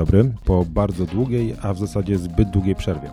Dobry, 0.00 0.32
po 0.44 0.64
bardzo 0.64 1.06
długiej, 1.06 1.54
a 1.62 1.74
w 1.74 1.78
zasadzie 1.78 2.18
zbyt 2.18 2.50
długiej 2.50 2.74
przerwie. 2.74 3.10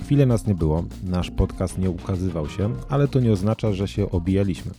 Chwilę 0.00 0.26
nas 0.26 0.46
nie 0.46 0.54
było, 0.54 0.84
nasz 1.04 1.30
podcast 1.30 1.78
nie 1.78 1.90
ukazywał 1.90 2.48
się, 2.48 2.74
ale 2.88 3.08
to 3.08 3.20
nie 3.20 3.32
oznacza, 3.32 3.72
że 3.72 3.88
się 3.88 4.10
obijaliśmy. 4.10 4.70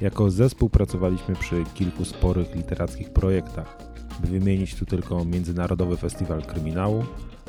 Jako 0.00 0.30
zespół 0.30 0.68
pracowaliśmy 0.68 1.34
przy 1.34 1.64
kilku 1.74 2.04
sporych 2.04 2.56
literackich 2.56 3.10
projektach, 3.10 3.78
by 4.20 4.26
wymienić 4.28 4.74
tu 4.74 4.86
tylko 4.86 5.24
Międzynarodowy 5.24 5.96
Festiwal 5.96 6.42
Kryminału, 6.42 7.04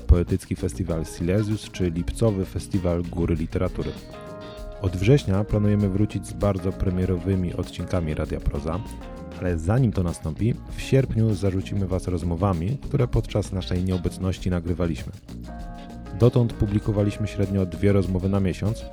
Poetycki 0.07 0.55
Festiwal 0.55 1.05
Silesius 1.05 1.71
czy 1.71 1.89
Lipcowy 1.89 2.45
Festiwal 2.45 3.01
Góry 3.01 3.35
Literatury. 3.35 3.91
Od 4.81 4.97
września 4.97 5.43
planujemy 5.43 5.89
wrócić 5.89 6.27
z 6.27 6.33
bardzo 6.33 6.71
premierowymi 6.71 7.53
odcinkami 7.53 8.13
Radia 8.13 8.39
Proza, 8.39 8.79
ale 9.39 9.59
zanim 9.59 9.91
to 9.91 10.03
nastąpi, 10.03 10.53
w 10.75 10.81
sierpniu 10.81 11.33
zarzucimy 11.33 11.87
Was 11.87 12.07
rozmowami, 12.07 12.77
które 12.81 13.07
podczas 13.07 13.51
naszej 13.51 13.83
nieobecności 13.83 14.49
nagrywaliśmy. 14.49 15.11
Dotąd 16.19 16.53
publikowaliśmy 16.53 17.27
średnio 17.27 17.65
dwie 17.65 17.93
rozmowy 17.93 18.29
na 18.29 18.39
miesiąc, 18.39 18.85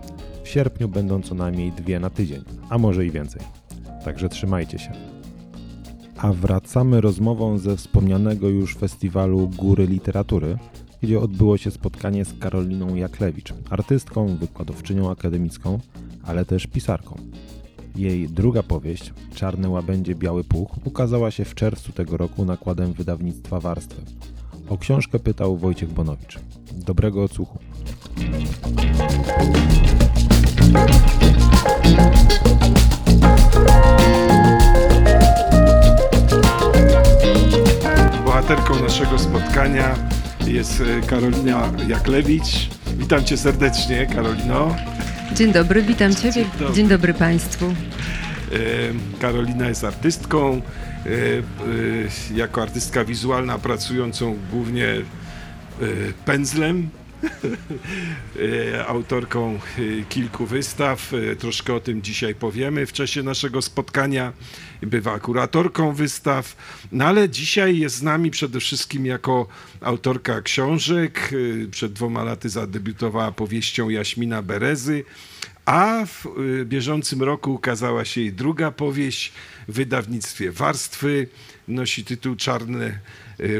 w 0.43 0.49
sierpniu 0.49 0.89
będą 0.89 1.23
co 1.23 1.35
najmniej 1.35 1.73
dwie 1.73 2.01
na 2.01 2.11
tydzień, 2.11 2.45
a 2.69 2.79
może 2.79 3.07
i 3.07 3.11
więcej. 3.11 3.43
Także 4.05 4.29
trzymajcie 4.29 4.79
się. 4.79 4.93
A 6.17 6.33
wracamy 6.33 7.01
rozmową 7.01 7.59
ze 7.59 7.77
wspomnianego 7.77 8.49
już 8.49 8.77
festiwalu 8.77 9.49
Góry 9.49 9.87
Literatury, 9.87 10.59
gdzie 11.03 11.21
odbyło 11.21 11.57
się 11.57 11.71
spotkanie 11.71 12.25
z 12.25 12.39
Karoliną 12.39 12.95
Jaklewicz, 12.95 13.55
artystką, 13.71 14.37
wykładowczynią 14.37 15.11
akademicką, 15.11 15.79
ale 16.23 16.45
też 16.45 16.67
pisarką. 16.67 17.17
Jej 17.97 18.29
druga 18.29 18.63
powieść, 18.63 19.13
Czarne 19.35 19.69
łabędzie, 19.69 20.15
biały 20.15 20.45
puch, 20.45 20.71
ukazała 20.85 21.31
się 21.31 21.45
w 21.45 21.55
czerwcu 21.55 21.93
tego 21.93 22.17
roku 22.17 22.45
nakładem 22.45 22.93
wydawnictwa 22.93 23.61
Warstwy. 23.61 24.03
O 24.69 24.79
książkę 24.79 25.19
pytał 25.19 25.57
Wojciech 25.57 25.93
Bonowicz. 25.93 26.39
Dobrego 26.73 27.25
odsłuchu. 27.25 27.59
Bohaterką 38.25 38.81
naszego 38.81 39.19
spotkania 39.19 39.95
jest 40.47 40.81
e, 40.81 41.07
Karolina 41.07 41.73
Jaklewicz. 41.89 42.71
Witam 42.97 43.25
cię 43.25 43.37
serdecznie, 43.37 44.07
Karolino. 44.07 44.77
Dzień 45.35 45.53
dobry, 45.53 45.83
witam 45.83 46.15
Ciebie. 46.15 46.33
Dzień 46.33 46.45
dobry. 46.59 46.75
Dzień 46.75 46.89
dobry 46.89 47.15
Państwu. 47.15 47.67
E, 47.67 47.75
Karolina 49.21 49.69
jest 49.69 49.85
artystką, 49.85 50.53
e, 50.53 51.09
e, 51.09 52.37
jako 52.37 52.63
artystka 52.63 53.05
wizualna 53.05 53.59
pracującą 53.59 54.37
głównie 54.51 54.87
pędzlem, 56.25 56.91
autorką 58.87 59.55
e, 59.79 60.05
kilku 60.09 60.47
wystaw. 60.47 61.13
E, 61.15 61.37
Troszkę 61.37 61.75
o 61.75 61.81
tym 61.81 62.03
dzisiaj 62.03 62.35
powiemy 62.35 62.87
w 62.87 62.93
czasie 62.93 63.23
naszego 63.23 63.63
spotkania. 63.63 64.33
Bywa 64.83 65.19
kuratorką 65.19 65.93
wystaw, 65.93 66.57
no 66.93 67.05
ale 67.05 67.29
dzisiaj 67.29 67.79
jest 67.79 67.97
z 67.97 68.03
nami 68.03 68.31
przede 68.31 68.61
wszystkim 68.61 69.07
jako 69.07 69.47
autorka 69.81 70.41
książek. 70.43 71.31
E, 71.65 71.71
Przed 71.71 71.93
dwoma 71.93 72.25
laty 72.25 72.49
zadebiutowała 72.49 73.33
powieścią 73.33 73.89
Jaśmina 73.89 74.43
Berezy. 74.43 75.05
A 75.65 76.07
w 76.07 76.27
bieżącym 76.65 77.23
roku 77.23 77.55
ukazała 77.55 78.05
się 78.05 78.21
jej 78.21 78.33
druga 78.33 78.71
powieść 78.71 79.33
w 79.69 79.73
wydawnictwie 79.73 80.53
Warstwy. 80.53 81.29
Nosi 81.69 82.05
tytuł 82.05 82.37
Czarne 82.37 82.99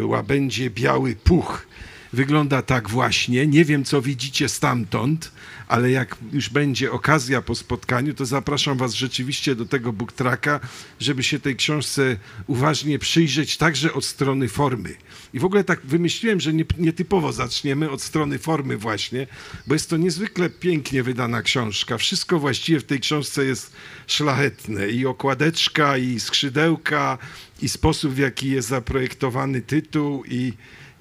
łabędzie, 0.03 0.71
biały 0.71 1.17
puch. 1.17 1.67
Wygląda 2.13 2.63
tak 2.63 2.91
właśnie. 2.91 3.47
Nie 3.47 3.65
wiem, 3.65 3.85
co 3.85 4.03
widzicie 4.03 4.49
stamtąd, 4.49 5.33
ale 5.69 5.91
jak 5.91 6.17
już 6.33 6.49
będzie 6.49 6.93
okazja 6.93 7.43
po 7.43 7.55
spotkaniu, 7.55 8.15
to 8.15 8.27
zapraszam 8.27 8.79
Was 8.79 8.95
rzeczywiście 8.95 9.55
do 9.55 9.67
tego 9.67 9.93
booktraka, 9.93 10.61
żeby 11.01 11.23
się 11.23 11.41
tej 11.41 11.57
książce 11.57 12.17
uważnie 12.47 12.99
przyjrzeć, 12.99 13.57
także 13.57 13.93
od 13.95 14.05
strony 14.05 14.49
formy. 14.49 14.95
I 15.35 15.39
w 15.39 15.45
ogóle 15.45 15.65
tak 15.65 15.81
wymyśliłem, 15.87 16.41
że 16.41 16.53
nie- 16.53 16.65
nietypowo 16.79 17.33
zaczniemy 17.33 17.91
od 17.91 18.03
strony 18.03 18.39
formy 18.39 18.77
właśnie, 18.77 19.27
bo 19.67 19.75
jest 19.75 19.91
to 19.91 19.97
niezwykle 19.97 20.51
pięknie 20.51 21.03
wydana 21.03 21.43
książka. 21.43 21.99
Wszystko 21.99 22.39
właściwie 22.39 22.81
w 22.81 22.85
tej 22.85 23.01
książce 23.01 23.45
jest 23.45 23.73
szlachetne. 24.07 24.89
I 24.89 25.07
okładeczka, 25.07 25.97
i 25.99 26.21
skrzydełka, 26.21 27.19
i 27.63 27.69
sposób, 27.69 28.13
w 28.15 28.19
jaki 28.19 28.51
jest 28.51 28.69
zaprojektowany 28.69 29.61
tytuł, 29.61 30.25
i, 30.25 30.53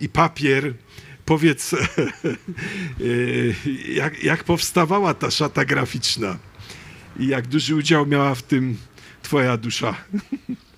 i 0.02 0.10
papier. 0.10 0.74
Powiedz, 1.26 1.74
y, 1.74 3.56
jak, 4.02 4.24
jak 4.24 4.44
powstawała 4.44 5.14
ta 5.14 5.32
szata 5.32 5.66
graficzna 5.66 6.38
i 7.20 7.28
jak 7.28 7.48
duży 7.48 7.76
udział 7.76 8.06
miała 8.06 8.36
w 8.36 8.44
tym 8.44 8.78
twoja 9.22 9.58
dusza? 9.58 9.96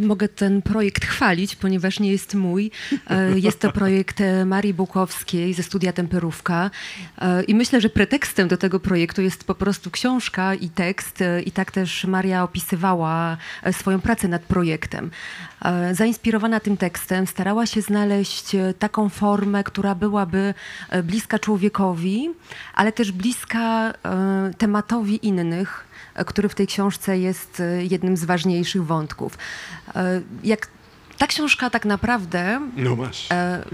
Mogę 0.00 0.28
ten 0.28 0.62
projekt 0.62 1.04
chwalić, 1.04 1.56
ponieważ 1.56 2.00
nie 2.00 2.12
jest 2.12 2.34
mój. 2.34 2.70
E, 3.10 3.38
Jest 3.38 3.60
to 3.60 3.72
projekt 3.72 4.20
e, 4.20 4.44
Marii 4.44 4.74
Bułkowskiej 4.74 5.54
ze 5.54 5.62
studia 5.62 5.92
Temperówka. 5.92 6.70
E, 7.18 7.42
I 7.42 7.54
myślę, 7.54 7.80
że 7.80 7.88
pretekstem 7.88 8.48
do 8.48 8.56
tego 8.56 8.80
projektu 8.80 9.22
jest 9.22 9.44
po 9.44 9.54
prostu 9.54 9.90
książka 9.90 10.54
i 10.54 10.68
tekst. 10.68 11.18
I 11.44 11.50
tak 11.50 11.70
też 11.70 12.04
Maria 12.04 12.44
opisywała 12.44 13.36
swoją 13.72 14.00
pracę 14.00 14.28
nad 14.28 14.42
projektem. 14.42 15.10
Zainspirowana 15.92 16.60
tym 16.60 16.76
tekstem 16.76 17.26
starała 17.26 17.66
się 17.66 17.82
znaleźć 17.82 18.56
taką 18.78 19.08
formę, 19.08 19.64
która 19.64 19.94
byłaby 19.94 20.54
bliska 21.04 21.38
człowiekowi, 21.38 22.30
ale 22.74 22.92
też 22.92 23.12
bliska 23.12 23.92
tematowi 24.58 25.26
innych 25.26 25.84
który 26.26 26.48
w 26.48 26.54
tej 26.54 26.66
książce 26.66 27.18
jest 27.18 27.60
e, 27.60 27.84
jednym 27.84 28.16
z 28.16 28.24
ważniejszych 28.24 28.86
wątków. 28.86 29.38
E, 29.94 30.20
Jak 30.44 30.68
ta 31.18 31.26
książka 31.26 31.70
tak 31.70 31.84
naprawdę 31.84 32.60
No 32.76 32.96
e, 33.30 33.64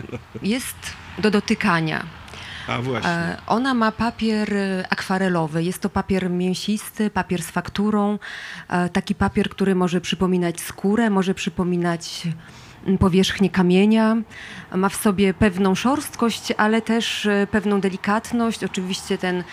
jest 0.42 0.76
do 1.18 1.30
dotykania. 1.30 2.04
A 2.68 2.82
właśnie. 2.82 3.36
Ona 3.46 3.74
ma 3.74 3.92
papier 3.92 4.54
akwarelowy. 4.90 5.62
Jest 5.64 5.78
to 5.78 5.88
papier 5.90 6.30
mięsisty, 6.30 7.10
papier 7.10 7.42
z 7.42 7.50
fakturą. 7.50 8.18
Taki 8.92 9.14
papier, 9.14 9.48
który 9.50 9.74
może 9.74 10.00
przypominać 10.00 10.60
skórę, 10.60 11.10
może 11.10 11.34
przypominać 11.34 12.28
powierzchnię 13.00 13.50
kamienia. 13.50 14.16
Ma 14.74 14.88
w 14.88 14.96
sobie 14.96 15.34
pewną 15.34 15.74
szorstkość, 15.74 16.52
ale 16.56 16.82
też 16.82 17.28
pewną 17.50 17.80
delikatność. 17.80 18.64
Oczywiście 18.64 19.18
ten 19.18 19.44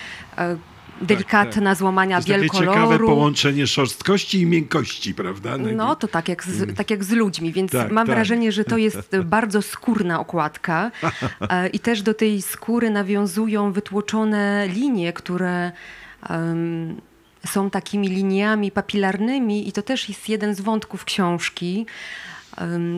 e, 1.02 1.06
delikatna 1.06 1.76
złamania 1.76 2.22
To 2.22 2.34
jest 2.34 2.54
takie 2.54 2.66
ciekawe 2.66 3.00
połączenie 3.00 3.68
szorstkości 3.68 4.42
i 4.42 4.46
miękkości, 4.46 5.14
prawda? 5.14 5.58
No 5.58 5.96
to 5.96 6.08
tak 6.08 6.30
jak 6.30 6.44
z, 6.44 6.78
tak 6.78 6.92
jak 6.92 7.04
z 7.04 7.12
ludźmi, 7.12 7.54
więc 7.54 7.72
Tak, 7.72 7.92
mam 7.92 8.08
tak. 8.08 8.16
wrażenie, 8.16 8.52
że 8.52 8.64
to 8.64 8.78
jest 8.78 9.18
bardzo 9.26 9.62
skórna 9.62 10.20
okładka 10.20 10.92
E, 11.50 11.68
i 11.68 11.80
też 11.80 12.02
do 12.02 12.14
tej 12.14 12.42
skóry 12.42 12.90
nawiązują 12.90 13.72
wytłoczone 13.72 14.68
linie, 14.68 15.14
które 15.14 15.72
em, 16.30 17.02
są 17.46 17.70
takimi 17.70 18.08
liniami 18.08 18.72
papilarnymi 18.72 19.68
i 19.68 19.72
to 19.72 19.82
też 19.82 20.10
jest 20.10 20.30
jeden 20.30 20.56
z 20.56 20.62
wątków 20.62 21.06
książki. 21.06 21.86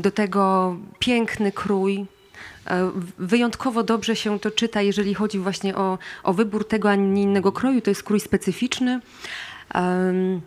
Do 0.01 0.11
tego 0.11 0.75
piękny 0.99 1.51
krój. 1.51 2.05
E, 2.67 2.91
Wyjątkowo 3.17 3.83
dobrze 3.83 4.15
się 4.15 4.39
to 4.39 4.51
czyta, 4.51 4.81
jeżeli 4.81 5.13
chodzi 5.13 5.39
właśnie 5.39 5.75
o, 5.75 5.97
o 6.23 6.33
wybór 6.33 6.67
tego, 6.67 6.89
a 6.89 6.95
nie 6.95 7.23
innego 7.23 7.51
kroju. 7.51 7.81
To 7.81 7.91
jest 7.91 8.03
krój 8.03 8.19
specyficzny. 8.19 8.99
Em, 9.73 10.41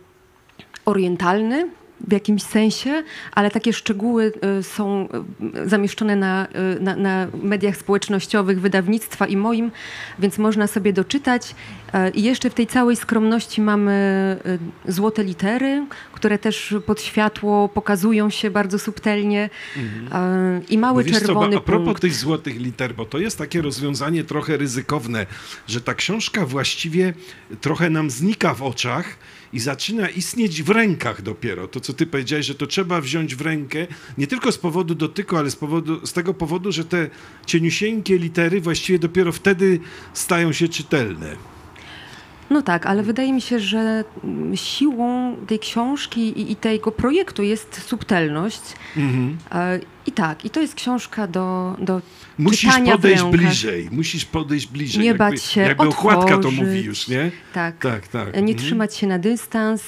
orientalny 0.85 1.69
w 2.07 2.11
jakimś 2.11 2.43
sensie, 2.43 3.03
ale 3.31 3.51
takie 3.51 3.73
szczegóły 3.73 4.33
y, 4.59 4.63
są 4.63 5.07
y, 5.65 5.69
zamieszczone 5.69 6.15
na, 6.15 6.47
y, 6.77 6.81
na, 6.81 6.95
na 6.95 7.27
mediach 7.43 7.77
społecznościowych 7.77 8.61
wydawnictwa 8.61 9.27
i 9.27 9.37
moim, 9.37 9.71
więc 10.19 10.37
można 10.37 10.67
sobie 10.67 10.93
doczytać. 10.93 11.55
E, 11.93 12.09
I 12.09 12.23
jeszcze 12.23 12.49
w 12.49 12.53
tej 12.53 12.67
całej 12.67 12.95
skromności 12.95 13.61
mamy 13.61 13.91
złote 14.87 15.23
litery, 15.23 15.85
które 16.13 16.37
też 16.37 16.75
pod 16.85 17.01
światło 17.01 17.69
pokazują 17.69 18.29
się 18.29 18.51
bardzo 18.51 18.79
subtelnie 18.79 19.49
E, 20.11 20.61
i 20.69 20.77
mały 20.77 21.03
wiesz 21.03 21.19
co, 21.19 21.25
czerwony 21.25 21.55
bo 21.55 21.61
a 21.61 21.61
propos 21.61 21.85
punkt. 21.85 22.01
tych 22.01 22.15
złotych 22.15 22.59
liter, 22.59 22.95
bo 22.95 23.05
to 23.05 23.17
jest 23.17 23.37
takie 23.37 23.61
rozwiązanie 23.61 24.23
trochę 24.23 24.57
ryzykowne, 24.57 25.25
że 25.67 25.81
ta 25.81 25.93
książka 25.93 26.45
właściwie 26.45 27.13
trochę 27.61 27.89
nam 27.89 28.09
znika 28.09 28.53
w 28.53 28.63
oczach 28.63 29.17
i 29.53 29.59
zaczyna 29.59 30.09
istnieć 30.09 30.63
w 30.63 30.69
rękach 30.69 31.21
dopiero. 31.21 31.67
To, 31.67 31.79
co 31.79 31.93
ty 31.93 32.05
powiedziałeś, 32.05 32.45
że 32.45 32.55
to 32.55 32.67
trzeba 32.67 33.01
wziąć 33.01 33.35
w 33.35 33.41
rękę, 33.41 33.87
nie 34.17 34.27
tylko 34.27 34.51
z 34.51 34.57
powodu 34.57 34.95
dotyku, 34.95 35.37
ale 35.37 35.51
z, 35.51 35.55
powodu, 35.55 36.05
z 36.05 36.13
tego 36.13 36.33
powodu, 36.33 36.71
że 36.71 36.85
te 36.85 37.09
cieniusieńkie 37.45 38.17
litery 38.17 38.61
właściwie 38.61 38.99
dopiero 38.99 39.31
wtedy 39.31 39.79
stają 40.13 40.53
się 40.53 40.67
czytelne. 40.67 41.50
No 42.51 42.61
tak, 42.61 42.85
ale 42.85 43.03
wydaje 43.03 43.33
mi 43.33 43.41
się, 43.41 43.59
że 43.59 44.03
mm, 44.23 44.57
siłą 44.57 45.35
tej 45.47 45.59
książki 45.59 46.21
i, 46.21 46.51
i 46.51 46.55
tego 46.55 46.91
projektu 46.91 47.43
jest 47.43 47.81
subtelność. 47.87 48.61
Mhm. 48.97 49.37
E, 49.51 49.79
I 50.05 50.11
tak, 50.11 50.45
i 50.45 50.49
to 50.49 50.59
jest 50.61 50.75
książka 50.75 51.27
do, 51.27 51.75
do 51.79 52.01
Musisz 52.37 52.77
podejść 52.85 53.23
bliżej, 53.23 53.89
musisz 53.91 54.25
podejść 54.25 54.67
bliżej. 54.67 55.01
Nie 55.01 55.07
jakby, 55.07 55.17
bać 55.19 55.43
się 55.43 55.61
Jakby 55.61 55.87
okładka 55.87 56.27
to 56.27 56.35
otworzyć. 56.35 56.59
mówi 56.59 56.83
już, 56.83 57.07
nie? 57.07 57.31
Tak, 57.53 57.77
Tak, 57.77 58.07
tak. 58.07 58.33
nie 58.33 58.39
Mhm. 58.39 58.57
trzymać 58.57 58.95
się 58.95 59.07
na 59.07 59.19
dystans, 59.19 59.83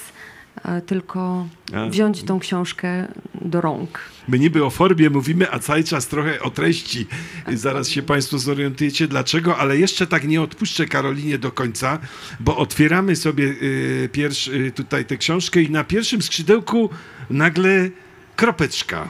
tylko 0.86 1.48
wziąć 1.90 2.24
tą 2.24 2.40
książkę 2.40 3.08
do 3.42 3.62
rąk. 3.62 4.00
My 4.28 4.40
niby 4.40 4.66
o 4.66 4.70
formie 4.70 5.10
mówimy, 5.10 5.52
a 5.52 5.60
cały 5.60 5.84
czas 5.84 6.08
trochę 6.08 6.42
o 6.42 6.50
treści. 6.50 7.08
Zaraz 7.54 7.90
się 7.90 8.02
Państwo 8.02 8.40
zorientujecie 8.40 9.08
dlaczego, 9.08 9.58
ale 9.58 9.78
jeszcze 9.78 10.08
tak 10.08 10.28
nie 10.28 10.42
odpuszczę 10.42 10.86
Karolinie 10.86 11.38
do 11.38 11.52
końca, 11.52 12.00
bo 12.40 12.58
otwieramy 12.58 13.16
sobie 13.16 13.44
y, 13.44 14.10
pierwszy, 14.12 14.52
y, 14.52 14.72
tutaj 14.72 15.06
tę 15.06 15.18
książkę 15.18 15.62
i 15.62 15.72
na 15.72 15.84
pierwszym 15.84 16.22
skrzydełku 16.22 16.90
nagle 17.30 17.90
kropeczka. 18.36 19.10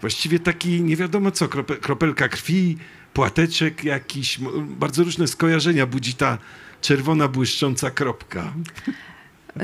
Właściwie 0.00 0.38
taki 0.38 0.82
nie 0.82 0.96
wiadomo 0.96 1.30
co, 1.30 1.48
krope, 1.48 1.76
kropelka 1.76 2.28
krwi, 2.28 2.78
płateczek 3.14 3.84
jakiś, 3.84 4.38
bardzo 4.78 5.04
różne 5.04 5.26
skojarzenia 5.26 5.86
budzi 5.86 6.14
ta 6.14 6.38
czerwona 6.80 7.28
błyszcząca 7.28 7.90
kropka. 7.90 8.52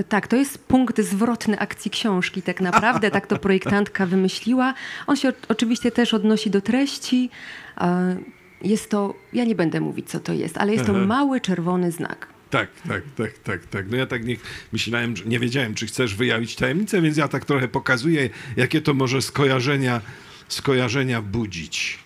Tak, 0.08 0.28
to 0.28 0.36
jest 0.36 0.58
punkt 0.58 1.00
zwrotny 1.00 1.58
akcji 1.58 1.90
książki, 1.90 2.42
tak 2.42 2.60
naprawdę, 2.60 3.10
tak 3.10 3.26
to 3.26 3.38
projektantka 3.38 4.06
wymyśliła. 4.16 4.74
On 5.06 5.16
się 5.16 5.32
oczywiście 5.48 5.90
też 5.90 6.14
odnosi 6.14 6.50
do 6.50 6.60
treści. 6.60 7.30
E, 7.78 8.16
Jest 8.62 8.90
to, 8.90 9.14
ja 9.32 9.44
nie 9.44 9.54
będę 9.54 9.80
mówić, 9.80 10.08
co 10.08 10.20
to 10.20 10.32
jest, 10.32 10.58
ale 10.58 10.72
jest 10.72 10.86
to 10.86 10.92
mały 10.92 11.40
czerwony 11.40 11.92
znak. 11.92 12.26
Tak, 12.50 12.68
tak, 12.88 13.02
tak, 13.16 13.38
tak, 13.38 13.66
tak. 13.66 13.90
No 13.90 13.96
ja 13.96 14.06
tak 14.06 14.24
nie 14.24 14.36
myślałem, 14.72 15.16
że 15.16 15.24
nie 15.24 15.38
wiedziałem, 15.38 15.74
czy 15.74 15.86
chcesz 15.86 16.14
wyjawić 16.14 16.56
tajemnicę, 16.56 17.02
więc 17.02 17.16
ja 17.16 17.28
tak 17.28 17.44
trochę 17.44 17.68
pokazuję, 17.68 18.30
jakie 18.56 18.80
to 18.80 18.94
może 18.94 19.22
skojarzenia, 19.22 20.00
skojarzenia 20.48 21.22
budzić. 21.22 21.98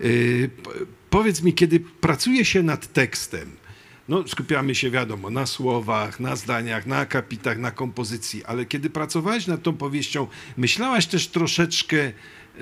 Yy, 0.00 0.50
powiedz 1.10 1.42
mi, 1.42 1.54
kiedy 1.54 1.80
pracuje 1.80 2.44
się 2.44 2.62
nad 2.62 2.92
tekstem, 2.92 3.50
no 4.10 4.28
skupiamy 4.28 4.74
się, 4.74 4.90
wiadomo, 4.90 5.30
na 5.30 5.46
słowach, 5.46 6.20
na 6.20 6.36
zdaniach, 6.36 6.86
na 6.86 6.98
akapitach, 6.98 7.58
na 7.58 7.70
kompozycji, 7.70 8.44
ale 8.44 8.64
kiedy 8.64 8.90
pracowałeś 8.90 9.46
nad 9.46 9.62
tą 9.62 9.76
powieścią, 9.76 10.26
myślałaś 10.56 11.06
też 11.06 11.28
troszeczkę, 11.28 12.12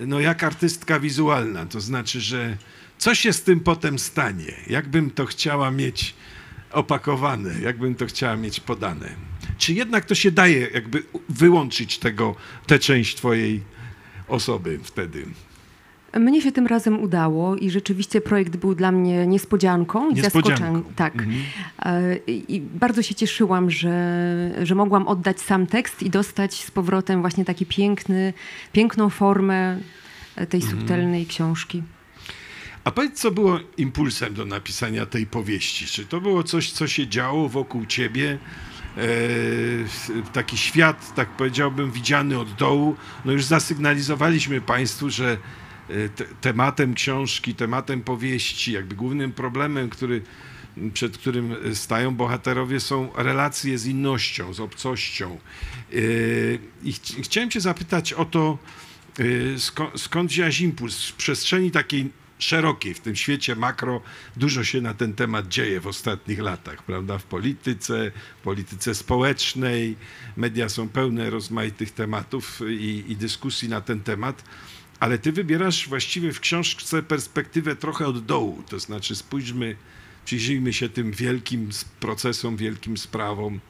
no 0.07 0.21
jak 0.21 0.45
artystka 0.45 1.01
wizualna, 1.01 1.67
to 1.67 1.81
znaczy, 1.81 2.21
że 2.21 2.57
co 2.99 3.15
się 3.15 3.33
z 3.33 3.43
tym 3.43 3.61
potem 3.61 3.99
stanie? 3.99 4.53
Jakbym 4.67 5.11
to 5.11 5.27
chciała 5.27 5.71
mieć 5.71 6.15
opakowane, 6.73 7.61
jakbym 7.61 7.95
to 7.95 8.07
chciała 8.07 8.37
mieć 8.37 8.61
podane. 8.61 9.15
Czy 9.59 9.75
jednak 9.75 10.05
to 10.05 10.15
się 10.15 10.31
daje 10.31 10.69
jakby 10.75 11.03
wyłączyć 11.29 11.99
tego, 11.99 12.35
tę 12.67 12.79
część 12.79 13.17
twojej 13.17 13.63
osoby 14.29 14.81
wtedy? 14.83 15.27
Mnie 16.17 16.43
się 16.43 16.53
tym 16.53 16.67
razem 16.67 17.03
udało 17.03 17.57
i 17.57 17.71
rzeczywiście 17.71 18.21
projekt 18.21 18.57
był 18.57 18.75
dla 18.75 18.93
mnie 18.93 19.27
niespodzianką 19.27 20.11
i 20.11 20.21
zaskoczeniem. 20.21 20.85
Tak. 20.97 21.15
Mhm. 21.17 21.37
E, 21.79 22.17
I 22.27 22.61
bardzo 22.61 23.03
się 23.03 23.15
cieszyłam, 23.15 23.71
że, 23.71 24.51
że 24.63 24.75
mogłam 24.75 25.09
oddać 25.09 25.41
sam 25.41 25.67
tekst 25.67 26.03
i 26.03 26.11
dostać 26.11 26.65
z 26.65 26.71
powrotem 26.71 27.21
właśnie 27.21 27.45
taki 27.45 27.67
piękny, 27.67 28.33
piękną 28.73 29.11
formę 29.11 29.79
e, 30.37 30.47
tej 30.47 30.61
Mhm. 30.61 30.79
subtelnej 30.79 31.27
książki. 31.27 31.83
A 32.85 32.91
powiedz, 32.91 33.21
co 33.21 33.31
było 33.31 33.61
impulsem 33.77 34.35
do 34.35 34.45
napisania 34.45 35.07
tej 35.07 35.27
powieści? 35.27 35.87
Czy 35.87 36.07
to 36.07 36.21
było 36.21 36.43
coś, 36.43 36.73
co 36.73 36.87
się 36.87 37.07
działo 37.07 37.49
wokół 37.49 37.87
ciebie? 37.87 38.39
E, 38.97 39.01
taki 40.33 40.57
świat, 40.57 41.15
tak 41.15 41.29
powiedziałbym, 41.29 41.91
widziany 41.91 42.39
od 42.39 42.55
dołu. 42.55 42.97
No 43.25 43.33
już 43.33 43.45
zasygnalizowaliśmy 43.45 44.61
Państwu, 44.61 45.11
że 45.11 45.37
tematem 46.41 46.95
książki, 46.95 47.55
tematem 47.55 48.01
powieści, 48.01 48.73
jakby 48.73 48.97
głównym 48.97 49.33
problemem, 49.33 49.91
który, 49.91 50.23
przed 50.93 51.19
którym 51.19 51.55
stają 51.75 52.15
bohaterowie, 52.15 52.81
są 52.81 53.11
relacje 53.17 53.79
z 53.79 53.87
innością, 53.87 54.55
z 54.55 54.61
obcością. 54.61 55.39
E, 55.93 55.97
I 56.85 56.93
ch 56.93 56.99
chciałem 57.23 57.51
Cię 57.51 57.61
zapytać 57.61 58.13
o 58.13 58.25
to, 58.25 58.59
e, 59.19 59.59
skąd, 59.59 60.01
skąd 60.01 60.31
wziąłeś 60.31 60.61
impuls 60.61 61.05
w 61.05 61.13
przestrzeni 61.13 61.71
takiej 61.71 62.11
szerokiej, 62.39 62.95
w 62.95 63.01
tym 63.01 63.17
świecie 63.17 63.57
makro, 63.57 64.01
dużo 64.37 64.65
się 64.65 64.81
na 64.81 64.95
ten 64.95 65.15
temat 65.15 65.49
dzieje 65.49 65.81
w 65.81 65.87
ostatnich 65.87 66.39
latach, 66.39 66.83
prawda? 66.83 67.19
W 67.19 67.25
polityce, 67.25 68.13
polityce 68.43 68.95
społecznej, 68.95 69.97
media 70.37 70.69
są 70.69 70.89
pełne 70.89 71.31
rozmaitych 71.31 71.91
tematów 71.91 72.61
i, 72.69 73.05
i 73.09 73.17
dyskusji 73.17 73.69
na 73.69 73.81
ten 73.81 74.01
temat, 74.01 74.45
ale 75.01 75.19
ty 75.19 75.33
wybierasz 75.33 75.89
właściwie 75.89 76.33
w 76.33 76.41
książce 76.41 77.03
perspektywę 77.03 77.77
trochę 77.77 78.07
od 78.07 78.27
dołu, 78.27 78.63
to 78.69 78.79
znaczy 78.81 79.17
spójrzmy, 79.17 79.77
przyjrzyjmy 80.25 80.73
się 80.73 80.89
tym 80.89 81.13
wielkim 81.13 81.69
procesom, 82.01 82.57
wielkim 82.57 82.97
sprawom 82.97 83.61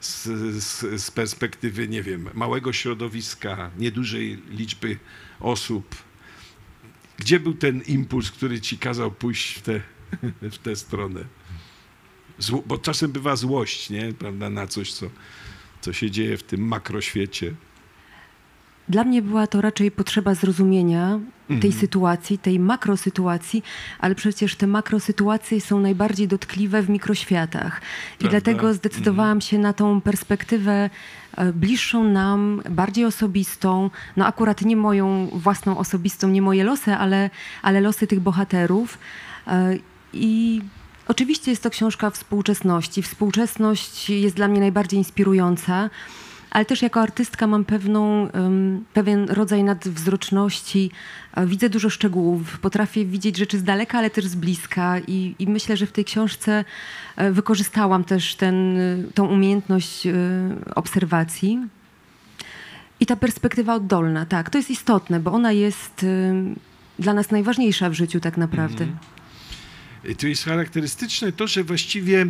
z, 0.00 0.24
z, 0.62 1.02
z 1.02 1.10
perspektywy, 1.10 1.88
nie 1.88 2.02
wiem, 2.02 2.28
małego 2.34 2.72
środowiska, 2.72 3.70
niedużej 3.78 4.42
liczby 4.50 4.98
osób, 5.40 5.96
gdzie 7.18 7.40
był 7.40 7.54
ten 7.54 7.82
impuls, 7.82 8.30
który 8.30 8.60
ci 8.60 8.78
kazał 8.78 9.10
pójść 9.10 9.58
w 9.58 9.62
tę 10.62 10.76
w 10.76 10.78
stronę? 10.78 11.24
Zło, 12.38 12.62
bo 12.66 12.78
czasem 12.78 13.12
bywa 13.12 13.36
złość, 13.36 13.90
nie? 13.90 14.12
Prawda, 14.12 14.50
na 14.50 14.66
coś, 14.66 14.92
co, 14.92 15.10
co 15.80 15.92
się 15.92 16.10
dzieje 16.10 16.36
w 16.36 16.42
tym 16.42 16.60
makroświecie. 16.60 17.54
Dla 18.88 19.04
mnie 19.04 19.22
była 19.22 19.46
to 19.46 19.60
raczej 19.60 19.90
potrzeba 19.90 20.34
zrozumienia 20.34 21.18
tej 21.48 21.56
Mhm. 21.56 21.72
sytuacji, 21.72 22.38
tej 22.38 22.58
makrosytuacji, 22.58 23.62
ale 24.00 24.14
przecież 24.14 24.56
te 24.56 24.66
makrosytuacje 24.66 25.60
są 25.60 25.80
najbardziej 25.80 26.28
dotkliwe 26.28 26.82
w 26.82 26.90
mikroświatach. 26.90 27.80
I 27.80 28.18
Prawda? 28.18 28.30
dlatego 28.40 28.74
zdecydowałam 28.74 29.40
się 29.40 29.58
na 29.58 29.72
tą 29.72 30.00
perspektywę 30.00 30.90
e, 31.36 31.52
bliższą 31.52 32.04
nam, 32.04 32.62
bardziej 32.70 33.04
osobistą. 33.04 33.90
No 34.16 34.26
akurat 34.26 34.62
nie 34.62 34.76
moją 34.76 35.28
własną 35.32 35.78
osobistą, 35.78 36.28
nie 36.28 36.42
moje 36.42 36.64
losy, 36.64 36.94
ale, 36.94 37.30
ale 37.62 37.80
losy 37.80 38.06
tych 38.06 38.20
bohaterów. 38.20 38.98
E, 39.46 39.78
I 40.12 40.62
oczywiście 41.08 41.50
jest 41.50 41.62
to 41.62 41.70
książka 41.70 42.10
współczesności. 42.10 43.02
Współczesność 43.02 44.10
jest 44.10 44.36
dla 44.36 44.48
mnie 44.48 44.60
najbardziej 44.60 44.98
inspirująca 44.98 45.90
ale 46.50 46.64
też 46.64 46.82
jako 46.82 47.00
artystka 47.00 47.46
mam 47.46 47.64
pewną, 47.64 48.28
pewien 48.94 49.28
rodzaj 49.28 49.64
nadwzroczności. 49.64 50.90
E, 51.34 51.46
Widzę 51.46 51.68
dużo 51.68 51.90
szczegółów, 51.90 52.58
potrafię 52.58 53.04
widzieć 53.04 53.36
rzeczy 53.36 53.58
z 53.58 53.64
daleka, 53.64 53.98
ale 53.98 54.10
też 54.10 54.26
z 54.26 54.34
bliska 54.34 54.98
i, 54.98 55.34
i 55.38 55.46
myślę, 55.46 55.76
że 55.76 55.86
w 55.86 55.92
tej 55.92 56.04
książce 56.04 56.64
e, 57.16 57.32
wykorzystałam 57.32 58.04
też 58.04 58.34
ten, 58.34 58.76
y, 58.76 59.04
tą 59.14 59.26
umiejętność 59.26 60.06
obserwacji. 60.74 61.58
I 63.00 63.06
ta 63.06 63.16
perspektywa 63.16 63.74
oddolna, 63.74 64.26
tak, 64.26 64.50
to 64.50 64.58
jest 64.58 64.70
istotne, 64.70 65.20
bo 65.20 65.32
ona 65.32 65.52
jest 65.52 66.06
dla 66.98 67.14
nas 67.14 67.30
najważniejsza 67.30 67.90
w 67.90 67.94
życiu 67.94 68.20
tak 68.20 68.36
naprawdę. 68.36 68.84
Mhm. 68.84 68.98
Tu 70.18 70.28
jest 70.28 70.44
charakterystyczne 70.44 71.32
to, 71.32 71.46
że 71.46 71.64
właściwie 71.64 72.26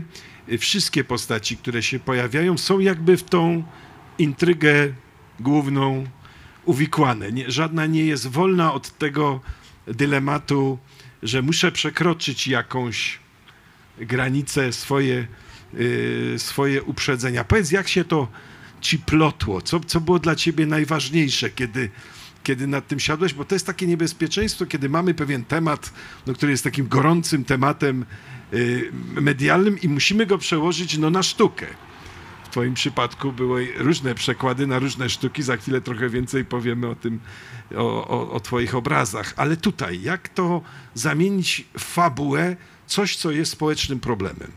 wszystkie 0.58 1.04
postaci, 1.04 1.56
które 1.56 1.82
się 1.82 1.98
pojawiają, 1.98 2.58
są 2.58 2.78
jakby 2.78 3.16
w 3.16 3.22
tą 3.22 3.64
intrygę 4.18 4.92
główną 5.40 6.06
uwikłane. 6.64 7.32
Nie, 7.32 7.50
żadna 7.50 7.86
nie 7.86 8.06
jest 8.06 8.26
wolna 8.26 8.72
od 8.72 8.98
tego 8.98 9.40
dylematu, 9.86 10.78
że 11.22 11.42
muszę 11.42 11.72
przekroczyć 11.72 12.48
jakąś 12.48 13.18
granicę, 13.98 14.72
swoje, 14.72 15.26
y, 15.74 16.34
swoje 16.38 16.82
uprzedzenia. 16.82 17.44
Powiedz, 17.44 17.70
jak 17.70 17.88
się 17.88 18.04
to 18.04 18.28
ci 18.80 18.98
plotło? 18.98 19.62
Co, 19.62 19.80
co 19.80 20.00
było 20.00 20.18
dla 20.18 20.36
ciebie 20.36 20.66
najważniejsze, 20.66 21.50
kiedy, 21.50 21.90
kiedy 22.42 22.66
nad 22.66 22.86
tym 22.86 23.00
siadłeś? 23.00 23.34
Bo 23.34 23.44
to 23.44 23.54
jest 23.54 23.66
takie 23.66 23.86
niebezpieczeństwo, 23.86 24.66
kiedy 24.66 24.88
mamy 24.88 25.14
pewien 25.14 25.44
temat, 25.44 25.92
no, 26.26 26.34
który 26.34 26.52
jest 26.52 26.64
takim 26.64 26.88
gorącym 26.88 27.44
tematem 27.44 28.04
y, 28.52 28.90
medialnym 29.20 29.80
i 29.80 29.88
musimy 29.88 30.26
go 30.26 30.38
przełożyć 30.38 30.98
no, 30.98 31.10
na 31.10 31.22
sztukę. 31.22 31.66
W 32.56 32.58
Twoim 32.58 32.74
przypadku 32.74 33.32
były 33.32 33.68
różne 33.76 34.14
przekłady 34.14 34.66
na 34.66 34.78
różne 34.78 35.10
sztuki. 35.10 35.42
Za 35.42 35.56
chwilę 35.56 35.80
trochę 35.80 36.08
więcej 36.08 36.44
powiemy 36.44 36.86
o 36.88 36.94
tym, 36.94 37.20
o, 37.76 38.08
o, 38.08 38.30
o 38.30 38.40
Twoich 38.40 38.74
obrazach. 38.74 39.34
Ale 39.36 39.56
tutaj, 39.56 40.02
jak 40.02 40.28
to 40.28 40.62
zamienić 40.94 41.64
w 41.78 41.82
fabułę 41.84 42.56
coś, 42.86 43.16
co 43.16 43.30
jest 43.30 43.52
społecznym 43.52 44.00
problemem? 44.00 44.50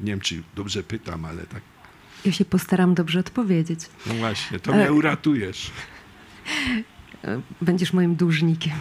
Nie 0.00 0.12
wiem, 0.12 0.20
czy 0.20 0.42
dobrze 0.54 0.82
pytam, 0.82 1.24
ale 1.24 1.42
tak. 1.46 1.62
Ja 2.24 2.32
się 2.32 2.44
postaram 2.44 2.94
dobrze 2.94 3.20
odpowiedzieć. 3.20 3.80
No 4.06 4.14
właśnie, 4.14 4.58
to 4.60 4.72
mnie 4.72 4.86
E, 4.88 4.92
uratujesz. 4.92 5.70
e, 7.24 7.40
będziesz 7.60 7.92
moim 7.92 8.16
dłużnikiem. 8.16 8.72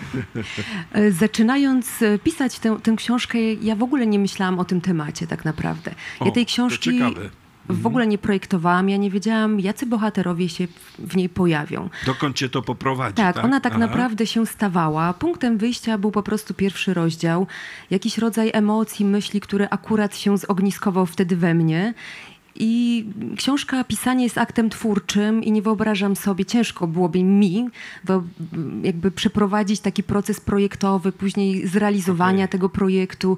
E, 0.93 1.11
Zaczynając 1.11 1.91
pisać 2.23 2.59
tę, 2.59 2.79
tę 2.83 2.95
książkę, 2.97 3.37
ja 3.53 3.75
w 3.75 3.83
ogóle 3.83 4.07
nie 4.07 4.19
myślałam 4.19 4.59
o 4.59 4.65
tym 4.65 4.81
temacie 4.81 5.27
tak 5.27 5.45
naprawdę. 5.45 5.95
O, 6.19 6.25
ja 6.25 6.31
tej 6.31 6.45
to 6.45 6.49
książki 6.51 6.91
ciekawe. 6.91 7.29
W 7.69 7.87
ogóle 7.87 8.07
nie 8.07 8.17
projektowałam, 8.17 8.89
ja 8.89 8.97
nie 8.97 9.09
wiedziałam, 9.11 9.59
jacy 9.59 9.85
bohaterowie 9.85 10.49
się 10.49 10.67
w- 10.99 11.15
niej 11.15 11.29
pojawią. 11.29 11.89
Dokąd 12.05 12.35
cię 12.35 12.49
to 12.49 12.61
poprowadzi? 12.61 13.15
Tak, 13.15 13.37
ona 13.43 13.59
tak 13.59 13.71
Aha. 13.73 13.79
naprawdę 13.79 14.27
się 14.27 14.45
stawała. 14.45 15.13
Punktem 15.13 15.57
wyjścia 15.57 15.97
był 15.97 16.11
po 16.11 16.23
prostu 16.23 16.53
pierwszy 16.53 16.93
rozdział, 16.93 17.47
jakiś 17.89 18.17
rodzaj 18.17 18.49
emocji, 18.53 19.05
myśli, 19.05 19.41
który 19.41 19.67
akurat 19.69 20.15
się 20.17 20.37
zogniskował 20.37 21.05
wtedy 21.05 21.35
we 21.35 21.53
mnie. 21.53 21.93
I 22.55 23.05
książka 23.37 23.83
pisanie 23.83 24.23
jest 24.23 24.37
aktem 24.37 24.69
twórczym 24.69 25.43
i 25.43 25.51
nie 25.51 25.61
wyobrażam 25.61 26.15
sobie, 26.15 26.45
ciężko 26.45 26.87
byłoby 26.87 27.23
mi 27.23 27.69
jakby 28.83 29.11
przeprowadzić 29.11 29.79
taki 29.79 30.03
proces 30.03 30.39
projektowy, 30.39 31.11
później 31.11 31.67
zrealizowania 31.67 32.43
Okej. 32.43 32.51
tego 32.51 32.69
projektu, 32.69 33.37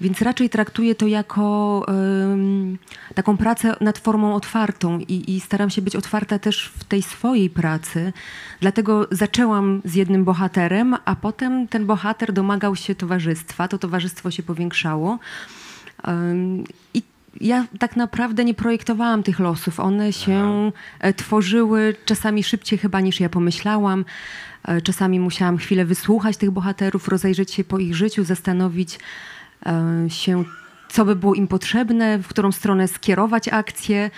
więc 0.00 0.22
raczej 0.22 0.50
traktuję 0.50 0.94
to 0.94 1.06
jako 1.06 1.84
em, 1.88 2.78
taką 3.14 3.36
pracę 3.36 3.76
nad 3.80 3.98
formą 3.98 4.34
otwartą 4.34 4.98
i, 4.98 5.34
i 5.36 5.40
staram 5.40 5.70
się 5.70 5.82
być 5.82 5.96
otwarta 5.96 6.38
też 6.38 6.72
w 6.78 6.84
tej 6.84 7.02
swojej 7.02 7.50
pracy. 7.50 8.12
Dlatego 8.60 9.08
zaczęłam 9.10 9.82
z 9.84 9.94
jednym 9.94 10.24
bohaterem, 10.24 10.96
a 11.04 11.16
potem 11.16 11.68
ten 11.68 11.86
bohater 11.86 12.32
domagał 12.32 12.76
się 12.76 12.94
towarzystwa, 12.94 13.68
to 13.68 13.78
towarzystwo 13.78 14.30
się 14.30 14.42
powiększało. 14.42 15.18
I 16.94 17.02
ja 17.40 17.66
tak 17.78 17.96
naprawdę 17.96 18.44
nie 18.44 18.54
projektowałam 18.54 19.22
tych 19.22 19.38
losów. 19.38 19.80
One 19.80 20.12
się 20.12 20.72
e, 21.00 21.12
tworzyły 21.12 21.94
czasami 22.04 22.44
szybciej 22.44 22.78
chyba 22.78 23.00
niż 23.00 23.20
ja 23.20 23.28
pomyślałam. 23.28 24.04
E, 24.64 24.80
Czasami 24.80 25.20
musiałam 25.20 25.56
chwilę 25.56 25.84
wysłuchać 25.84 26.36
tych 26.36 26.50
bohaterów, 26.50 27.08
rozejrzeć 27.08 27.52
się 27.52 27.64
po 27.64 27.78
ich 27.78 27.96
życiu, 27.96 28.24
zastanowić 28.24 28.98
e, 29.66 30.10
się, 30.10 30.44
co 30.88 31.04
by 31.04 31.16
było 31.16 31.34
im 31.34 31.48
potrzebne, 31.48 32.18
w 32.18 32.28
którą 32.28 32.52
stronę 32.52 32.88
skierować 32.88 33.48
akcję. 33.48 34.10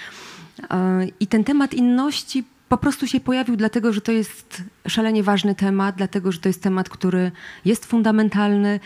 I 1.21 1.27
ten 1.27 1.45
temat 1.45 1.75
inności 1.75 2.45
po 2.69 2.77
prostu 2.77 3.07
się 3.07 3.21
pojawił, 3.21 3.57
dlatego 3.57 3.93
że 3.93 4.01
to 4.01 4.13
jest 4.13 4.63
szalenie 4.89 5.23
ważny 5.23 5.55
temat, 5.55 5.97
dlatego 5.97 6.33
że 6.33 6.39
to 6.39 6.49
jest 6.49 6.63
temat, 6.63 6.89
który 6.89 7.33
jest 7.65 7.87
fundamentalny. 7.87 8.81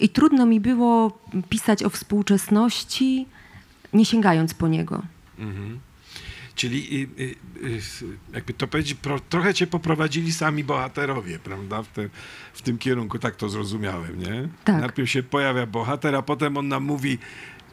I 0.00 0.08
trudno 0.08 0.46
mi 0.46 0.60
było 0.60 1.18
pisać 1.48 1.82
o 1.82 1.90
współczesności, 1.90 3.26
nie 3.92 4.04
sięgając 4.04 4.54
po 4.54 4.68
niego. 4.68 5.02
Czyli 6.54 7.08
y, 7.18 7.22
y, 7.22 7.36
y, 7.66 7.80
jakby 8.34 8.52
to 8.52 8.68
powiedzieć, 8.68 8.98
trochę 9.28 9.54
cię 9.54 9.66
poprowadzili 9.66 10.32
sami 10.32 10.64
bohaterowie, 10.64 11.38
prawda? 11.38 11.82
W, 11.82 11.88
te, 11.88 12.08
w 12.52 12.62
tym 12.62 12.78
kierunku, 12.78 13.18
tak 13.18 13.36
to 13.36 13.48
zrozumiałem, 13.48 14.18
nie? 14.18 14.48
Tak. 14.64 14.80
Najpierw 14.80 15.10
się 15.10 15.22
pojawia 15.22 15.66
bohater, 15.66 16.14
a 16.14 16.22
potem 16.22 16.56
on 16.56 16.68
nam 16.68 16.84
mówi, 16.84 17.18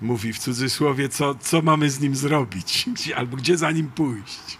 mówi 0.01 0.33
w 0.33 0.39
cudzysłowie, 0.39 1.09
co, 1.09 1.35
co 1.35 1.61
mamy 1.61 1.89
z 1.89 1.99
nim 1.99 2.15
zrobić, 2.15 2.89
albo 3.17 3.37
gdzie 3.37 3.57
za 3.57 3.71
nim 3.71 3.87
pójść. 3.87 4.57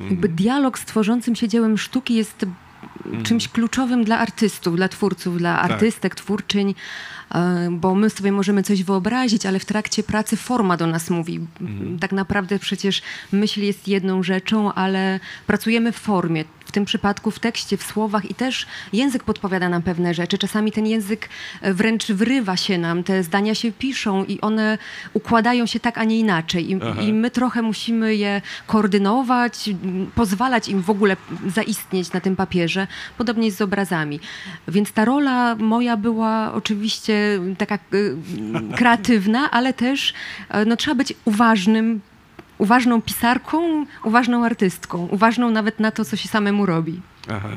Jakby 0.00 0.28
dialog 0.28 0.78
z 0.78 0.84
tworzącym 0.84 1.36
się 1.36 1.48
dziełem 1.48 1.78
sztuki 1.78 2.14
jest 2.14 2.46
czymś 3.22 3.48
kluczowym 3.48 4.04
dla 4.04 4.18
artystów, 4.18 4.76
dla 4.76 4.88
twórców, 4.88 5.38
dla 5.38 5.60
artystek, 5.60 6.14
twórczyń, 6.14 6.74
e, 7.34 7.68
bo 7.70 7.94
my 7.94 8.10
sobie 8.10 8.32
możemy 8.32 8.62
coś 8.62 8.82
wyobrazić, 8.82 9.46
ale 9.46 9.58
w 9.58 9.64
trakcie 9.64 10.02
pracy 10.02 10.36
forma 10.36 10.76
do 10.76 10.86
nas 10.86 11.10
mówi. 11.10 11.40
Tak 12.00 12.12
naprawdę 12.12 12.58
przecież 12.58 13.02
myśl 13.32 13.60
jest 13.60 13.88
jedną 13.88 14.22
rzeczą, 14.22 14.72
ale 14.72 15.20
pracujemy 15.46 15.92
w 15.92 15.96
formie. 15.96 16.44
W 16.68 16.72
tym 16.72 16.84
przypadku 16.84 17.30
w 17.30 17.38
tekście, 17.38 17.76
w 17.76 17.82
słowach 17.82 18.30
i 18.30 18.34
też 18.34 18.66
język 18.92 19.24
podpowiada 19.24 19.68
nam 19.68 19.82
pewne 19.82 20.14
rzeczy. 20.14 20.38
Czasami 20.38 20.72
ten 20.72 20.86
język 20.86 21.28
e, 21.60 21.74
wręcz 21.74 22.06
wrywa 22.06 22.56
się 22.56 22.78
nam, 22.78 23.04
te 23.04 23.22
zdania 23.22 23.54
się 23.54 23.72
piszą 23.72 24.24
i 24.24 24.40
one 24.40 24.78
układają 25.12 25.66
się 25.66 25.80
tak, 25.80 25.98
a 25.98 26.04
nie 26.04 26.18
inaczej. 26.18 26.70
I, 26.70 26.78
i 27.08 27.12
my 27.12 27.30
trochę 27.30 27.62
musimy 27.62 28.16
je 28.16 28.42
koordynować, 28.66 29.70
pozwalać 30.14 30.68
im 30.68 30.82
w 30.82 30.90
ogóle 30.90 31.16
zaistnieć 31.46 32.12
na 32.12 32.20
tym 32.20 32.36
papierze. 32.36 32.86
Podobnie 33.18 33.46
jest 33.46 33.58
z 33.58 33.62
obrazami. 33.62 34.20
Więc 34.68 34.92
ta 34.92 35.04
rola 35.04 35.54
moja 35.54 35.96
była 35.96 36.52
oczywiście 36.52 37.40
taka 37.58 37.78
y, 37.94 38.16
kreatywna, 38.76 39.50
ale 39.50 39.72
też 39.72 40.14
e, 40.48 40.64
no, 40.64 40.76
trzeba 40.76 40.94
być 40.94 41.14
uważnym, 41.24 42.00
uważną 42.58 43.02
pisarką, 43.02 43.86
uważną 44.04 44.44
artystką, 44.44 45.08
uważną 45.10 45.50
nawet 45.50 45.80
na 45.80 45.90
to, 45.90 46.04
co 46.04 46.16
się 46.16 46.28
samemu 46.28 46.66
robi. 46.66 47.00
Aha. 47.28 47.48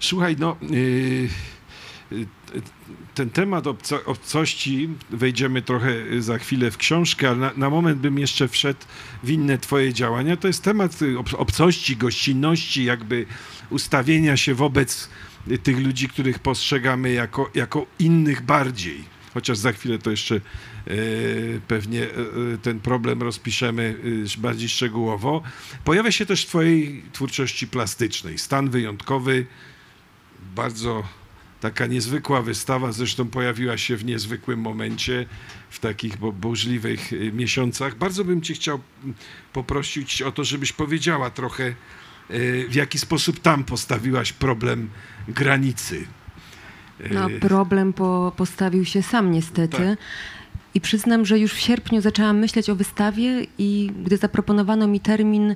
Słuchaj, 0.00 0.36
no 0.38 0.56
y, 0.62 1.28
y, 2.12 2.26
ten 3.14 3.30
temat 3.30 3.66
obco, 3.66 4.04
obcości 4.04 4.88
wejdziemy 5.10 5.62
trochę 5.62 5.92
za 6.18 6.38
chwilę 6.38 6.70
w 6.70 6.76
książkę, 6.76 7.28
ale 7.28 7.38
na, 7.38 7.50
na 7.56 7.70
moment 7.70 7.98
bym 7.98 8.18
jeszcze 8.18 8.48
wszedł 8.48 8.80
w 9.22 9.30
inne 9.30 9.58
twoje 9.58 9.92
działania. 9.92 10.36
To 10.36 10.46
jest 10.46 10.62
temat 10.62 11.02
y, 11.02 11.18
ob, 11.18 11.34
obcości, 11.34 11.96
gościnności, 11.96 12.84
jakby 12.84 13.26
ustawienia 13.70 14.36
się 14.36 14.54
wobec 14.54 15.08
y, 15.50 15.58
tych 15.58 15.78
ludzi, 15.78 16.08
których 16.08 16.38
postrzegamy 16.38 17.12
jako, 17.12 17.50
jako 17.54 17.86
innych 17.98 18.42
bardziej. 18.42 19.04
Chociaż 19.34 19.58
za 19.58 19.72
chwilę 19.72 19.98
to 19.98 20.10
jeszcze 20.10 20.34
y, 20.34 20.40
pewnie 21.68 22.02
y, 22.02 22.08
y, 22.54 22.58
ten 22.62 22.80
problem 22.80 23.22
rozpiszemy 23.22 23.96
bardziej 24.38 24.68
szczegółowo. 24.68 25.42
Pojawia 25.84 26.12
się 26.12 26.26
też 26.26 26.44
w 26.44 26.48
twojej 26.48 27.02
twórczości 27.12 27.66
plastycznej. 27.66 28.38
Stan 28.38 28.70
wyjątkowy, 28.70 29.46
bardzo 30.56 31.02
taka 31.60 31.86
niezwykła 31.86 32.42
wystawa, 32.42 32.92
zresztą 32.92 33.28
pojawiła 33.28 33.78
się 33.78 33.96
w 33.96 34.04
niezwykłym 34.04 34.60
momencie, 34.60 35.26
w 35.70 35.78
takich 35.78 36.16
bu- 36.16 36.32
burzliwych 36.32 37.10
miesiącach. 37.32 37.94
Bardzo 37.98 38.24
bym 38.24 38.42
cię 38.42 38.54
chciał 38.54 38.80
poprosić 39.52 40.22
o 40.22 40.32
to, 40.32 40.44
żebyś 40.44 40.72
powiedziała 40.72 41.30
trochę, 41.30 41.74
w 42.68 42.74
jaki 42.74 42.98
sposób 42.98 43.40
tam 43.40 43.64
postawiłaś 43.64 44.32
problem 44.32 44.90
granicy. 45.28 46.06
No, 47.10 47.28
problem 47.40 47.92
po, 47.92 48.32
postawił 48.36 48.84
się 48.84 49.02
sam 49.02 49.30
niestety. 49.30 49.76
Tak. 49.76 49.98
I 50.74 50.80
przyznam, 50.80 51.26
że 51.26 51.38
już 51.38 51.52
w 51.52 51.58
sierpniu 51.60 52.00
zaczęłam 52.00 52.38
myśleć 52.38 52.70
o 52.70 52.76
wystawie 52.76 53.46
i 53.58 53.90
gdy 54.04 54.16
zaproponowano 54.16 54.86
mi 54.86 55.00
termin 55.00 55.54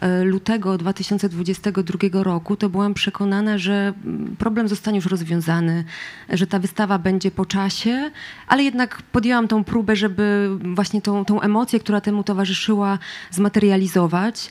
e, 0.00 0.24
lutego 0.24 0.78
2022 0.78 2.22
roku, 2.22 2.56
to 2.56 2.68
byłam 2.68 2.94
przekonana, 2.94 3.58
że 3.58 3.92
mm, 4.04 4.36
problem 4.38 4.68
zostanie 4.68 4.96
już 4.96 5.06
rozwiązany, 5.06 5.84
że 6.30 6.46
ta 6.46 6.58
wystawa 6.58 6.98
będzie 6.98 7.30
po 7.30 7.46
czasie, 7.46 8.10
ale 8.48 8.64
jednak 8.64 9.02
podjęłam 9.02 9.48
tą 9.48 9.64
próbę, 9.64 9.96
żeby 9.96 10.50
właśnie 10.74 11.02
tą, 11.02 11.24
tą 11.24 11.40
emocję, 11.40 11.80
która 11.80 12.00
temu 12.00 12.22
towarzyszyła, 12.24 12.98
zmaterializować. 13.30 14.50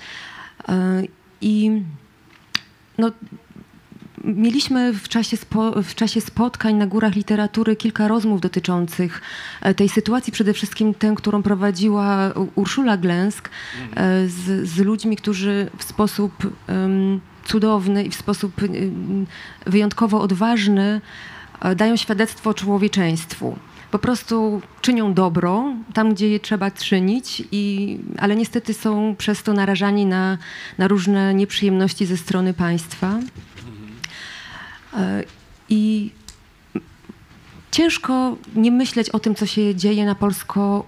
E, 0.69 1.03
I 1.41 1.81
no, 2.97 3.11
Mieliśmy 4.23 4.93
w 4.93 5.09
czasie, 5.09 5.37
spo, 5.37 5.83
w 5.83 5.95
czasie 5.95 6.21
spotkań 6.21 6.75
na 6.75 6.87
Górach 6.87 7.15
Literatury 7.15 7.75
kilka 7.75 8.07
rozmów 8.07 8.41
dotyczących 8.41 9.21
e, 9.61 9.73
tej 9.73 9.89
sytuacji, 9.89 10.33
przede 10.33 10.53
wszystkim 10.53 10.93
tę, 10.93 11.13
którą 11.17 11.43
prowadziła 11.43 12.33
Urszula 12.55 12.97
Glęsk 12.97 13.49
e, 13.49 14.27
z, 14.27 14.69
z 14.69 14.77
ludźmi, 14.77 15.17
którzy 15.17 15.69
w 15.77 15.83
sposób 15.83 16.33
cudowny 17.47 18.03
i 18.03 18.09
w 18.09 18.15
sposób 18.15 18.53
wyjątkowo 19.65 20.21
odważny 20.21 21.01
e, 21.61 21.75
dają 21.75 21.95
świadectwo 21.95 22.53
człowieczeństwu. 22.53 23.57
Po 23.91 23.99
prostu 23.99 24.61
czynią 24.81 25.13
dobro 25.13 25.73
tam, 25.93 26.13
gdzie 26.13 26.29
je 26.29 26.39
trzeba 26.39 26.71
czynić, 26.71 27.43
i, 27.51 27.97
ale 28.17 28.35
niestety 28.35 28.73
są 28.73 29.15
przez 29.17 29.43
to 29.43 29.53
narażani 29.53 30.05
na, 30.05 30.37
na 30.77 30.87
różne 30.87 31.33
nieprzyjemności 31.33 32.05
ze 32.05 32.17
strony 32.17 32.53
państwa. 32.53 33.19
E, 34.93 35.23
I 35.69 36.11
ciężko 37.71 38.37
nie 38.55 38.71
myśleć 38.71 39.09
o 39.09 39.19
tym, 39.19 39.35
co 39.35 39.45
się 39.45 39.75
dzieje 39.75 40.05
na, 40.05 40.15
polsko, 40.15 40.85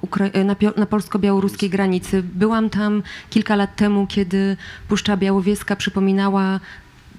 pio- 0.60 0.78
na 0.78 0.86
polsko-białoruskiej 0.86 1.70
granicy. 1.70 2.24
Byłam 2.24 2.70
tam 2.70 3.04
kilka 3.30 3.56
lat 3.56 3.76
temu, 3.76 4.08
kiedy 4.08 4.58
Puszcza 4.88 5.18
Białowieska 5.18 5.76
przypominała 5.76 6.60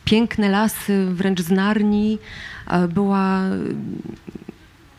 piękne 0.05 0.49
lasy, 0.49 1.07
wręcz 1.11 1.41
z 1.41 1.51
Narni. 1.51 2.19
E, 2.67 2.89
Była 2.89 3.41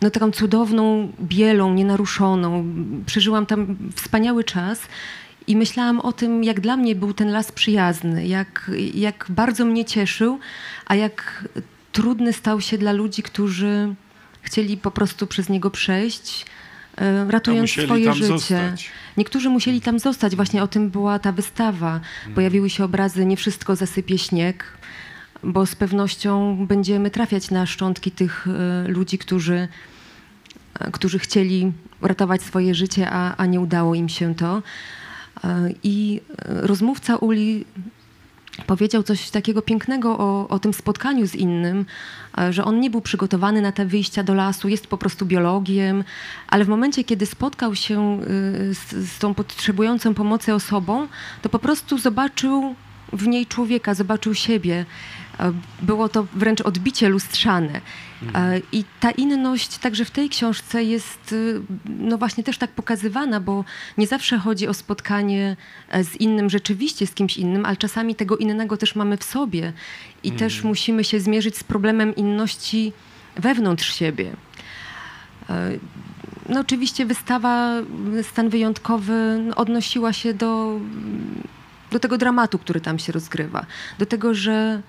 no, 0.02 0.10
taką 0.10 0.32
cudowną 0.32 1.12
bielą, 1.22 1.74
nienaruszoną. 1.74 2.66
Przeżyłam 3.06 3.46
tam 3.46 3.78
wspaniały 3.96 4.44
czas 4.44 4.80
i 5.48 5.56
myślałam 5.56 6.00
o 6.00 6.14
tym, 6.14 6.44
jak 6.44 6.60
dla 6.60 6.78
mnie 6.78 6.96
był 6.96 7.14
ten 7.14 7.32
las 7.32 7.52
przyjazny, 7.52 8.28
jak, 8.28 8.72
jak 8.94 9.26
bardzo 9.30 9.66
mnie 9.66 9.86
cieszył, 9.86 10.40
a 10.86 10.96
jak 10.96 11.44
trudny 11.92 12.34
stał 12.34 12.62
się 12.62 12.78
dla 12.78 12.92
ludzi, 12.92 13.24
którzy 13.24 13.96
chcieli 14.42 14.78
po 14.78 14.92
prostu 14.92 15.28
przez 15.28 15.50
niego 15.50 15.72
przejść, 15.72 16.46
e, 16.98 17.32
ratując 17.32 17.72
swoje 17.72 18.14
życie. 18.14 18.28
zostać. 18.28 18.90
Niektórzy 19.18 19.50
musieli 19.50 19.82
tam 19.82 20.00
zostać, 20.00 20.36
właśnie 20.36 20.64
o 20.64 20.68
tym 20.68 20.90
była 20.90 21.20
ta 21.20 21.32
wystawa. 21.32 22.00
Pojawiły 22.36 22.70
się 22.70 22.84
obrazy 22.84 23.26
Nie 23.26 23.38
wszystko 23.38 23.76
zasypie 23.76 24.18
śnieg. 24.18 24.64
bo 25.44 25.66
z 25.66 25.76
pewnością 25.76 26.58
będziemy 26.68 27.12
trafiać 27.12 27.52
na 27.52 27.66
szczątki 27.66 28.12
tych 28.12 28.48
e, 28.48 28.88
ludzi, 28.88 29.18
którzy, 29.18 29.68
e, 30.80 30.92
którzy 30.92 31.20
chcieli 31.20 31.72
uratować 32.02 32.42
swoje 32.42 32.76
życie, 32.76 33.10
a, 33.12 33.36
a 33.38 33.46
nie 33.46 33.60
udało 33.60 33.96
im 33.96 34.10
się 34.10 34.36
to. 34.36 34.64
I 35.84 36.22
rozmówca 36.48 37.16
Uli 37.16 37.66
powiedział 38.68 39.04
coś 39.04 39.30
takiego 39.30 39.62
pięknego 39.62 40.18
o, 40.18 40.48
o 40.48 40.60
tym 40.60 40.74
spotkaniu 40.74 41.28
z 41.28 41.36
innym, 41.36 41.86
e, 42.38 42.54
że 42.54 42.66
on 42.66 42.80
nie 42.80 42.90
był 42.90 43.02
przygotowany 43.02 43.62
na 43.62 43.72
te 43.72 43.86
wyjścia 43.86 44.24
do 44.24 44.34
lasu, 44.34 44.68
jest 44.68 44.88
po 44.88 44.98
prostu 44.98 45.26
biologiem, 45.26 46.04
ale 46.48 46.66
w 46.66 46.70
momencie, 46.70 47.04
kiedy 47.04 47.26
spotkał 47.26 47.76
się 47.76 48.22
y, 48.22 48.74
z, 48.74 49.10
z 49.10 49.20
tą 49.20 49.34
potrzebującą 49.34 50.14
pomocy 50.14 50.54
osobą, 50.54 51.08
to 51.42 51.50
po 51.50 51.60
prostu 51.60 51.98
zobaczył 51.98 52.76
w 53.14 53.28
niej 53.28 53.46
człowieka, 53.46 53.94
zobaczył 53.94 54.34
siebie. 54.34 54.86
Było 55.82 56.10
to 56.10 56.28
wręcz 56.34 56.62
odbicie 56.62 57.10
lustrzane. 57.10 57.82
I 58.72 58.84
ta 59.00 59.12
inność 59.12 59.78
także 59.78 60.06
w 60.06 60.12
tej 60.12 60.30
książce 60.30 60.84
jest 60.84 61.32
y, 61.34 61.62
no 62.00 62.18
właśnie 62.18 62.44
też 62.44 62.58
tak 62.58 62.72
pokazywana, 62.72 63.40
bo 63.40 63.66
nie 63.98 64.08
zawsze 64.08 64.38
chodzi 64.38 64.68
o 64.68 64.74
spotkanie 64.74 65.58
e, 65.90 66.04
z 66.04 66.16
innym 66.16 66.50
rzeczywiście, 66.50 67.08
z 67.08 67.14
kimś 67.14 67.38
innym, 67.38 67.66
ale 67.66 67.78
czasami 67.78 68.16
tego 68.16 68.38
innego 68.38 68.78
też 68.78 68.96
mamy 68.96 69.18
w 69.18 69.24
sobie 69.24 69.74
i 70.24 70.32
też 70.32 70.64
musimy 70.64 71.04
się 71.04 71.20
zmierzyć 71.20 71.58
z 71.58 71.64
problemem 71.64 72.16
inności 72.16 72.94
wewnątrz 73.36 73.94
siebie. 73.94 74.32
E, 75.50 75.72
No 76.50 76.60
oczywiście 76.60 77.06
wystawa 77.06 77.74
Stan 78.22 78.50
Wyjątkowy 78.50 79.40
no, 79.48 79.56
odnosiła 79.56 80.14
się 80.14 80.34
do, 80.34 80.80
do 81.92 82.00
tego 82.00 82.18
dramatu, 82.18 82.60
który 82.60 82.82
tam 82.82 83.00
się 83.00 83.12
rozgrywa. 83.12 83.66
Do 84.00 84.06
tego, 84.06 84.34
że 84.34 84.82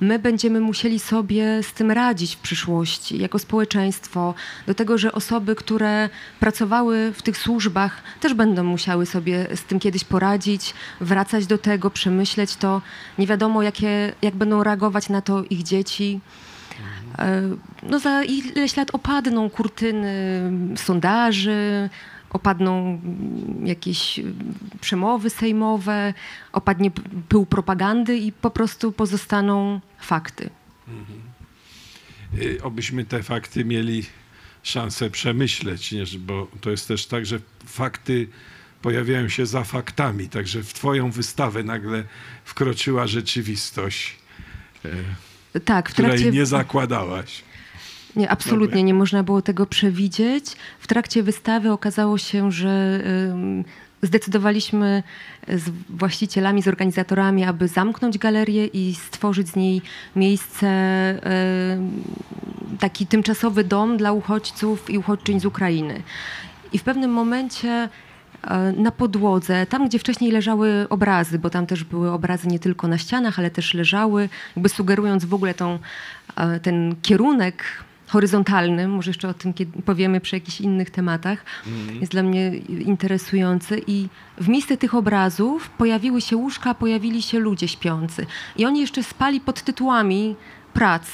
my 0.00 0.18
będziemy 0.18 0.60
musieli 0.60 0.98
sobie 0.98 1.62
z 1.62 1.72
tym 1.72 1.90
radzić 1.90 2.36
w 2.36 2.38
przyszłości 2.38 3.18
jako 3.18 3.38
społeczeństwo. 3.38 4.34
Do 4.66 4.74
tego, 4.74 4.98
że 4.98 5.12
osoby, 5.12 5.54
które 5.54 6.08
pracowały 6.40 7.12
w 7.12 7.22
tych 7.22 7.38
służbach 7.38 8.02
też 8.20 8.34
będą 8.34 8.64
musiały 8.64 9.06
sobie 9.06 9.46
z 9.54 9.62
tym 9.62 9.80
kiedyś 9.80 10.04
poradzić, 10.04 10.74
wracać 11.00 11.46
do 11.46 11.58
tego, 11.58 11.90
przemyśleć 11.90 12.56
to. 12.56 12.82
Nie 13.18 13.26
wiadomo, 13.26 13.62
jakie, 13.62 14.12
jak 14.22 14.36
będą 14.36 14.62
reagować 14.62 15.08
na 15.08 15.20
to 15.20 15.44
ich 15.50 15.62
dzieci. 15.62 16.20
E, 17.18 17.42
No 17.82 17.98
za 17.98 18.22
ileś 18.22 18.76
lat 18.76 18.88
opadną 18.92 19.50
kurtyny 19.50 20.42
sondaży, 20.76 21.90
opadną 22.36 23.00
jakieś 23.64 24.18
mm, 24.18 24.54
przemowy 24.80 25.30
sejmowe, 25.30 26.14
opadnie 26.52 26.90
pył 27.28 27.46
propagandy 27.46 28.16
i 28.18 28.32
po 28.32 28.50
prostu 28.50 28.92
pozostaną 28.92 29.80
fakty. 29.98 30.50
Y, 32.38 32.58
Obyśmy 32.62 33.04
te 33.04 33.22
fakty 33.22 33.64
mieli 33.64 34.04
szansę 34.62 35.10
przemyśleć, 35.10 35.92
nie? 35.92 36.04
bo 36.18 36.48
to 36.60 36.70
jest 36.70 36.88
też 36.88 37.06
tak, 37.06 37.26
że 37.26 37.40
fakty 37.66 38.28
pojawiają 38.82 39.28
się 39.28 39.46
za 39.46 39.64
faktami, 39.64 40.28
także 40.28 40.62
w 40.62 40.72
twoją 40.72 41.10
wystawę 41.10 41.64
nagle 41.64 42.04
wkroczyła 42.44 43.06
rzeczywistość, 43.06 44.16
e, 44.84 45.60
Tak, 45.60 45.88
w 45.90 45.92
której 45.92 46.10
trakcie, 46.10 46.30
nie 46.30 46.46
zakładałaś. 46.46 47.45
Nie, 48.16 48.30
absolutnie 48.30 48.82
nie 48.82 48.94
można 48.94 49.22
było 49.22 49.42
tego 49.42 49.66
przewidzieć. 49.66 50.44
W 50.78 50.86
trakcie 50.86 51.22
wystawy 51.22 51.72
okazało 51.72 52.18
się, 52.18 52.52
że 52.52 53.00
zdecydowaliśmy 54.02 55.02
z 55.48 55.70
właścicielami, 55.88 56.62
z 56.62 56.68
organizatorami, 56.68 57.44
aby 57.44 57.68
zamknąć 57.68 58.18
galerię 58.18 58.66
i 58.66 58.94
stworzyć 58.94 59.48
z 59.48 59.56
niej 59.56 59.82
miejsce, 60.16 60.66
taki 62.80 63.06
tymczasowy 63.06 63.64
dom 63.64 63.96
dla 63.96 64.12
uchodźców 64.12 64.90
i 64.90 64.98
uchodźczyń 64.98 65.40
z 65.40 65.44
Ukrainy. 65.44 66.02
I 66.72 66.78
w 66.78 66.82
pewnym 66.82 67.10
momencie 67.10 67.88
e, 68.42 68.72
na 68.72 68.90
podłodze, 68.90 69.66
tam 69.66 69.88
gdzie 69.88 69.98
wcześniej 69.98 70.30
leżały 70.32 70.86
obrazy, 70.90 71.38
bo 71.38 71.50
tam 71.50 71.66
też 71.66 71.84
były 71.84 72.10
obrazy 72.10 72.48
nie 72.48 72.58
tylko 72.58 72.88
na 72.88 72.98
ścianach, 72.98 73.38
ale 73.38 73.50
też 73.50 73.74
leżały, 73.74 74.28
jakby 74.56 74.68
sugerując 74.68 75.24
w 75.24 75.34
ogóle 75.34 75.54
tą, 75.54 75.78
e, 76.36 76.60
ten 76.60 76.96
kierunek 77.02 77.64
horyzontalny, 78.06 78.88
może 78.88 79.10
jeszcze 79.10 79.28
o 79.28 79.34
tym 79.34 79.54
kiedy 79.54 79.82
powiemy 79.82 80.20
przy 80.20 80.36
jakichś 80.36 80.60
innych 80.60 80.90
tematach, 80.90 81.44
jest 82.00 82.12
dla 82.12 82.22
mnie 82.22 82.56
interesujący. 82.66 83.82
I 83.86 84.08
w 84.38 84.48
miejsce 84.48 84.76
tych 84.76 84.94
obrazów 84.94 85.70
pojawiły 85.70 86.20
się 86.20 86.36
łóżka, 86.36 86.74
pojawili 86.74 87.22
się 87.22 87.38
ludzie 87.38 87.68
śpiący. 87.68 88.26
I 88.56 88.66
oni 88.66 88.80
jeszcze 88.80 89.02
spali 89.02 89.40
pod 89.40 89.62
tytułami 89.62 90.36
prac, 90.72 91.08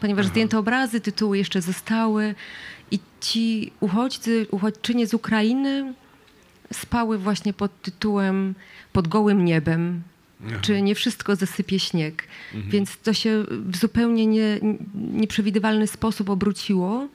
ponieważ 0.00 0.26
zdjęte 0.26 0.58
obrazy, 0.58 1.00
tytuły 1.00 1.38
jeszcze 1.38 1.62
zostały. 1.62 2.34
I 2.90 2.98
ci 3.20 3.72
uchodźcy, 3.80 4.46
uchodźczynie 4.50 5.06
z 5.06 5.14
Ukrainy 5.14 5.94
spały 6.72 7.18
właśnie 7.18 7.52
pod 7.52 7.82
tytułem 7.82 8.54
Pod 8.92 9.08
gołym 9.08 9.44
niebem. 9.44 10.02
Czy 10.60 10.82
nie 10.82 10.94
wszystko 10.94 11.36
zasypie 11.36 11.78
śnieg. 11.78 12.28
Więc 12.54 12.96
to 12.96 13.12
się 13.12 13.44
w 13.50 13.76
zupełnie 13.76 14.26
nie, 14.26 14.60
nieprzewidywalny 14.94 15.86
sposób 15.86 16.30
obróciło. 16.30 17.08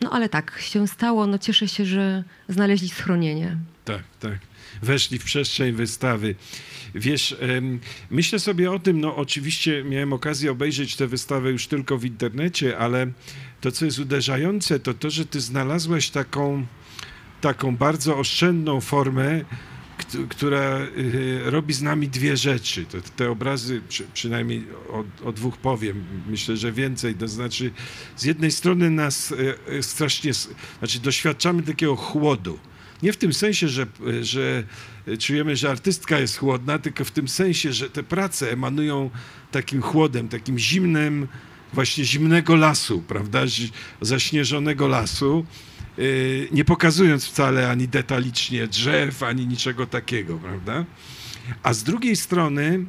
No 0.00 0.10
ale 0.10 0.28
tak 0.28 0.60
się 0.60 0.88
stało. 0.88 1.26
No 1.26 1.38
cieszę 1.38 1.68
się, 1.68 1.86
że 1.86 2.24
znaleźli 2.48 2.88
schronienie. 2.88 3.56
Tak, 3.84 4.02
tak. 4.20 4.38
Weszli 4.82 5.18
w 5.18 5.24
przestrzeń 5.24 5.72
wystawy. 5.72 6.34
Wiesz, 6.94 7.36
myślę 8.10 8.38
sobie 8.38 8.72
o 8.72 8.78
tym, 8.78 9.00
no 9.00 9.16
oczywiście 9.16 9.84
miałem 9.84 10.12
okazję 10.12 10.50
obejrzeć 10.50 10.96
tę 10.96 11.06
wystawę 11.06 11.50
już 11.50 11.66
tylko 11.66 11.98
w 11.98 12.04
internecie, 12.04 12.78
ale 12.78 13.06
to, 13.60 13.72
co 13.72 13.84
jest 13.84 13.98
uderzające, 13.98 14.80
to 14.80 14.94
to, 14.94 15.10
że 15.10 15.26
ty 15.26 15.40
znalazłaś 15.40 16.10
taką, 16.10 16.66
taką 17.40 17.76
bardzo 17.76 18.18
oszczędną 18.18 18.80
formę, 18.80 19.44
która 20.28 20.78
y, 20.80 21.40
robi 21.44 21.74
z 21.74 21.82
nami 21.82 22.08
dwie 22.08 22.36
rzeczy. 22.36 22.84
To, 22.84 22.98
te 23.16 23.30
obrazy, 23.30 23.80
przy, 23.88 24.04
przynajmniej 24.14 24.64
o, 24.88 25.04
o 25.28 25.32
dwóch 25.32 25.56
powiem, 25.56 26.04
myślę, 26.26 26.56
że 26.56 26.72
więcej. 26.72 27.14
To 27.14 27.28
znaczy, 27.28 27.70
z 28.16 28.24
jednej 28.24 28.50
strony 28.50 28.90
nas 28.90 29.30
y, 29.32 29.54
y, 29.72 29.82
strasznie, 29.82 30.32
znaczy 30.78 31.00
doświadczamy 31.00 31.62
takiego 31.62 31.96
chłodu. 31.96 32.58
Nie 33.02 33.12
w 33.12 33.16
tym 33.16 33.32
sensie, 33.32 33.68
że, 33.68 33.86
że 34.20 34.64
czujemy, 35.18 35.56
że 35.56 35.70
artystka 35.70 36.18
jest 36.18 36.38
chłodna, 36.38 36.78
tylko 36.78 37.04
w 37.04 37.10
tym 37.10 37.28
sensie, 37.28 37.72
że 37.72 37.90
te 37.90 38.02
prace 38.02 38.52
emanują 38.52 39.10
takim 39.50 39.82
chłodem, 39.82 40.28
takim 40.28 40.58
zimnym, 40.58 41.28
właśnie 41.72 42.04
zimnego 42.04 42.56
lasu, 42.56 43.02
prawda? 43.08 43.40
Zaśnieżonego 44.00 44.88
lasu, 44.88 45.46
nie 46.52 46.64
pokazując 46.64 47.26
wcale 47.26 47.70
ani 47.70 47.88
detalicznie 47.88 48.66
drzew, 48.66 49.22
ani 49.22 49.46
niczego 49.46 49.86
takiego, 49.86 50.38
prawda? 50.38 50.84
A 51.62 51.74
z 51.74 51.82
drugiej 51.82 52.16
strony 52.16 52.84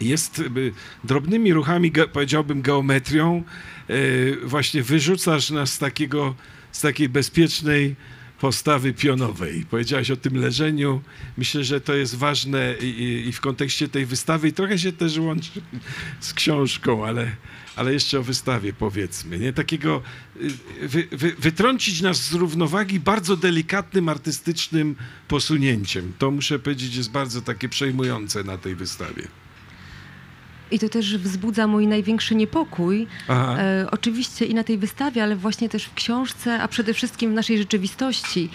jest 0.00 0.38
y, 0.38 0.72
drobnymi 1.04 1.52
ruchami, 1.52 1.92
powiedziałbym, 2.12 2.62
geometrią, 2.62 3.42
y, 3.90 4.36
właśnie 4.44 4.82
wyrzucasz 4.82 5.50
nas 5.50 5.72
z 5.72 5.78
takiego, 5.78 6.34
z 6.72 6.80
takiej 6.80 7.08
bezpiecznej 7.08 7.96
postawy 8.40 8.92
pionowej. 8.92 9.64
Powiedziałeś 9.70 10.10
o 10.10 10.16
tym 10.16 10.36
leżeniu. 10.36 11.02
Myślę, 11.36 11.64
że 11.64 11.80
to 11.80 11.94
jest 11.94 12.14
ważne 12.14 12.74
i, 12.80 12.84
i, 12.84 13.28
i 13.28 13.32
w 13.32 13.40
kontekście 13.40 13.88
tej 13.88 14.06
wystawy 14.06 14.48
i 14.48 14.52
trochę 14.52 14.78
się 14.78 14.92
też 14.92 15.18
łączy 15.18 15.50
z 16.20 16.34
książką, 16.34 17.06
ale, 17.06 17.36
ale 17.76 17.92
jeszcze 17.92 18.18
o 18.18 18.22
wystawie 18.22 18.72
powiedzmy. 18.72 19.38
Nie? 19.38 19.52
Takiego 19.52 20.02
y, 20.82 20.88
wy, 20.88 21.08
wy, 21.12 21.34
wytrącić 21.38 22.00
nas 22.00 22.24
z 22.24 22.32
równowagi 22.32 23.00
bardzo 23.00 23.36
delikatnym, 23.36 24.08
artystycznym 24.08 24.96
posunięciem. 25.28 26.12
To 26.18 26.30
muszę 26.30 26.58
powiedzieć 26.58 26.96
jest 26.96 27.10
bardzo 27.10 27.42
takie 27.42 27.68
przejmujące 27.68 28.44
na 28.44 28.58
tej 28.58 28.74
wystawie. 28.74 29.28
I 30.70 30.78
to 30.78 30.88
też 30.88 31.16
wzbudza 31.16 31.66
mój 31.66 31.86
największy 31.86 32.34
niepokój. 32.34 33.06
E, 33.28 33.86
oczywiście 33.90 34.44
i 34.44 34.54
na 34.54 34.64
tej 34.64 34.78
wystawie, 34.78 35.22
ale 35.22 35.36
właśnie 35.36 35.68
też 35.68 35.84
w 35.84 35.94
książce, 35.94 36.62
a 36.62 36.68
przede 36.68 36.94
wszystkim 36.94 37.30
w 37.30 37.34
naszej 37.34 37.58
rzeczywistości. 37.58 38.50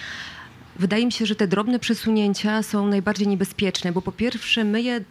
Wydaje 0.79 1.05
mi 1.05 1.11
się, 1.11 1.25
że 1.25 1.35
te 1.35 1.47
drobne 1.47 1.79
przesunięcia 1.79 2.63
są 2.63 2.87
najbardziej 2.87 3.27
niebezpieczne, 3.27 3.91
bo 3.91 4.01
po 4.01 4.11
pierwsze 4.11 4.63
my 4.63 4.81
je 4.81 5.01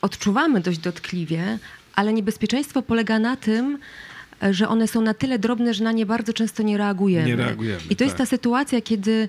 odczuwamy 0.00 0.60
dość 0.60 0.78
dotkliwie, 0.78 1.58
ale 1.94 2.12
niebezpieczeństwo 2.12 2.82
polega 2.82 3.18
na 3.18 3.36
tym, 3.36 3.78
e, 4.42 4.54
że 4.54 4.68
one 4.68 4.88
są 4.88 5.00
na 5.00 5.14
tyle 5.14 5.38
drobne, 5.38 5.74
że 5.74 5.84
na 5.84 5.92
nie 5.92 6.06
bardzo 6.06 6.32
często 6.32 6.62
nie 6.62 6.78
reagujemy. 6.78 7.26
Nie 7.26 7.36
reagujemy, 7.36 7.80
I 7.90 7.96
to 7.96 8.04
jest 8.04 8.16
tak. 8.16 8.26
ta 8.26 8.30
sytuacja, 8.30 8.80
kiedy 8.80 9.28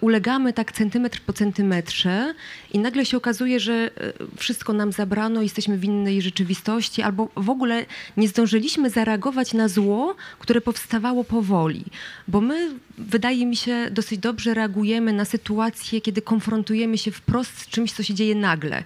ulegamy 0.00 0.52
tak 0.52 0.72
centymetr 0.72 1.20
po 1.20 1.32
centymetrze 1.32 2.34
i 2.72 2.78
nagle 2.78 3.06
się 3.06 3.16
okazuje, 3.16 3.60
że 3.60 3.72
e, 3.72 4.12
wszystko 4.36 4.72
nam 4.72 4.92
zabrano, 4.92 5.42
jesteśmy 5.42 5.78
w 5.78 5.84
innej 5.84 6.22
rzeczywistości, 6.22 7.02
albo 7.02 7.28
w 7.36 7.50
ogóle 7.50 7.86
nie 8.16 8.28
zdążyliśmy 8.28 8.90
zareagować 8.90 9.52
na 9.54 9.68
zło, 9.68 10.14
które 10.38 10.60
powstawało 10.60 11.24
powoli. 11.24 11.84
Bo 12.28 12.40
my, 12.40 12.70
wydaje 12.98 13.46
mi 13.46 13.56
się, 13.56 13.88
dosyć 13.90 14.18
dobrze 14.18 14.54
reagujemy 14.54 15.12
na 15.12 15.24
sytuacje, 15.24 16.00
kiedy 16.00 16.22
konfrontujemy 16.22 16.98
się 16.98 17.10
wprost 17.10 17.58
z 17.58 17.68
czymś, 17.68 17.92
co 17.92 18.02
się 18.02 18.14
dzieje 18.14 18.34
nagle. 18.34 18.84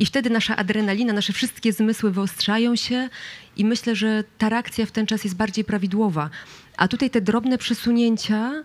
I 0.00 0.06
wtedy 0.06 0.30
nasza 0.30 0.56
adrenalina, 0.56 1.12
nasze 1.12 1.32
wszystkie 1.32 1.72
zmysły 1.72 2.10
wyostrzają 2.10 2.76
się 2.76 3.08
i 3.56 3.64
myślę, 3.64 3.96
że 3.96 4.24
ta 4.38 4.48
reakcja 4.48 4.86
w 4.86 4.90
ten 4.90 5.06
czas 5.06 5.24
jest 5.24 5.36
bardziej 5.36 5.64
prawidłowa. 5.64 6.30
A 6.76 6.88
tutaj 6.88 7.10
te 7.10 7.20
drobne 7.20 7.58
przesunięcia 7.58 8.64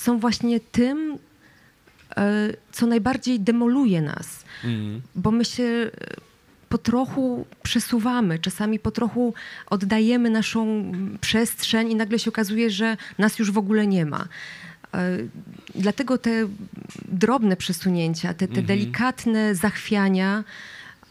są 0.00 0.18
właśnie 0.18 0.60
tym, 0.60 1.18
e, 2.16 2.52
co 2.72 2.86
najbardziej 2.86 3.40
demoluje 3.40 4.02
nas, 4.02 4.44
bo 5.14 5.30
my 5.30 5.44
się 5.44 5.62
e, 5.64 5.90
po 6.68 6.78
trochu 6.78 7.46
przesuwamy, 7.62 8.38
czasami 8.38 8.78
po 8.78 8.90
trochu 8.90 9.34
oddajemy 9.70 10.30
naszą 10.30 10.92
przestrzeń 11.20 11.90
i 11.90 11.94
nagle 11.94 12.18
się 12.18 12.30
okazuje, 12.30 12.70
że 12.70 12.96
nas 13.18 13.38
już 13.38 13.50
w 13.50 13.58
ogóle 13.58 13.86
nie 13.86 14.06
ma. 14.06 14.24
E, 14.94 15.18
Dlatego 15.74 16.18
te 16.18 16.30
drobne 17.08 17.56
przesunięcia, 17.56 18.34
te, 18.34 18.48
te 18.48 18.62
delikatne 18.62 19.54
zachwiania 19.54 20.44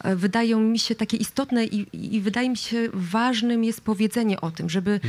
wydają 0.04 0.60
mi 0.60 0.80
się 0.80 0.96
takie 0.96 1.18
istotne 1.18 1.66
i, 1.66 2.16
i 2.16 2.22
wydaje 2.22 2.50
mi 2.50 2.58
się 2.58 2.90
ważnym 2.94 3.64
jest 3.64 3.82
powiedzenie 3.82 4.42
o 4.42 4.52
tym, 4.52 4.70
żeby 4.70 5.00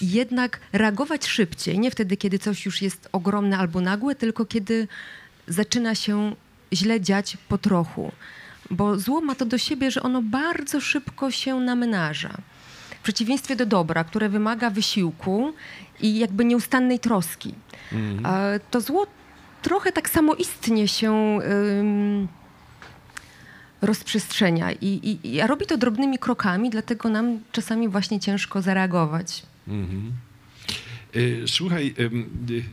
jednak 0.00 0.60
reagować 0.72 1.26
szybciej, 1.26 1.78
nie 1.78 1.90
wtedy, 1.90 2.16
kiedy 2.16 2.38
coś 2.38 2.66
już 2.66 2.82
jest 2.82 3.08
ogromne 3.12 3.58
albo 3.58 3.80
nagłe, 3.80 4.14
tylko 4.14 4.44
kiedy 4.46 4.88
zaczyna 5.48 5.94
się 5.94 6.34
źle 6.72 7.00
dziać 7.00 7.36
po 7.48 7.58
trochu. 7.58 8.12
Bo 8.70 8.98
zło 8.98 9.20
ma 9.20 9.34
to 9.34 9.44
do 9.44 9.58
siebie, 9.58 9.90
że 9.90 10.02
ono 10.02 10.22
bardzo 10.22 10.80
szybko 10.80 11.30
się 11.30 11.60
namnaża. 11.60 12.34
W 13.00 13.02
przeciwieństwie 13.04 13.56
do 13.56 13.66
dobra, 13.66 14.04
które 14.04 14.28
wymaga 14.28 14.70
wysiłku 14.70 15.52
i 16.00 16.18
jakby 16.18 16.44
nieustannej 16.44 16.98
troski. 16.98 17.54
E, 18.24 18.60
To 18.70 18.80
zło 18.80 19.06
trochę 19.62 19.92
tak 19.92 20.10
samoistnie 20.10 20.88
się 20.88 21.38
ym, 21.80 22.28
rozprzestrzenia 23.86 24.72
I, 24.72 24.86
i, 24.86 25.34
i 25.34 25.46
robi 25.46 25.66
to 25.66 25.76
drobnymi 25.76 26.18
krokami, 26.18 26.70
dlatego 26.70 27.08
nam 27.08 27.40
czasami 27.52 27.88
właśnie 27.88 28.20
ciężko 28.20 28.62
zareagować. 28.62 29.42
Y, 31.16 31.44
Słuchaj, 31.46 31.94
y, 31.98 32.02
y, 32.52 32.64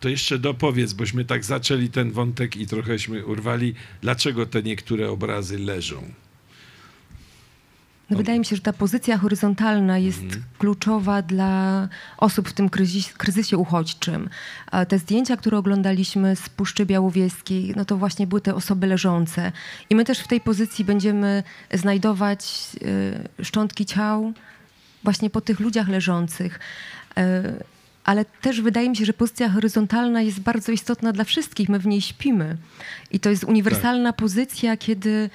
to 0.00 0.08
jeszcze 0.08 0.38
dopowiedz, 0.38 0.92
bośmy 0.92 1.24
tak 1.24 1.44
zaczęli 1.44 1.88
ten 1.88 2.12
wątek 2.12 2.56
i 2.56 2.66
trochęśmy 2.66 3.26
urwali, 3.26 3.74
dlaczego 4.02 4.46
te 4.46 4.62
niektóre 4.62 5.10
obrazy 5.10 5.58
leżą. 5.58 6.02
No 8.10 8.16
Wydaje 8.16 8.38
mi 8.38 8.44
się, 8.44 8.56
że 8.56 8.62
ta 8.62 8.72
pozycja 8.72 9.18
horyzontalna 9.18 9.98
jest 9.98 10.22
kluczowa 10.58 11.22
dla 11.22 11.88
osób 12.16 12.48
w 12.48 12.52
tym 12.52 12.68
kryzys, 12.68 13.12
kryzysie 13.12 13.58
uchodźczym. 13.58 14.28
Te 14.88 14.98
zdjęcia, 14.98 15.36
które 15.36 15.58
oglądaliśmy 15.58 16.36
z 16.36 16.48
Puszczy 16.48 16.86
Białowieskiej, 16.86 17.72
no 17.76 17.84
to 17.84 17.96
właśnie 17.96 18.26
były 18.26 18.40
te 18.40 18.54
osoby 18.54 18.86
leżące. 18.86 19.52
I 19.90 19.94
my 19.94 20.04
też 20.04 20.18
w 20.18 20.28
tej 20.28 20.40
pozycji 20.40 20.84
będziemy 20.84 21.42
znajdować 21.72 22.70
y, 23.40 23.44
szczątki 23.44 23.86
ciał 23.86 24.32
właśnie 25.04 25.30
po 25.30 25.40
tych 25.40 25.60
ludziach 25.60 25.88
leżących. 25.88 26.60
Y, 27.18 27.22
ale 28.04 28.24
też 28.24 28.60
wydaje 28.60 28.90
mi 28.90 28.96
się, 28.96 29.04
że 29.04 29.12
pozycja 29.12 29.48
horyzontalna 29.48 30.22
jest 30.22 30.40
bardzo 30.40 30.72
istotna 30.72 31.12
dla 31.12 31.24
wszystkich. 31.24 31.68
My 31.68 31.78
w 31.78 31.86
niej 31.86 32.00
śpimy. 32.00 32.56
I 33.10 33.20
to 33.20 33.30
jest 33.30 33.44
uniwersalna 33.44 34.12
pozycja, 34.12 34.76
kiedy 34.76 35.30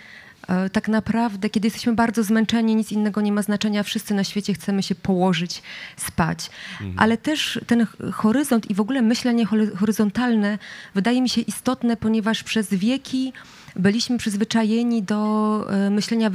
tak 0.71 0.87
naprawdę, 0.87 1.49
kiedy 1.49 1.67
jesteśmy 1.67 1.93
bardzo 1.93 2.23
zmęczeni, 2.23 2.75
nic 2.75 2.91
innego 2.91 3.21
nie 3.21 3.31
ma 3.31 3.41
znaczenia, 3.41 3.83
wszyscy 3.83 4.13
na 4.13 4.23
świecie 4.23 4.53
chcemy 4.53 4.83
się 4.83 4.95
położyć, 4.95 5.63
spać. 5.97 6.49
Ale 6.97 7.17
też 7.17 7.59
ten 7.67 7.87
horyzont 8.13 8.69
i 8.69 8.73
w 8.73 8.79
ogóle 8.81 9.01
myślenie 9.01 9.45
hory- 9.45 9.75
horyzontalne 9.75 10.57
wydaje 10.95 11.21
mi 11.21 11.29
się 11.29 11.41
istotne, 11.41 11.97
ponieważ 11.97 12.43
przez 12.43 12.69
wieki 12.69 13.33
byliśmy 13.75 14.17
przyzwyczajeni 14.17 15.03
do 15.03 15.65
e, 15.69 15.89
myślenia 15.89 16.29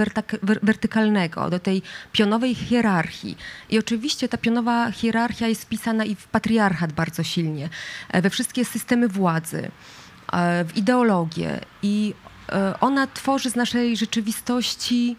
wertykalnego, 0.63 1.51
do 1.51 1.59
tej 1.59 1.83
pionowej 2.13 2.55
hierarchii. 2.55 3.37
I 3.71 3.79
oczywiście 3.79 4.29
ta 4.29 4.39
pionowa 4.39 4.91
hierarchia 4.93 5.49
jest 5.49 5.63
wpisana 5.63 6.05
i 6.05 6.15
w 6.15 6.27
patriarchat 6.27 6.93
bardzo 6.93 7.23
silnie, 7.23 7.69
e, 8.09 8.23
we 8.23 8.31
wszystkie 8.31 8.65
systemy 8.65 9.09
władzy, 9.09 9.71
e, 10.33 10.65
w 10.65 10.77
ideologię. 10.77 11.61
I 11.83 12.15
e, 12.27 12.30
ona 12.81 13.07
tworzy 13.07 13.51
z 13.51 13.57
naszej 13.57 13.97
rzeczywistości 13.97 15.17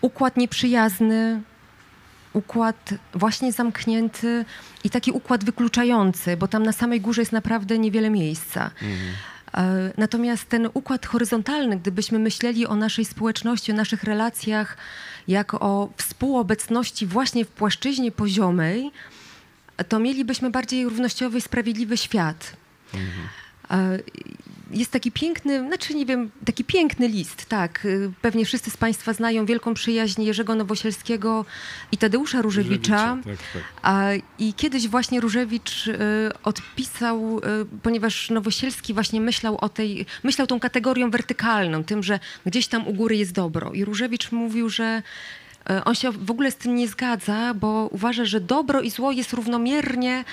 układ 0.00 0.36
nieprzyjazny, 0.36 1.42
układ 2.32 2.94
właśnie 3.14 3.52
zamknięty 3.52 4.44
i 4.84 4.90
taki 4.90 5.10
układ 5.12 5.44
wykluczający, 5.44 6.36
bo 6.36 6.48
tam 6.48 6.62
na 6.62 6.72
samej 6.72 7.00
górze 7.00 7.22
jest 7.22 7.32
naprawdę 7.32 7.78
niewiele 7.78 8.10
miejsca. 8.10 8.70
E, 9.54 9.92
Natomiast 9.98 10.48
ten 10.48 10.68
układ 10.74 11.06
horyzontalny, 11.06 11.76
gdybyśmy 11.76 12.18
myśleli 12.18 12.66
o 12.66 12.74
naszej 12.76 13.04
społeczności, 13.04 13.72
o 13.72 13.74
naszych 13.74 14.04
relacjach, 14.04 14.76
jak 15.28 15.54
o 15.54 15.88
współobecności 15.96 17.06
właśnie 17.06 17.44
w 17.44 17.48
płaszczyźnie 17.48 18.12
poziomej, 18.12 18.90
to 19.88 19.98
mielibyśmy 19.98 20.50
bardziej 20.50 20.84
równościowy 20.84 21.40
sprawiedliwy 21.40 21.96
świat. 21.96 22.56
E, 23.70 23.98
Jest 24.70 24.90
taki 24.90 25.12
piękny, 25.12 25.66
znaczy 25.66 25.94
nie 25.94 26.06
wiem, 26.06 26.30
taki 26.44 26.64
piękny 26.64 27.08
list, 27.08 27.46
tak. 27.46 27.84
Y, 27.84 28.12
Pewnie 28.22 28.44
wszyscy 28.44 28.70
z 28.70 28.76
Państwa 28.76 29.12
znają 29.12 29.46
wielką 29.46 29.74
przyjaźń 29.74 30.22
Jerzego 30.22 30.54
Nowosielskiego 30.54 31.44
i 31.92 31.98
Tadeusza 31.98 32.42
Różewicza. 32.42 33.18
Tak, 33.24 33.36
tak. 33.82 34.20
I 34.38 34.54
kiedyś 34.54 34.88
właśnie 34.88 35.20
Różewicz 35.20 35.86
y, 35.86 35.98
odpisał, 36.44 37.38
y, 37.38 37.42
ponieważ 37.82 38.30
Nowosielski 38.30 38.94
właśnie 38.94 39.20
myślał 39.20 39.58
o 39.60 39.68
tej, 39.68 40.06
myślał 40.22 40.46
tą 40.46 40.60
kategorią 40.60 41.10
wertykalną, 41.10 41.84
tym, 41.84 42.02
że 42.02 42.20
gdzieś 42.46 42.66
tam 42.66 42.88
u 42.88 42.92
góry 42.92 43.16
jest 43.16 43.32
dobro. 43.32 43.72
I 43.72 43.84
Różewicz 43.84 44.32
mówił, 44.32 44.68
że 44.68 45.02
on 45.84 45.94
się 45.94 46.10
w 46.12 46.30
ogóle 46.30 46.50
z 46.50 46.56
tym 46.56 46.74
nie 46.74 46.88
zgadza, 46.88 47.54
bo 47.54 47.88
uważa, 47.92 48.24
że 48.24 48.40
dobro 48.40 48.80
i 48.80 48.90
zło 48.90 49.12
jest 49.12 49.32
równomiernie 49.32 50.24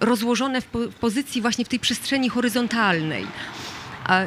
rozłożone 0.00 0.60
w 0.60 0.66
pozycji 1.00 1.42
właśnie 1.42 1.64
w 1.64 1.68
tej 1.68 1.78
przestrzeni 1.78 2.28
horyzontalnej. 2.28 3.26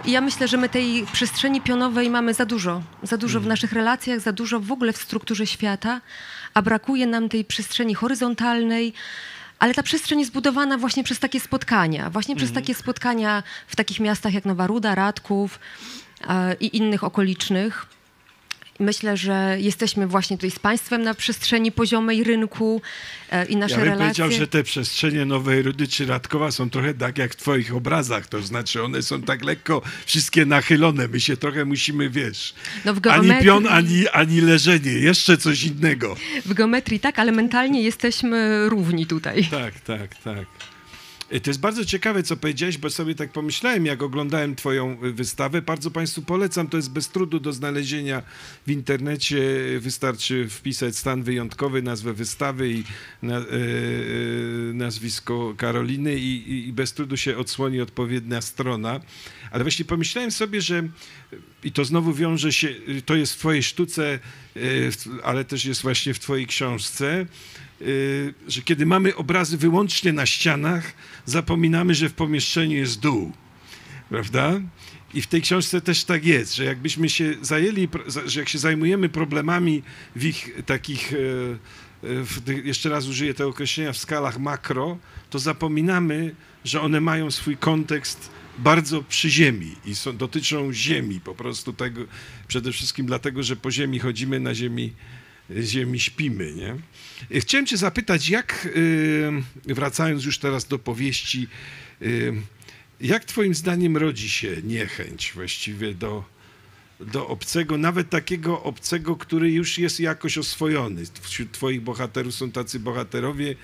I 0.06 0.12
ja 0.12 0.22
myślę, 0.22 0.48
że 0.48 0.58
my 0.58 0.70
tej 0.70 1.06
przestrzeni 1.12 1.62
pionowej 1.62 2.10
mamy 2.10 2.34
za 2.34 2.46
dużo. 2.46 2.82
Za 3.04 3.18
dużo 3.18 3.40
w 3.40 3.48
naszych 3.48 3.74
relacjach, 3.74 4.20
za 4.20 4.32
dużo 4.32 4.60
w 4.60 4.72
ogóle 4.72 4.94
w 4.94 4.98
strukturze 4.98 5.48
świata, 5.48 6.02
a 6.54 6.62
brakuje 6.62 7.08
nam 7.08 7.30
tej 7.30 7.46
przestrzeni 7.46 7.96
horyzontalnej. 7.96 8.94
Ale 9.60 9.74
ta 9.74 9.84
przestrzeń 9.84 10.20
jest 10.20 10.32
budowana 10.32 10.78
właśnie 10.78 11.04
przez 11.04 11.20
takie 11.20 11.40
spotkania. 11.40 12.10
Właśnie 12.10 12.36
przez 12.36 12.52
takie 12.52 12.76
spotkania 12.76 13.44
w 13.68 13.76
takich 13.76 14.00
miastach 14.00 14.34
jak 14.34 14.46
Nowa 14.46 14.68
Ruda, 14.68 14.96
Radków 14.96 15.60
e, 16.28 16.54
i 16.54 16.78
innych 16.78 17.04
okolicznych. 17.04 17.86
Myślę, 18.80 19.18
że 19.18 19.58
jesteśmy 19.60 20.08
właśnie 20.08 20.38
tutaj 20.38 20.52
z 20.52 20.60
państwem 20.60 21.02
na 21.04 21.14
przestrzeni 21.14 21.72
poziomej 21.72 22.24
rynku 22.24 22.82
e, 23.32 23.46
i 23.46 23.56
nasze 23.56 23.74
Ja 23.74 23.80
bym 23.80 23.90
relacje. 23.90 24.06
powiedział, 24.24 24.32
że 24.40 24.48
te 24.48 24.64
przestrzenie 24.64 25.26
Nowej 25.26 25.62
Rudy 25.62 25.88
czy 25.88 26.06
Radkowa 26.06 26.52
są 26.52 26.70
trochę 26.70 26.94
tak 26.94 27.18
jak 27.18 27.34
w 27.34 27.36
twoich 27.36 27.76
obrazach, 27.76 28.28
to 28.28 28.42
znaczy 28.42 28.84
one 28.84 29.02
są 29.02 29.22
tak 29.22 29.44
lekko 29.46 29.82
wszystkie 30.06 30.46
nachylone, 30.46 31.08
my 31.08 31.20
się 31.20 31.38
trochę 31.38 31.66
musimy, 31.66 32.10
wiesz, 32.10 32.54
No 32.86 32.94
w 32.94 33.08
ani 33.08 33.28
geometrii- 33.28 33.44
pion, 33.44 33.68
ani, 33.68 34.08
ani 34.08 34.42
leżenie, 34.42 34.92
jeszcze 34.92 35.38
coś 35.38 35.64
innego. 35.64 36.16
W 36.46 36.54
geometrii 36.54 37.00
tak, 37.00 37.20
ale 37.20 37.32
mentalnie 37.32 37.82
jesteśmy 37.82 38.70
równi 38.70 39.06
tutaj. 39.06 39.44
Tak, 39.52 39.80
tak, 39.80 40.16
tak. 40.24 40.46
Y, 41.34 41.40
To 41.42 41.50
jest 41.50 41.60
bardzo 41.60 41.86
ciekawe, 41.86 42.24
co 42.24 42.38
powiedziałeś, 42.38 42.78
bo 42.78 42.90
sobie 42.90 43.16
tak 43.16 43.32
pomyślałem, 43.32 43.86
jak 43.86 44.04
oglądałem 44.04 44.56
Twoją 44.56 45.04
y, 45.04 45.14
wystawę. 45.14 45.62
Bardzo 45.62 45.92
Państwu 45.92 46.22
polecam, 46.22 46.68
to 46.68 46.78
jest 46.78 46.92
bez 46.92 47.10
trudu 47.10 47.40
do 47.40 47.54
znalezienia 47.54 48.24
w 48.68 48.72
internecie. 48.72 49.42
Wystarczy 49.80 50.50
wpisać 50.50 50.98
stan 50.98 51.24
wyjątkowy, 51.24 51.82
nazwę 51.82 52.14
wystawy 52.14 52.72
i 52.72 52.84
na, 53.22 53.40
y, 53.40 54.72
nazwisko 54.74 55.54
Karoliny 55.58 56.16
i, 56.16 56.68
i, 56.68 56.74
bez 56.74 56.94
trudu 56.94 57.18
się 57.18 57.38
odsłoni 57.38 57.82
odpowiednia 57.82 58.42
strona. 58.42 59.00
Ale 59.52 59.64
właśnie 59.64 59.86
pomyślałem 59.86 60.32
sobie, 60.32 60.62
że 60.62 60.84
i 61.64 61.72
to 61.72 61.86
znowu 61.86 62.14
wiąże 62.14 62.54
się, 62.54 62.76
to 63.06 63.16
jest 63.16 63.34
w 63.34 63.38
Twojej 63.38 63.64
sztuce, 63.64 64.20
ale 65.24 65.46
też 65.46 65.66
jest 65.66 65.82
właśnie 65.82 66.14
w 66.14 66.20
Twojej 66.20 66.48
książce, 66.48 67.26
że 68.48 68.62
kiedy 68.62 68.86
mamy 68.86 69.16
obrazy 69.16 69.58
wyłącznie 69.58 70.14
na 70.14 70.26
ścianach, 70.26 70.94
zapominamy, 71.26 71.96
że 71.96 72.10
w 72.10 72.14
pomieszczeniu 72.14 72.78
jest 72.78 73.00
dół. 73.00 73.32
Prawda? 74.10 74.62
I 75.14 75.22
w 75.22 75.28
tej 75.28 75.42
książce 75.42 75.82
też 75.82 76.04
tak 76.04 76.26
jest, 76.26 76.56
że 76.56 76.66
jakbyśmy 76.66 77.10
się 77.10 77.34
zajęli, 77.42 77.90
że 78.26 78.40
jak 78.40 78.50
się 78.50 78.60
zajmujemy 78.60 79.10
problemami 79.10 79.84
w 80.16 80.26
ich 80.26 80.52
takich, 80.66 81.14
e, 81.14 81.18
e, 81.18 82.24
w, 82.24 82.66
jeszcze 82.66 82.90
raz 82.90 83.08
użyję 83.08 83.34
tego 83.34 83.50
określenia, 83.50 83.94
w 83.94 83.98
skalach 83.98 84.40
makro, 84.40 84.98
to 85.30 85.40
zapominamy, 85.40 86.36
że 86.66 86.82
one 86.82 87.02
mają 87.02 87.32
swój 87.32 87.58
kontekst 87.58 88.30
bardzo 88.58 89.04
przy 89.04 89.30
ziemi 89.30 89.76
i 89.86 89.96
są, 89.96 90.18
dotyczą 90.18 90.74
ziemi, 90.74 91.20
po 91.20 91.36
prostu 91.36 91.74
tego, 91.74 92.02
przede 92.48 92.72
wszystkim 92.72 93.06
dlatego, 93.06 93.44
że 93.44 93.56
po 93.56 93.72
ziemi 93.72 94.00
chodzimy, 94.00 94.40
na 94.40 94.56
ziemi, 94.56 94.94
ziemi 95.62 96.00
śpimy, 96.00 96.54
nie? 96.54 96.76
E, 97.38 97.40
Chciałem 97.40 97.66
cię 97.66 97.78
zapytać, 97.78 98.30
jak, 98.30 98.68
e, 99.68 99.74
wracając 99.74 100.26
już 100.26 100.40
teraz 100.40 100.66
do 100.66 100.80
powieści, 100.80 101.48
e, 102.02 102.06
jak 103.02 103.26
twoim 103.26 103.56
zdaniem 103.56 103.98
rodzi 103.98 104.30
się 104.30 104.58
niechęć 104.64 105.32
właściwie 105.36 105.94
do, 105.94 106.24
do 107.00 107.28
obcego, 107.28 107.78
nawet 107.78 108.10
takiego 108.10 108.64
obcego, 108.64 109.16
który 109.16 109.52
już 109.52 109.78
jest 109.78 110.00
jakoś 110.00 110.38
oswojony? 110.38 111.04
Wśród 111.22 111.52
twoich 111.52 111.82
bohaterów 111.82 112.36
są 112.36 112.52
tacy 112.52 112.80
bohaterowie, 112.80 113.56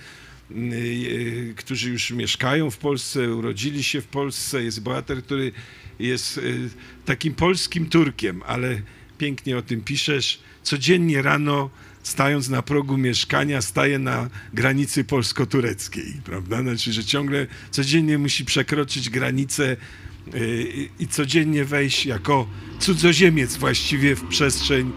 y, 0.51 0.55
y, 0.55 1.53
którzy 1.57 1.89
już 1.89 2.11
mieszkają 2.11 2.71
w 2.71 2.77
Polsce, 2.77 3.35
urodzili 3.35 3.83
się 3.83 4.01
w 4.01 4.07
Polsce. 4.07 4.63
Jest 4.63 4.81
bohater, 4.81 5.23
który 5.23 5.51
jest 5.99 6.37
y, 6.37 6.69
takim 7.05 7.33
polskim 7.33 7.89
Turkiem, 7.89 8.43
ale 8.45 8.81
pięknie 9.17 9.57
o 9.57 9.61
tym 9.61 9.81
piszesz. 9.81 10.39
Codziennie 10.63 11.21
rano, 11.21 11.69
stając 12.03 12.49
na 12.49 12.61
progu 12.61 12.97
mieszkania, 12.97 13.61
staje 13.61 13.99
na 13.99 14.29
granicy 14.53 15.03
polsko-tureckiej, 15.03 16.13
prawda? 16.23 16.61
Znaczy, 16.61 16.93
że 16.93 17.05
ciągle 17.05 17.47
codziennie 17.71 18.17
musi 18.17 18.45
przekroczyć 18.45 19.09
granicę 19.09 19.77
y, 20.35 20.89
i 20.99 21.07
codziennie 21.07 21.65
wejść 21.65 22.05
jako 22.05 22.47
cudzoziemiec 22.79 23.57
właściwie 23.57 24.15
w 24.15 24.27
przestrzeń 24.27 24.91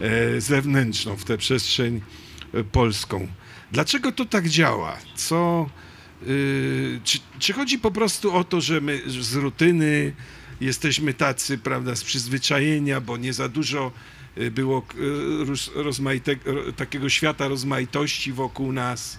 e, 0.00 0.40
zewnętrzną, 0.40 1.16
w 1.16 1.24
tę 1.24 1.38
przestrzeń 1.38 2.00
e, 2.54 2.64
polską. 2.64 3.28
Dlaczego 3.72 4.12
to 4.12 4.24
tak 4.24 4.48
działa? 4.48 4.98
Co, 5.14 5.70
y, 6.26 7.00
czy, 7.04 7.18
czy 7.38 7.52
chodzi 7.52 7.78
po 7.78 7.90
prostu 7.90 8.36
o 8.36 8.44
to, 8.44 8.60
że 8.60 8.80
my 8.80 9.02
z 9.06 9.34
rutyny 9.34 10.12
jesteśmy 10.60 11.14
tacy, 11.14 11.58
prawda, 11.58 11.96
z 11.96 12.04
przyzwyczajenia, 12.04 13.00
bo 13.00 13.16
nie 13.16 13.32
za 13.32 13.48
dużo 13.48 13.92
y, 14.38 14.50
było 14.50 14.86
y, 15.42 15.44
roz, 15.44 15.70
rozmaite, 15.74 16.36
ro, 16.44 16.72
takiego 16.72 17.08
świata 17.08 17.48
rozmaitości 17.48 18.32
wokół 18.32 18.72
nas, 18.72 19.18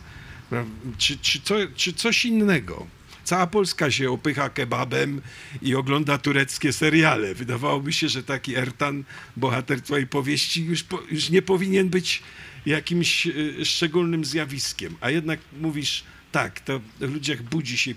czy, 0.97 1.17
czy, 1.17 1.41
co, 1.41 1.55
czy 1.75 1.93
coś 1.93 2.25
innego? 2.25 2.87
Cała 3.23 3.47
Polska 3.47 3.91
się 3.91 4.11
opycha 4.11 4.49
kebabem 4.49 5.21
i 5.61 5.75
ogląda 5.75 6.17
tureckie 6.17 6.73
seriale. 6.73 7.35
Wydawałoby 7.35 7.93
się, 7.93 8.09
że 8.09 8.23
taki 8.23 8.55
Ertan, 8.55 9.03
bohater 9.37 9.81
twojej 9.81 10.07
powieści, 10.07 10.65
już, 10.65 10.83
po, 10.83 10.99
już 11.11 11.29
nie 11.29 11.41
powinien 11.41 11.89
być 11.89 12.23
jakimś 12.65 13.27
y, 13.27 13.65
szczególnym 13.65 14.25
zjawiskiem. 14.25 14.95
A 15.01 15.09
jednak 15.09 15.39
mówisz, 15.61 16.03
tak, 16.31 16.59
to 16.59 16.79
w 16.99 17.13
ludziach 17.13 17.43
budzi 17.43 17.77
się, 17.77 17.95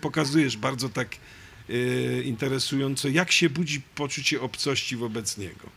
pokazujesz 0.00 0.56
bardzo 0.56 0.88
tak 0.88 1.16
y, 1.70 2.22
interesująco, 2.26 3.08
jak 3.08 3.32
się 3.32 3.50
budzi 3.50 3.80
poczucie 3.94 4.40
obcości 4.40 4.96
wobec 4.96 5.38
niego. 5.38 5.68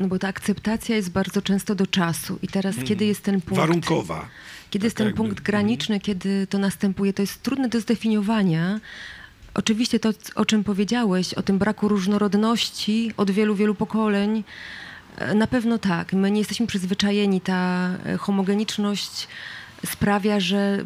No 0.00 0.08
bo 0.08 0.18
ta 0.18 0.28
akceptacja 0.28 0.96
jest 0.96 1.10
bardzo 1.10 1.42
często 1.42 1.74
do 1.74 1.86
czasu. 1.86 2.38
I 2.42 2.48
teraz, 2.48 2.76
kiedy 2.84 3.04
jest 3.04 3.22
ten 3.22 3.40
punkt... 3.40 3.56
Warunkowa. 3.56 4.28
Kiedy 4.70 4.86
jest 4.86 4.96
Tak 4.96 4.98
ten 4.98 5.06
jakby. 5.06 5.22
punkt 5.22 5.40
graniczny, 5.44 6.00
kiedy 6.00 6.46
to 6.46 6.58
następuje, 6.58 7.12
to 7.12 7.22
jest 7.22 7.42
trudne 7.42 7.68
do 7.68 7.80
zdefiniowania. 7.80 8.80
Oczywiście 9.54 10.00
to, 10.00 10.10
o 10.34 10.44
czym 10.44 10.64
powiedziałeś, 10.64 11.34
o 11.34 11.42
tym 11.42 11.58
braku 11.58 11.88
różnorodności 11.88 13.12
od 13.16 13.30
wielu, 13.30 13.54
wielu 13.54 13.74
pokoleń, 13.74 14.44
e, 15.16 15.34
na 15.34 15.46
pewno 15.46 15.78
tak. 15.78 16.12
My 16.12 16.30
nie 16.30 16.38
jesteśmy 16.38 16.66
przyzwyczajeni. 16.66 17.40
Ta 17.40 17.90
e, 18.06 18.16
homogeniczność 18.16 19.28
sprawia, 19.86 20.40
że 20.40 20.84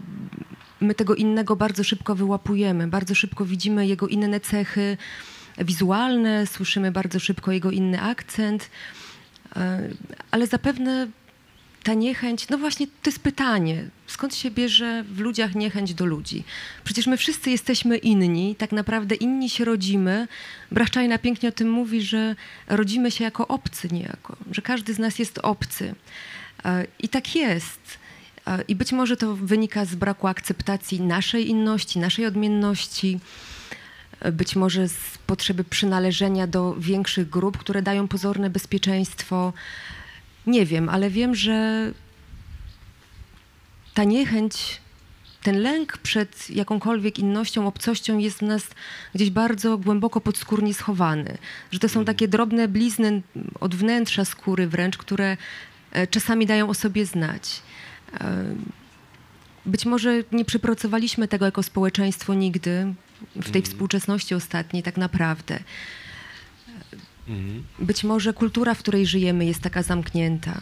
my 0.81 0.95
tego 0.95 1.15
innego 1.15 1.57
bardzo 1.57 1.85
szybko 1.85 2.15
wyłapujemy, 2.15 2.89
bardzo 2.89 3.15
szybko 3.15 3.45
widzimy 3.45 3.87
jego 3.87 4.09
inne 4.09 4.41
cechy 4.41 4.97
wizualne, 5.59 6.47
słyszymy 6.47 6.93
bardzo 6.93 7.19
szybko 7.19 7.53
jego 7.53 7.71
inny 7.71 8.03
akcent, 8.03 8.71
E, 9.57 9.89
ale 10.31 10.47
zapewne 10.47 11.09
ta 11.83 11.95
niechęć, 11.95 12.49
no 12.49 12.59
właśnie 12.59 12.87
to 12.87 13.11
jest 13.11 13.19
pytanie, 13.19 13.89
skąd 14.07 14.35
się 14.35 14.51
bierze 14.51 15.05
w 15.09 15.21
ludziach 15.21 15.55
niechęć 15.55 15.95
do 15.95 16.07
ludzi? 16.07 16.45
Przecież 16.85 17.07
my 17.07 17.17
wszyscy 17.17 17.51
jesteśmy 17.51 17.97
inni, 17.97 18.55
tak 18.55 18.73
naprawdę 18.73 19.15
inni 19.15 19.51
się 19.51 19.65
rodzimy. 19.65 20.29
Brachczajna 20.73 21.19
pięknie 21.19 21.49
o 21.49 21.53
tym 21.53 21.71
mówi, 21.71 22.03
że 22.03 22.37
rodzimy 22.67 23.11
się 23.11 23.25
jako 23.25 23.49
obcy 23.49 23.89
niejako, 23.93 24.37
że 24.51 24.63
każdy 24.63 24.95
z 24.95 24.99
nas 24.99 25.19
jest 25.19 25.39
obcy. 25.39 25.95
E, 26.65 26.87
I 26.99 27.09
tak 27.09 27.37
jest. 27.37 27.99
I 28.69 28.77
być 28.77 28.93
może 28.93 29.17
to 29.17 29.37
wynika 29.37 29.85
z 29.85 29.95
braku 29.95 30.27
akceptacji 30.27 31.01
naszej 31.01 31.49
inności, 31.49 31.99
naszej 31.99 32.27
odmienności, 32.27 33.21
e, 34.21 34.33
być 34.33 34.57
może 34.57 34.89
z 34.89 35.19
potrzeby 35.27 35.65
przynależenia 35.65 36.47
do 36.47 36.75
większych 36.79 37.29
grup, 37.31 37.59
które 37.59 37.83
dają 37.83 38.09
pozorne 38.09 38.51
bezpieczeństwo. 38.51 39.53
Nie 40.47 40.67
wiem, 40.67 40.89
ale 40.89 41.11
wiem, 41.11 41.35
że 41.35 41.93
ta 43.95 44.05
niechęć, 44.05 44.81
ten 45.43 45.63
lęk 45.63 45.99
przed 45.99 46.51
jakąkolwiek 46.51 47.19
innością, 47.19 47.67
obcością 47.67 48.19
jest 48.19 48.39
w 48.39 48.43
nas 48.43 48.63
gdzieś 49.15 49.31
bardzo 49.31 49.79
głęboko 49.79 50.21
podskórnie 50.21 50.75
schowany. 50.75 51.39
Że 51.71 51.79
to 51.79 51.89
są 51.89 52.05
takie 52.05 52.29
drobne 52.29 52.69
blizny 52.69 53.23
od 53.61 53.75
wnętrza 53.75 54.25
skóry 54.25 54.67
wręcz, 54.69 54.99
które 54.99 55.37
e, 55.93 56.07
czasami 56.07 56.47
dają 56.47 56.69
o 56.69 56.75
sobie 56.75 57.07
znać. 57.07 57.63
E, 58.13 58.55
Być 59.67 59.87
może 59.87 60.25
nie 60.33 60.45
przepracowaliśmy 60.45 61.29
tego 61.29 61.45
jako 61.45 61.63
społeczeństwo 61.63 62.35
nigdy 62.35 62.95
w 63.37 63.51
tej 63.51 63.63
współczesności 63.63 64.35
ostatniej 64.35 64.83
tak 64.83 64.97
naprawdę. 64.97 65.59
Być 67.79 68.05
może 68.05 68.33
kultura, 68.33 68.75
w 68.75 68.79
której 68.79 69.07
żyjemy, 69.07 69.45
jest 69.45 69.61
taka 69.61 69.83
zamknięta. 69.83 70.61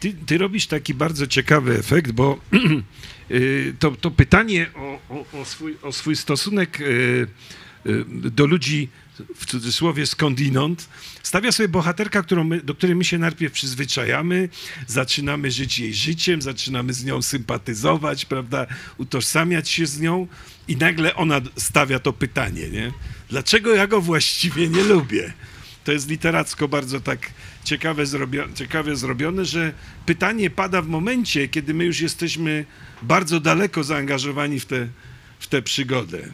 Ty, 0.00 0.12
ty 0.26 0.38
robisz 0.38 0.66
taki 0.66 0.94
bardzo 0.94 1.26
ciekawy 1.26 1.78
efekt, 1.78 2.12
bo 2.12 2.38
y, 3.30 3.74
to, 3.78 3.90
to 3.90 4.10
pytanie 4.10 4.66
o, 4.74 4.98
o, 5.08 5.40
o, 5.40 5.44
swój, 5.44 5.76
o 5.82 5.92
swój 5.92 6.16
stosunek 6.16 6.80
y, 6.80 6.84
y, 7.86 8.04
do 8.30 8.46
ludzi, 8.46 8.88
w 9.36 9.46
cudzysłowie 9.46 10.06
skądinąd, 10.06 10.88
stawia 11.22 11.52
sobie 11.52 11.68
bohaterka, 11.68 12.22
którą 12.22 12.44
my, 12.44 12.60
do 12.60 12.74
której 12.74 12.96
my 12.96 13.04
się 13.04 13.18
najpierw 13.18 13.52
przyzwyczajamy, 13.52 14.48
zaczynamy 14.86 15.50
żyć 15.50 15.78
jej 15.78 15.94
życiem, 15.94 16.42
zaczynamy 16.42 16.92
z 16.92 17.04
nią 17.04 17.22
sympatyzować, 17.22 18.24
prawda, 18.24 18.66
utożsamiać 18.98 19.68
się 19.68 19.86
z 19.86 20.00
nią 20.00 20.26
i 20.68 20.76
nagle 20.76 21.14
ona 21.14 21.40
stawia 21.56 21.98
to 21.98 22.12
pytanie, 22.12 22.68
nie? 22.68 22.92
Dlaczego 23.28 23.74
ja 23.74 23.86
go 23.86 24.00
właściwie 24.00 24.68
nie 24.68 24.82
lubię? 24.82 25.32
To 25.84 25.92
jest 25.92 26.08
literacko 26.08 26.68
bardzo 26.68 27.00
tak 27.00 27.30
ciekawe, 27.64 28.04
zrobio- 28.04 28.54
ciekawie 28.54 28.96
zrobione, 28.96 29.44
że 29.44 29.72
pytanie 30.06 30.50
pada 30.50 30.82
w 30.82 30.88
momencie, 30.88 31.48
kiedy 31.48 31.74
my 31.74 31.84
już 31.84 32.00
jesteśmy 32.00 32.64
bardzo 33.02 33.40
daleko 33.40 33.84
zaangażowani 33.84 34.60
w 34.60 34.66
tę 34.66 34.88
w 35.38 35.46
tę 35.46 35.62
przygodę. 35.62 36.28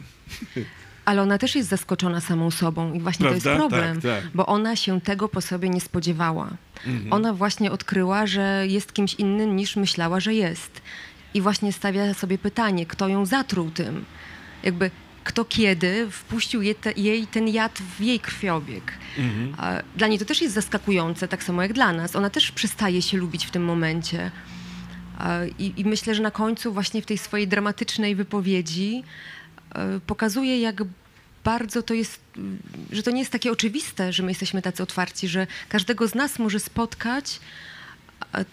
Ale 1.05 1.21
ona 1.21 1.37
też 1.37 1.55
jest 1.55 1.69
zaskoczona 1.69 2.21
samą 2.21 2.51
sobą 2.51 2.93
i 2.93 2.99
właśnie 2.99 3.25
to 3.25 3.29
Prawda? 3.31 3.49
jest 3.51 3.59
problem, 3.59 4.01
Tak, 4.01 4.23
tak. 4.23 4.31
bo 4.33 4.45
ona 4.45 4.75
się 4.75 5.01
tego 5.01 5.29
po 5.29 5.41
sobie 5.41 5.69
nie 5.69 5.81
spodziewała. 5.81 6.49
Ona 7.11 7.33
właśnie 7.33 7.71
odkryła, 7.71 8.27
że 8.27 8.63
jest 8.67 8.93
kimś 8.93 9.13
innym 9.13 9.55
niż 9.55 9.75
myślała, 9.75 10.19
że 10.19 10.33
jest. 10.33 10.81
I 11.33 11.41
właśnie 11.41 11.73
stawia 11.73 12.13
sobie 12.13 12.37
pytanie, 12.37 12.85
kto 12.85 13.07
ją 13.07 13.25
zatruł 13.25 13.71
tym? 13.71 14.05
Jakby 14.63 14.91
kto 15.23 15.45
kiedy 15.45 16.07
wpuścił 16.11 16.61
jej, 16.61 16.75
te, 16.75 16.91
jej 16.91 17.27
ten 17.27 17.47
jad 17.47 17.79
w 17.97 18.01
jej 18.03 18.19
krwiobieg. 18.19 18.93
A 19.57 19.73
Dla 19.95 20.07
niej 20.07 20.19
to 20.19 20.25
też 20.25 20.41
jest 20.41 20.53
zaskakujące, 20.55 21.27
tak 21.27 21.43
samo 21.43 21.61
jak 21.61 21.73
dla 21.73 21.93
nas. 21.93 22.15
Ona 22.15 22.29
też 22.29 22.51
przestaje 22.51 23.01
się 23.01 23.17
lubić 23.17 23.45
w 23.45 23.51
tym 23.51 23.63
momencie. 23.65 24.31
I, 25.59 25.73
I 25.77 25.85
myślę, 25.85 26.15
że 26.15 26.23
na 26.23 26.31
końcu 26.31 26.73
właśnie 26.73 27.01
w 27.01 27.05
tej 27.05 27.17
swojej 27.17 27.47
dramatycznej 27.47 28.15
wypowiedzi 28.15 29.03
pokazuje, 30.07 30.59
jak 30.59 30.83
bardzo 31.43 31.83
to 31.83 31.93
jest, 31.93 32.19
mm, 32.37 32.59
że 32.91 33.03
to 33.03 33.11
nie 33.11 33.19
jest 33.19 33.31
takie 33.31 33.51
oczywiste, 33.51 34.13
że 34.13 34.23
my 34.23 34.31
jesteśmy 34.31 34.61
tacy 34.61 34.83
otwarci, 34.83 35.27
że 35.27 35.47
każdego 35.69 36.07
z 36.07 36.15
nas 36.15 36.39
może 36.39 36.59
spotkać 36.59 37.39
e, 38.33 38.45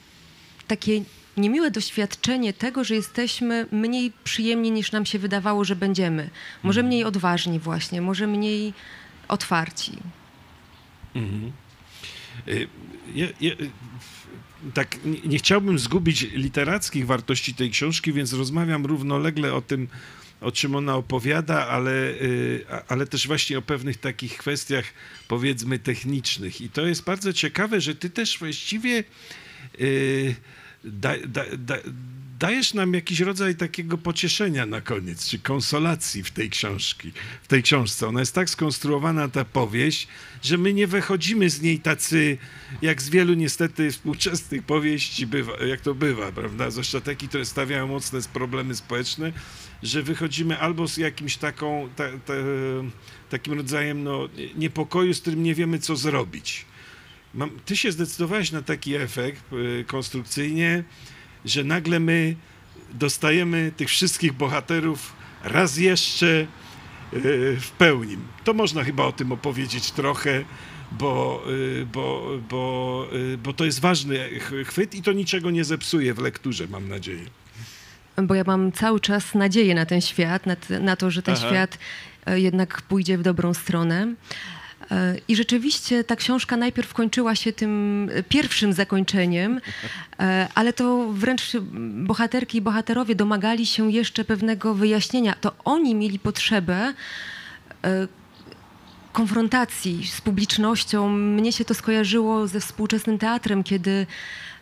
takie 0.67 1.03
niemiłe 1.37 1.71
doświadczenie 1.71 2.53
tego, 2.53 2.85
że 2.85 2.95
jesteśmy 2.95 3.67
mniej 3.73 4.13
przyjemni 4.25 4.71
niż 4.71 4.93
nam 4.93 5.07
się 5.07 5.19
wydawało, 5.19 5.65
że 5.65 5.77
będziemy. 5.77 6.31
Może 6.63 6.83
mniej 6.83 7.05
odważni 7.05 7.59
właśnie, 7.59 8.01
może 8.01 8.27
mniej 8.27 8.75
otwarci. 9.29 9.93
Y, 12.49 12.69
Ja, 13.15 13.27
ja, 13.41 13.53
y, 13.53 13.71
tak, 14.75 15.05
nie, 15.05 15.21
nie 15.21 15.39
chciałbym 15.39 15.79
zgubić 15.79 16.23
literackich 16.33 17.07
wartości 17.07 17.55
tej 17.55 17.71
książki, 17.71 18.13
więc 18.13 18.33
rozmawiam 18.33 18.87
równolegle 18.87 19.55
o 19.55 19.61
tym, 19.61 19.89
o 20.41 20.53
czym 20.53 20.75
ona 20.75 20.97
opowiada, 20.97 21.69
ale, 21.69 21.93
y, 21.93 22.65
ale 22.89 23.07
też 23.07 23.27
właśnie 23.27 23.59
o 23.59 23.63
pewnych 23.63 23.97
takich 23.97 24.37
kwestiach, 24.37 24.85
powiedzmy, 25.29 25.79
technicznych. 25.79 26.61
I 26.61 26.69
to 26.69 26.87
jest 26.87 27.05
bardzo 27.05 27.33
ciekawe, 27.33 27.81
że 27.81 27.95
ty 27.95 28.11
też 28.11 28.39
właściwie 28.39 29.05
y, 29.81 30.35
da, 30.85 31.15
da, 31.27 31.45
da, 31.59 31.77
dajesz 32.39 32.75
nam 32.75 32.95
jakiś 32.95 33.21
rodzaj 33.21 33.55
takiego 33.55 33.99
pocieszenia 33.99 34.67
na 34.67 34.81
koniec, 34.81 35.29
czy 35.29 35.39
konsolacji 35.39 36.23
w 36.23 36.31
tej 36.31 36.51
książki, 36.51 37.13
w 37.43 37.49
tej 37.49 37.63
książce. 37.63 38.09
Ona 38.09 38.21
jest 38.21 38.35
tak 38.35 38.51
skonstruowana, 38.51 39.29
ta 39.29 39.45
powieść, 39.45 40.09
że 40.43 40.59
my 40.59 40.75
nie 40.75 40.87
wychodzimy 40.87 41.51
z 41.51 41.63
niej 41.63 41.79
tacy, 41.79 42.39
jak 42.83 43.03
z 43.03 43.11
wielu 43.11 43.35
niestety 43.35 43.91
współczesnych 43.91 44.63
powieści 44.63 45.27
bywa, 45.27 45.53
jak 45.67 45.81
to 45.81 45.95
bywa, 45.95 46.33
prawda? 46.33 46.71
Zwłaszcza 46.71 47.01
takie, 47.01 47.29
które 47.29 47.45
stawiają 47.45 47.87
mocne 47.87 48.21
problemy 48.33 48.75
społeczne, 48.75 49.33
że 49.83 50.03
wychodzimy 50.03 50.59
albo 50.59 50.89
z 50.89 50.97
jakimś 50.97 51.37
taką, 51.37 51.89
ta, 51.97 52.05
ta, 52.27 52.35
takim 53.31 53.53
rodzajem 53.53 54.05
no, 54.05 54.29
niepokoju, 54.57 55.15
z 55.15 55.21
którym 55.21 55.43
nie 55.43 55.55
wiemy, 55.55 55.79
co 55.79 55.97
zrobić. 55.97 56.65
Mam, 57.35 57.51
ty 57.65 57.77
się 57.77 57.93
zdecydowałeś 57.93 58.53
na 58.53 58.63
taki 58.63 58.95
efekt 58.95 59.43
y, 59.53 59.85
konstrukcyjnie, 59.87 60.85
że 61.49 61.65
nagle 61.65 62.01
my 62.01 62.37
dostajemy 62.93 63.73
tych 63.77 63.89
wszystkich 63.89 64.33
bohaterów 64.33 65.13
raz 65.45 65.77
jeszcze 65.77 66.27
y, 66.27 66.47
w 67.61 67.71
pełni. 67.79 68.17
To 68.45 68.55
można 68.55 68.85
chyba 68.85 69.05
o 69.05 69.13
tym 69.13 69.33
opowiedzieć 69.33 69.91
trochę, 69.91 70.45
bo, 70.93 71.43
y, 71.51 71.87
bo, 71.93 72.27
bo, 72.49 73.07
y, 73.13 73.39
bo 73.39 73.53
to 73.53 73.65
jest 73.65 73.81
ważny 73.81 74.19
ch- 74.41 74.69
chwyt 74.69 74.95
i 74.95 75.03
to 75.03 75.13
niczego 75.13 75.51
nie 75.51 75.65
zepsuje 75.65 76.15
w 76.15 76.19
lekturze, 76.19 76.67
mam 76.69 76.89
nadzieję. 76.89 77.25
Bo 78.23 78.35
ja 78.35 78.45
mam 78.47 78.73
cały 78.73 79.01
czas 79.01 79.35
nadzieję 79.35 79.75
na 79.75 79.87
ten 79.87 80.01
świat, 80.01 80.47
na, 80.47 80.57
na 80.81 80.97
to, 80.97 81.11
że 81.11 81.23
ten 81.23 81.35
Aha. 81.39 81.49
świat 81.49 81.79
e, 82.27 82.41
jednak 82.41 82.83
pójdzie 82.83 83.19
w 83.19 83.23
dobrą 83.23 83.55
stronę. 83.55 84.15
I 85.29 85.37
rzeczywiście 85.37 86.05
ta 86.05 86.17
książka 86.17 86.57
najpierw 86.57 86.95
kończyła 86.95 87.35
się 87.35 87.53
tym 87.53 88.11
e, 88.13 88.23
pierwszym 88.23 88.73
zakończeniem, 88.73 89.61
e, 90.21 90.49
ale 90.55 90.73
to 90.73 91.13
wręcz 91.13 91.57
bohaterki 92.05 92.59
i 92.59 92.61
bohaterowie 92.61 93.15
domagali 93.15 93.67
się 93.67 93.93
jeszcze 93.93 94.25
pewnego 94.25 94.75
wyjaśnienia. 94.75 95.35
To 95.41 95.53
oni 95.65 95.95
mieli 95.95 96.19
potrzebę 96.19 96.95
e, 97.85 98.09
konfrontacji 99.13 100.07
z 100.07 100.21
publicznością. 100.21 101.09
Mnie 101.09 101.53
się 101.53 101.65
to 101.65 101.75
skojarzyło 101.75 102.47
ze 102.47 102.61
współczesnym 102.61 103.19
teatrem, 103.19 103.65
kiedy 103.65 104.07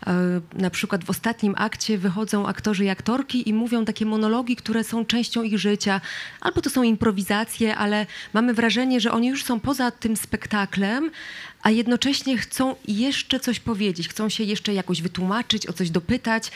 e, 0.06 0.40
na 0.52 0.70
przykład 0.70 1.04
w 1.04 1.10
ostatnim 1.10 1.54
akcie 1.56 1.98
wychodzą 1.98 2.46
aktorzy 2.46 2.84
i 2.84 2.88
aktorki 2.88 3.48
i 3.48 3.54
mówią 3.54 3.84
takie 3.84 4.06
monologi, 4.06 4.56
które 4.56 4.84
są 4.84 5.04
częścią 5.04 5.42
ich 5.42 5.58
życia. 5.58 6.00
Albo 6.40 6.62
to 6.62 6.70
są 6.70 6.82
improwizacje, 6.82 7.76
ale 7.76 8.06
mamy 8.32 8.54
wrażenie, 8.54 9.00
że 9.00 9.12
oni 9.12 9.28
już 9.28 9.44
są 9.44 9.60
poza 9.60 9.90
tym 9.90 10.16
spektaklem, 10.16 11.10
a 11.62 11.70
jednocześnie 11.70 12.38
chcą 12.38 12.74
jeszcze 12.88 13.40
coś 13.40 13.60
powiedzieć, 13.60 14.08
chcą 14.08 14.28
się 14.28 14.44
jeszcze 14.44 14.74
jakoś 14.74 15.02
wytłumaczyć, 15.02 15.66
o 15.66 15.72
coś 15.72 15.90
dopytać 15.90 16.50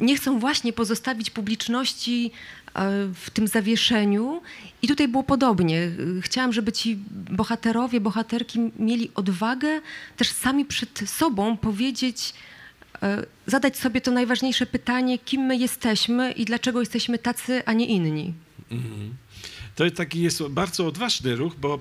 nie 0.00 0.16
chcą 0.16 0.38
właśnie 0.38 0.72
pozostawić 0.72 1.30
publiczności 1.30 2.32
w 3.14 3.30
tym 3.32 3.48
zawieszeniu. 3.48 4.42
I 4.82 4.88
tutaj 4.88 5.08
było 5.08 5.22
podobnie. 5.22 5.90
Chciałam, 6.20 6.52
żeby 6.52 6.72
ci 6.72 6.98
bohaterowie, 7.30 8.00
bohaterki 8.00 8.58
mieli 8.78 9.10
odwagę 9.14 9.80
też 10.16 10.30
sami 10.30 10.64
przed 10.64 11.02
sobą 11.06 11.56
powiedzieć, 11.56 12.34
e, 13.02 13.26
zadać 13.46 13.76
sobie 13.76 14.00
to 14.00 14.10
najważniejsze 14.10 14.66
pytanie, 14.66 15.18
kim 15.18 15.42
my 15.42 15.56
jesteśmy 15.56 16.32
i 16.32 16.44
dlaczego 16.44 16.80
jesteśmy 16.80 17.18
tacy, 17.18 17.62
a 17.66 17.72
nie 17.72 17.86
inni. 17.86 18.34
To 19.74 19.90
taki 19.90 20.22
jest 20.22 20.42
bardzo 20.42 20.86
odważny 20.86 21.36
ruch, 21.36 21.56
bo 21.60 21.74
e, 21.74 21.78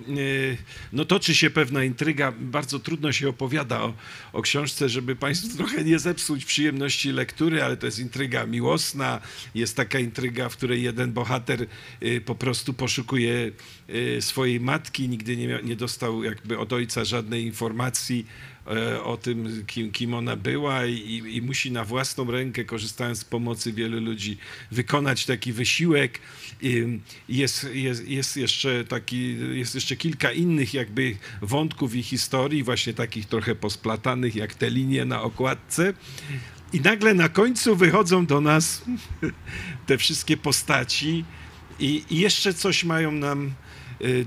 no, 0.93 1.05
toczy 1.05 1.35
się 1.35 1.49
pewna 1.49 1.83
intryga. 1.83 2.31
Bardzo 2.31 2.79
trudno 2.79 3.11
się 3.11 3.29
opowiada 3.29 3.81
o, 3.81 3.93
o 4.33 4.41
książce, 4.41 4.89
żeby 4.89 5.15
Państwu 5.15 5.57
trochę 5.57 5.83
nie 5.83 5.99
zepsuć 5.99 6.45
przyjemności 6.45 7.11
lektury, 7.11 7.63
ale 7.63 7.77
to 7.77 7.85
jest 7.85 7.99
intryga 7.99 8.45
miłosna. 8.45 9.21
Jest 9.55 9.75
taka 9.75 9.99
intryga, 9.99 10.49
w 10.49 10.57
której 10.57 10.83
jeden 10.83 11.13
bohater 11.13 11.65
e, 12.01 12.21
po 12.21 12.35
prostu 12.35 12.73
poszukuje 12.73 13.51
e, 14.17 14.21
swojej 14.21 14.59
matki, 14.59 15.09
nigdy 15.09 15.37
nie, 15.37 15.59
nie 15.63 15.75
dostał 15.75 16.23
jakby 16.23 16.57
od 16.57 16.73
ojca 16.73 17.05
żadnej 17.05 17.43
informacji 17.43 18.25
o 19.03 19.17
tym, 19.17 19.65
kim, 19.67 19.91
kim 19.91 20.13
ona 20.13 20.35
była 20.35 20.85
i, 20.85 21.23
i 21.35 21.41
musi 21.41 21.71
na 21.71 21.85
własną 21.85 22.31
rękę, 22.31 22.65
korzystając 22.65 23.19
z 23.19 23.25
pomocy 23.25 23.73
wielu 23.73 24.01
ludzi, 24.01 24.37
wykonać 24.71 25.25
taki 25.25 25.53
wysiłek. 25.53 26.19
Jest, 27.29 27.67
jest, 27.73 28.07
jest, 28.07 28.37
jeszcze 28.37 28.85
taki, 28.85 29.37
jest 29.53 29.75
jeszcze 29.75 29.95
kilka 29.95 30.31
innych 30.31 30.73
jakby 30.73 31.17
wątków 31.41 31.95
i 31.95 32.03
historii, 32.03 32.63
właśnie 32.63 32.93
takich 32.93 33.25
trochę 33.25 33.55
posplatanych, 33.55 34.35
jak 34.35 34.53
te 34.53 34.69
linie 34.69 35.05
na 35.05 35.21
okładce. 35.21 35.93
I 36.73 36.81
nagle 36.81 37.13
na 37.13 37.29
końcu 37.29 37.75
wychodzą 37.75 38.25
do 38.25 38.41
nas 38.41 38.81
te 39.87 39.97
wszystkie 39.97 40.37
postaci 40.37 41.25
i, 41.79 42.03
i 42.09 42.19
jeszcze 42.19 42.53
coś 42.53 42.83
mają 42.83 43.11
nam 43.11 43.51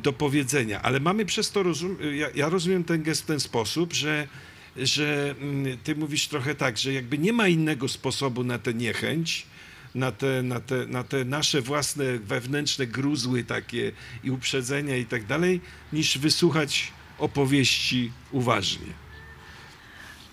do 0.02 0.12
powiedzenia. 0.12 0.82
Ale 0.82 1.00
mamy 1.00 1.26
przez 1.26 1.50
to, 1.50 1.62
rozum, 1.62 1.96
ja, 2.14 2.26
ja 2.34 2.48
rozumiem 2.48 2.84
ten 2.84 3.02
gest 3.02 3.22
w 3.22 3.26
ten 3.26 3.40
sposób, 3.40 3.92
że, 3.92 4.28
że 4.76 5.34
mm, 5.40 5.78
ty 5.78 5.96
mówisz 5.96 6.28
trochę 6.28 6.54
tak, 6.54 6.78
że 6.78 6.92
jakby 6.92 7.18
nie 7.18 7.32
ma 7.32 7.48
innego 7.48 7.88
sposobu 7.88 8.44
na 8.44 8.58
tę 8.58 8.74
niechęć, 8.74 9.46
na 9.94 10.12
te, 10.12 10.42
na, 10.42 10.60
te, 10.60 10.86
na 10.86 11.04
te 11.04 11.24
nasze 11.24 11.62
własne 11.62 12.18
wewnętrzne 12.18 12.86
gruzły 12.86 13.44
takie 13.44 13.92
i 14.24 14.30
uprzedzenia 14.30 14.96
i 14.96 15.04
tak 15.04 15.26
dalej, 15.26 15.60
niż 15.92 16.18
wysłuchać 16.18 16.92
opowieści 17.18 18.12
uważnie. 18.30 18.86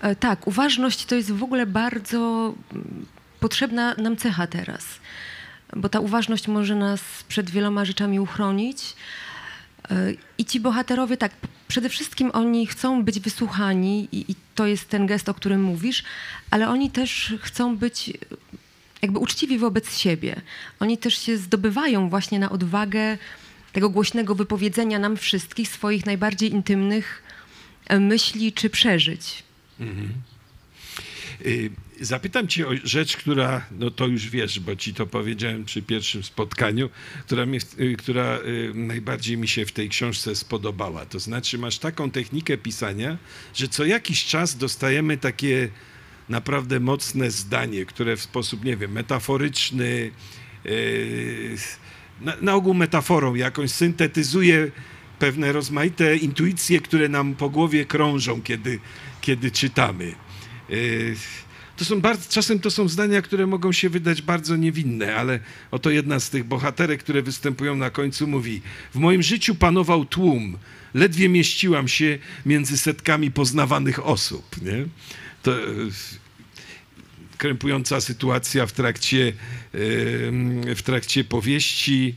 E, 0.01 0.15
Tak, 0.15 0.47
uważność 0.47 1.05
to 1.05 1.15
jest 1.15 1.31
w 1.31 1.43
ogóle 1.43 1.65
bardzo 1.65 2.53
mm, 2.73 3.05
potrzebna 3.39 3.95
nam 3.95 4.17
cecha 4.17 4.47
teraz, 4.47 4.85
bo 5.75 5.89
ta 5.89 5.99
uważność 5.99 6.47
może 6.47 6.75
nas 6.75 7.01
przed 7.27 7.49
wieloma 7.49 7.85
rzeczami 7.85 8.19
uchronić. 8.19 8.95
I 10.37 10.45
ci 10.45 10.59
bohaterowie, 10.59 11.17
tak, 11.17 11.31
przede 11.67 11.89
wszystkim 11.89 12.31
oni 12.33 12.67
chcą 12.67 13.03
być 13.03 13.19
wysłuchani, 13.19 14.07
i, 14.11 14.31
i 14.31 14.35
to 14.55 14.67
jest 14.67 14.89
ten 14.89 15.07
gest, 15.07 15.29
o 15.29 15.33
którym 15.33 15.63
mówisz, 15.63 16.03
ale 16.51 16.69
oni 16.69 16.91
też 16.91 17.33
chcą 17.41 17.77
być 17.77 18.13
jakby 19.01 19.19
uczciwi 19.19 19.57
wobec 19.57 19.97
siebie. 19.97 20.41
Oni 20.79 20.97
też 20.97 21.17
się 21.17 21.37
zdobywają 21.37 22.09
właśnie 22.09 22.39
na 22.39 22.49
odwagę 22.49 23.17
tego 23.73 23.89
głośnego 23.89 24.35
wypowiedzenia 24.35 24.99
nam 24.99 25.17
wszystkich 25.17 25.69
swoich 25.69 26.05
najbardziej 26.05 26.51
intymnych 26.51 27.23
e, 27.87 27.99
myśli 27.99 28.53
czy 28.53 28.69
przeżyć. 28.69 29.43
Y, 31.45 31.71
Zapytam 32.01 32.47
cię 32.47 32.67
o 32.67 32.71
rzecz, 32.83 33.17
która, 33.17 33.65
no 33.71 33.91
to 33.91 34.07
już 34.07 34.29
wiesz, 34.29 34.59
bo 34.59 34.75
ci 34.75 34.93
to 34.93 35.07
powiedziałem 35.07 35.65
przy 35.65 35.81
pierwszym 35.81 36.23
spotkaniu, 36.23 36.89
która, 37.25 37.45
y, 37.79 37.95
która 37.97 38.37
y, 38.37 38.71
najbardziej 38.75 39.37
mi 39.37 39.47
się 39.47 39.65
w 39.65 39.71
tej 39.71 39.89
książce 39.89 40.35
spodobała. 40.35 41.05
To 41.05 41.19
znaczy, 41.19 41.57
masz 41.57 41.77
taką 41.77 42.11
technikę 42.11 42.57
pisania, 42.57 43.17
że 43.53 43.67
co 43.67 43.85
jakiś 43.85 44.25
czas 44.25 44.57
dostajemy 44.57 45.17
takie 45.17 45.69
naprawdę 46.29 46.79
mocne 46.79 47.31
zdanie, 47.31 47.85
które 47.85 48.17
w 48.17 48.21
sposób, 48.21 48.63
nie 48.65 48.77
wiem, 48.77 48.91
metaforyczny, 48.91 50.11
y, 50.65 51.55
na, 52.21 52.33
na 52.41 52.55
ogół 52.55 52.73
metaforą 52.73 53.35
jakąś 53.35 53.71
syntetyzuje 53.71 54.71
pewne 55.19 55.51
rozmaite 55.51 56.17
intuicje, 56.17 56.79
które 56.79 57.09
nam 57.09 57.35
po 57.35 57.49
głowie 57.49 57.85
krążą, 57.85 58.41
kiedy, 58.41 58.79
kiedy 59.21 59.51
czytamy. 59.51 60.15
To 61.79 61.85
są 61.85 62.01
bardzo, 62.01 62.31
czasem 62.31 62.59
to 62.59 62.71
są 62.71 62.87
zdania, 62.87 63.21
które 63.21 63.47
mogą 63.47 63.71
się 63.71 63.89
wydać 63.89 64.21
bardzo 64.21 64.55
niewinne, 64.55 65.15
ale 65.15 65.39
oto 65.71 65.89
jedna 65.89 66.19
z 66.19 66.29
tych 66.29 66.43
bohaterek, 66.43 66.99
które 66.99 67.21
występują 67.21 67.75
na 67.75 67.89
końcu, 67.89 68.27
mówi: 68.27 68.61
W 68.93 68.95
moim 68.95 69.23
życiu 69.23 69.55
panował 69.55 70.05
tłum, 70.05 70.57
ledwie 70.93 71.29
mieściłam 71.29 71.87
się 71.87 72.17
między 72.45 72.77
setkami 72.77 73.31
poznawanych 73.31 74.05
osób. 74.05 74.61
Nie? 74.61 74.85
To, 75.43 75.51
yy, 75.51 75.91
krępująca 77.37 78.01
sytuacja 78.01 78.65
w 78.65 78.71
trakcie, 78.71 79.33
em, 80.27 80.75
w 80.75 80.81
trakcie 80.81 81.23
powieści. 81.23 82.15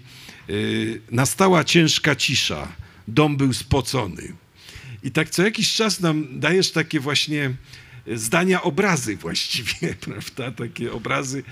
Yy, 0.49 1.01
Nastała 1.11 1.65
ciężka 1.65 2.17
cisza. 2.17 2.69
Dom 3.09 3.37
był 3.37 3.53
spocony. 3.53 4.33
I 5.03 5.11
tak 5.11 5.31
co 5.31 5.43
jakiś 5.43 5.75
czas 5.75 6.01
nam 6.01 6.41
dajesz 6.41 6.71
takie 6.71 7.01
właśnie 7.01 7.55
zdania 8.07 8.63
obrazy 8.63 9.17
właściwie, 9.17 9.95
prawda? 10.07 10.51
Takie 10.51 10.93
obrazy, 10.93 11.43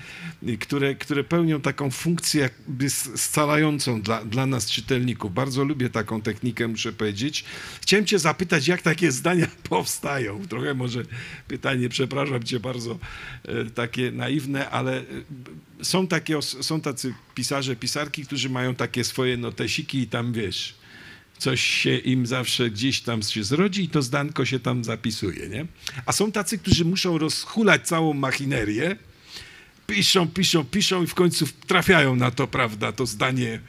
które, 0.59 0.95
które 0.95 1.23
pełnią 1.23 1.61
taką 1.61 1.91
funkcję 1.91 2.41
jakby 2.41 2.89
scalającą 2.89 4.01
dla, 4.01 4.25
dla 4.25 4.45
nas 4.45 4.71
czytelników. 4.71 5.33
Bardzo 5.33 5.63
lubię 5.63 5.89
taką 5.89 6.21
technikę, 6.21 6.67
muszę 6.67 6.93
powiedzieć. 6.93 7.45
Chciałem 7.81 8.05
cię 8.05 8.19
zapytać, 8.19 8.67
jak 8.67 8.81
takie 8.81 9.11
zdania 9.11 9.47
powstają? 9.69 10.47
Trochę 10.47 10.73
może 10.73 11.03
pytanie, 11.47 11.89
przepraszam 11.89 12.43
cię 12.43 12.59
bardzo, 12.59 12.99
e, 13.45 13.65
takie 13.65 14.11
naiwne, 14.11 14.69
ale 14.69 14.99
e, 14.99 15.03
są, 15.81 16.07
takie, 16.07 16.41
są 16.41 16.81
tacy 16.81 17.13
pisarze, 17.35 17.75
pisarki, 17.75 18.25
którzy 18.25 18.49
mają 18.49 18.75
takie 18.75 19.03
swoje 19.03 19.37
notesiki 19.37 19.99
i 19.99 20.07
tam, 20.07 20.33
wiesz, 20.33 20.80
coś 21.41 21.61
się 21.61 21.97
im 21.97 22.27
zawsze 22.27 22.69
gdzieś 22.69 23.01
tam 23.01 23.21
się 23.21 23.43
zrodzi 23.43 23.83
i 23.83 23.89
to 23.89 24.01
zdanko 24.01 24.45
się 24.45 24.59
tam 24.59 24.83
zapisuje, 24.83 25.49
nie? 25.49 25.65
A 26.05 26.11
są 26.11 26.31
tacy, 26.31 26.57
którzy 26.57 26.85
muszą 26.85 27.17
rozhulać 27.17 27.87
całą 27.87 28.13
machinerię, 28.13 28.95
piszą, 29.87 30.27
piszą, 30.27 30.65
piszą 30.65 31.03
i 31.03 31.07
w 31.07 31.15
końcu 31.15 31.45
trafiają 31.67 32.15
na 32.15 32.31
to, 32.31 32.47
prawda, 32.47 32.91
to 32.91 33.05
zdanie, 33.05 33.59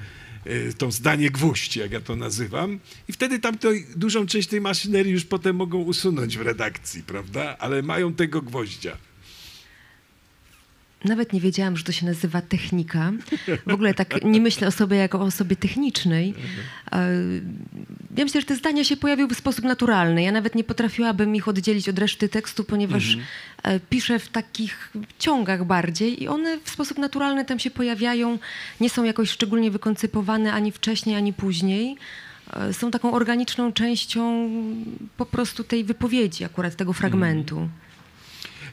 e, 0.45 0.73
to 0.73 0.91
zdanie 0.91 1.31
gwóźdź, 1.31 1.77
jak 1.77 1.93
ja 1.93 2.01
to 2.01 2.17
nazywam. 2.17 2.81
I 3.09 3.13
wtedy 3.13 3.39
tam 3.39 3.57
dużą 3.97 4.27
część 4.27 4.49
tej 4.49 4.61
maszynerii 4.61 5.13
już 5.13 5.25
potem 5.25 5.57
mogą 5.57 5.79
usunąć 5.79 6.39
w 6.39 6.41
redakcji, 6.41 7.03
prawda? 7.03 7.57
Ale 7.59 7.83
mają 7.83 8.15
tego 8.15 8.43
gwoździa. 8.43 8.97
Nawet 11.05 11.33
nie 11.33 11.41
wiedziałam, 11.41 11.77
że 11.77 11.85
to 11.85 11.93
się 11.93 12.07
nazywa 12.07 12.41
technika. 12.41 13.13
W 13.67 13.73
ogóle 13.73 13.95
tak 13.95 14.25
nie 14.25 14.41
myślę 14.41 14.69
o 14.69 14.71
sobie 14.71 14.97
jako 14.97 15.19
o 15.19 15.23
osobie 15.23 15.57
technicznej. 15.57 16.35
E, 16.93 17.09
ja 18.17 18.25
myślę, 18.25 18.41
że 18.41 18.47
te 18.47 18.57
zdania 18.57 18.85
się 18.85 18.97
pojawiły 18.97 19.29
w 19.29 19.39
sposób 19.39 19.65
naturalny. 19.65 20.23
Ja 20.23 20.33
nawet 20.33 20.55
nie 20.55 20.65
potrafiłabym 20.65 21.37
ich 21.37 21.49
oddzielić 21.49 21.89
od 21.89 21.99
reszty 21.99 22.29
tekstu, 22.29 22.65
ponieważ 22.65 23.15
mhm. 23.15 23.81
piszę 23.91 24.19
w 24.19 24.29
takich 24.29 24.93
ciągach 25.19 25.65
bardziej 25.65 26.23
i 26.23 26.29
one 26.29 26.59
w 26.65 26.71
sposób 26.71 26.99
naturalny 26.99 27.45
tam 27.45 27.59
się 27.59 27.71
pojawiają. 27.71 28.39
Nie 28.81 28.91
są 28.91 29.05
jakoś 29.05 29.31
szczególnie 29.31 29.71
wykoncypowane 29.71 30.53
ani 30.53 30.73
wcześniej, 30.73 31.17
ani 31.17 31.33
później. 31.33 31.97
E, 32.53 32.73
są 32.73 32.91
taką 32.91 33.13
organiczną 33.13 33.73
częścią 33.73 34.51
po 35.17 35.27
prostu 35.27 35.65
tej 35.65 35.85
wypowiedzi, 35.85 36.45
akurat 36.45 36.77
tego 36.77 36.93
fragmentu. 36.93 37.69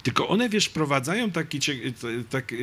Tylko 0.03 0.27
one, 0.27 0.49
wiesz, 0.49 0.69
prowadzają 0.69 1.31
taki, 1.31 1.59
tak, 2.29 2.53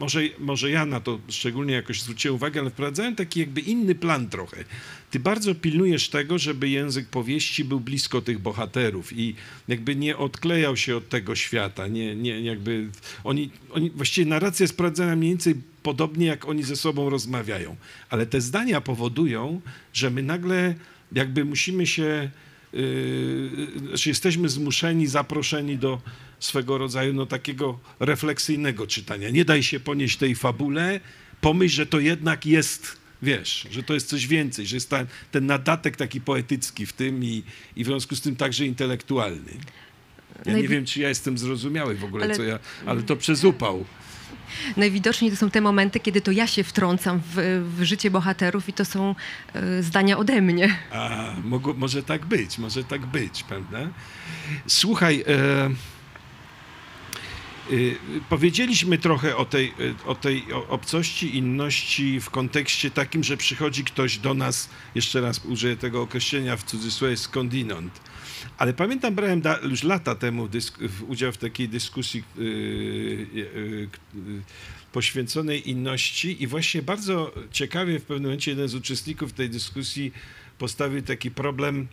może, 0.00 0.20
może 0.38 0.70
ja 0.70 0.86
na 0.86 1.00
to 1.00 1.18
szczególnie 1.28 1.74
jakoś 1.74 2.02
zwróciłem 2.02 2.34
uwagę, 2.34 2.60
ale 2.60 2.70
wprowadzają 2.70 3.14
taki 3.14 3.40
jakby 3.40 3.60
inny 3.60 3.94
plan 3.94 4.28
trochę. 4.28 4.64
Ty 5.10 5.20
bardzo 5.20 5.54
pilnujesz 5.54 6.08
tego, 6.08 6.38
żeby 6.38 6.68
język 6.68 7.08
powieści 7.08 7.64
był 7.64 7.80
blisko 7.80 8.22
tych 8.22 8.38
bohaterów 8.38 9.12
i 9.12 9.34
jakby 9.68 9.96
nie 9.96 10.16
odklejał 10.16 10.76
się 10.76 10.96
od 10.96 11.08
tego 11.08 11.34
świata, 11.34 11.86
nie, 11.86 12.16
nie 12.16 12.40
jakby, 12.40 12.88
oni, 13.24 13.50
oni, 13.70 13.90
właściwie 13.90 14.30
narracja 14.30 14.64
jest 14.64 14.78
mniej 15.16 15.30
więcej 15.30 15.54
podobnie, 15.82 16.26
jak 16.26 16.48
oni 16.48 16.62
ze 16.62 16.76
sobą 16.76 17.10
rozmawiają, 17.10 17.76
ale 18.10 18.26
te 18.26 18.40
zdania 18.40 18.80
powodują, 18.80 19.60
że 19.92 20.10
my 20.10 20.22
nagle 20.22 20.74
jakby 21.12 21.44
musimy 21.44 21.86
się 21.86 22.30
yy, 22.76 23.88
znaczy 23.88 24.08
jesteśmy 24.08 24.48
zmuszeni, 24.48 25.06
zaproszeni 25.06 25.78
do 25.78 26.00
swego 26.40 26.78
rodzaju 26.78 27.12
no, 27.12 27.26
takiego 27.26 27.78
refleksyjnego 28.00 28.86
czytania. 28.86 29.30
Nie 29.30 29.44
daj 29.44 29.62
się 29.62 29.80
ponieść 29.80 30.16
tej 30.16 30.34
fabule, 30.34 31.00
pomyśl, 31.40 31.74
że 31.74 31.86
to 31.86 32.00
jednak 32.00 32.46
jest, 32.46 32.96
wiesz, 33.22 33.68
że 33.70 33.82
to 33.82 33.94
jest 33.94 34.08
coś 34.08 34.26
więcej, 34.26 34.66
że 34.66 34.76
jest 34.76 34.90
ta, 34.90 35.06
ten 35.30 35.46
nadatek 35.46 35.96
taki 35.96 36.20
poetycki 36.20 36.86
w 36.86 36.92
tym 36.92 37.24
i, 37.24 37.42
i 37.76 37.84
w 37.84 37.86
związku 37.86 38.16
z 38.16 38.20
tym 38.20 38.36
także 38.36 38.66
intelektualny. 38.66 39.52
Ja 40.46 40.52
nie 40.52 40.68
wiem, 40.68 40.84
czy 40.84 41.00
ja 41.00 41.08
jestem 41.08 41.38
zrozumiały 41.38 41.94
w 41.94 42.04
ogóle, 42.04 42.24
ale... 42.24 42.36
co 42.36 42.42
ja, 42.42 42.58
ale 42.86 43.02
to 43.02 43.16
przez 43.16 43.44
upał. 43.44 43.84
Najwidoczniej 44.76 45.30
to 45.30 45.36
są 45.36 45.50
te 45.50 45.60
momenty, 45.60 46.00
kiedy 46.00 46.20
to 46.20 46.30
ja 46.30 46.46
się 46.46 46.64
wtrącam 46.64 47.20
w, 47.34 47.64
w 47.76 47.82
życie 47.82 48.10
bohaterów 48.10 48.68
i 48.68 48.72
to 48.72 48.84
są 48.84 49.14
y, 49.56 49.82
zdania 49.82 50.18
ode 50.18 50.42
mnie. 50.42 50.78
A, 50.92 51.32
mogło, 51.44 51.74
może 51.74 52.02
tak 52.02 52.26
być, 52.26 52.58
może 52.58 52.84
tak 52.84 53.06
być, 53.06 53.42
prawda? 53.42 53.78
Słuchaj, 54.66 55.24
e, 55.28 55.70
y, 57.72 57.96
powiedzieliśmy 58.28 58.98
trochę 58.98 59.36
o 59.36 59.44
tej, 59.44 59.74
o 60.06 60.14
tej 60.14 60.44
obcości, 60.68 61.36
inności 61.36 62.20
w 62.20 62.30
kontekście 62.30 62.90
takim, 62.90 63.24
że 63.24 63.36
przychodzi 63.36 63.84
ktoś 63.84 64.18
do 64.18 64.34
nas, 64.34 64.68
jeszcze 64.94 65.20
raz 65.20 65.44
użyję 65.44 65.76
tego 65.76 66.02
określenia 66.02 66.56
w 66.56 66.64
cudzysłowie 66.64 67.16
skądinąd 67.16 68.00
ale 68.58 68.72
pamiętam, 68.72 69.14
brałem 69.14 69.40
da, 69.40 69.58
już 69.58 69.82
lata 69.82 70.14
temu 70.14 70.48
udział 71.08 71.32
w 71.32 71.38
takiej 71.38 71.68
dyskusji 71.68 72.22
yy, 72.38 72.44
yy, 72.44 73.88
yy, 74.14 74.42
poświęconej 74.92 75.70
inności 75.70 76.42
i 76.42 76.46
właśnie 76.46 76.82
bardzo 76.82 77.34
ciekawie 77.52 77.98
w 77.98 78.02
pewnym 78.02 78.22
momencie 78.22 78.50
jeden 78.50 78.68
z 78.68 78.74
uczestników 78.74 79.32
tej 79.32 79.50
dyskusji 79.50 80.12
postawił 80.58 81.02
taki 81.02 81.30
problem. 81.30 81.88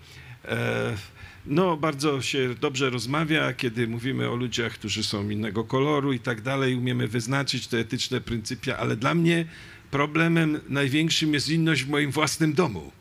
E, 0.45 0.97
no, 1.45 1.77
bardzo 1.77 2.21
się 2.21 2.55
dobrze 2.61 2.89
rozmawia, 2.89 3.53
kiedy 3.53 3.87
mówimy 3.87 4.29
o 4.29 4.35
ludziach, 4.35 4.73
którzy 4.73 5.03
są 5.03 5.29
innego 5.29 5.63
koloru 5.63 6.13
i 6.13 6.19
tak 6.19 6.41
dalej, 6.41 6.75
umiemy 6.75 7.07
wyznaczyć 7.07 7.67
te 7.67 7.79
etyczne 7.79 8.21
pryncypia, 8.21 8.77
ale 8.77 8.95
dla 8.95 9.15
mnie 9.15 9.45
problemem 9.91 10.59
największym 10.69 11.33
jest 11.33 11.49
inność 11.49 11.83
w 11.83 11.89
moim 11.89 12.11
własnym 12.11 12.53
domu 12.53 12.91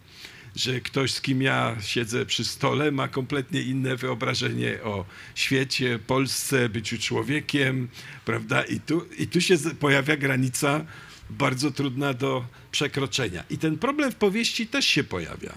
że 0.56 0.80
ktoś, 0.80 1.14
z 1.14 1.20
kim 1.20 1.42
ja 1.42 1.76
siedzę 1.80 2.26
przy 2.26 2.44
stole, 2.44 2.90
ma 2.90 3.08
kompletnie 3.08 3.62
inne 3.62 3.96
wyobrażenie 3.96 4.82
o 4.82 5.04
świecie, 5.34 5.98
Polsce, 6.06 6.68
byciu 6.68 6.98
człowiekiem, 6.98 7.88
prawda? 8.24 8.62
I 8.62 8.80
tu, 8.80 9.06
i 9.18 9.26
tu 9.26 9.40
się 9.40 9.58
pojawia 9.80 10.16
granica 10.16 10.84
bardzo 11.30 11.70
trudna 11.70 12.14
do 12.14 12.44
przekroczenia. 12.70 13.44
I 13.50 13.58
ten 13.58 13.78
problem 13.78 14.12
w 14.12 14.16
powieści 14.16 14.66
też 14.66 14.86
się 14.86 15.04
pojawia. 15.04 15.52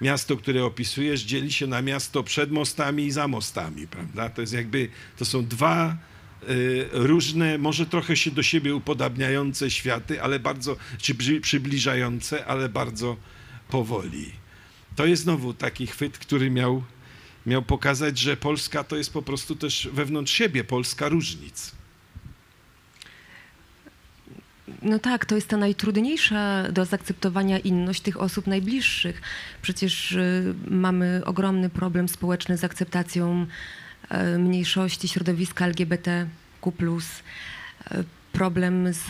Miasto, 0.00 0.36
które 0.36 0.64
opisujesz, 0.64 1.20
dzieli 1.20 1.52
się 1.52 1.66
na 1.66 1.82
miasto 1.82 2.22
przed 2.22 2.50
mostami 2.50 3.04
i 3.04 3.10
za 3.10 3.28
mostami, 3.28 3.86
prawda? 3.86 4.28
To 4.28 4.40
jest 4.40 4.52
jakby, 4.52 4.88
to 5.16 5.24
są 5.24 5.46
dwa 5.46 5.96
y, 6.48 6.88
różne, 6.92 7.58
może 7.58 7.86
trochę 7.86 8.16
się 8.16 8.30
do 8.30 8.42
siebie 8.42 8.74
upodabniające 8.74 9.70
światy, 9.70 10.22
ale 10.22 10.40
bardzo, 10.40 10.76
czy 10.98 11.40
przybliżające, 11.40 12.46
ale 12.46 12.68
bardzo 12.68 13.16
powoli. 13.68 14.32
To 14.96 15.06
jest 15.06 15.22
znowu 15.22 15.54
taki 15.54 15.86
chwyt, 15.86 16.18
który 16.18 16.50
miał, 16.50 16.82
miał 17.46 17.62
pokazać, 17.62 18.18
że 18.18 18.36
Polska 18.36 18.84
to 18.84 18.96
jest 18.96 19.12
po 19.12 19.22
prostu 19.22 19.56
też 19.56 19.88
wewnątrz 19.92 20.32
siebie 20.32 20.64
Polska 20.64 21.08
różnic. 21.08 21.72
No 24.82 24.98
tak, 24.98 25.24
to 25.24 25.34
jest 25.34 25.48
ta 25.48 25.56
najtrudniejsza 25.56 26.72
do 26.72 26.84
zaakceptowania 26.84 27.58
inność 27.58 28.00
tych 28.00 28.20
osób 28.20 28.46
najbliższych. 28.46 29.22
Przecież 29.62 30.12
y, 30.12 30.54
mamy 30.70 31.22
ogromny 31.24 31.70
problem 31.70 32.08
społeczny 32.08 32.56
z 32.56 32.64
akceptacją 32.64 33.46
y, 34.34 34.38
mniejszości 34.38 35.08
środowiska 35.08 35.66
LGBTQ. 35.66 36.28
Y, 37.92 38.04
problem 38.32 38.92
z 38.92 39.08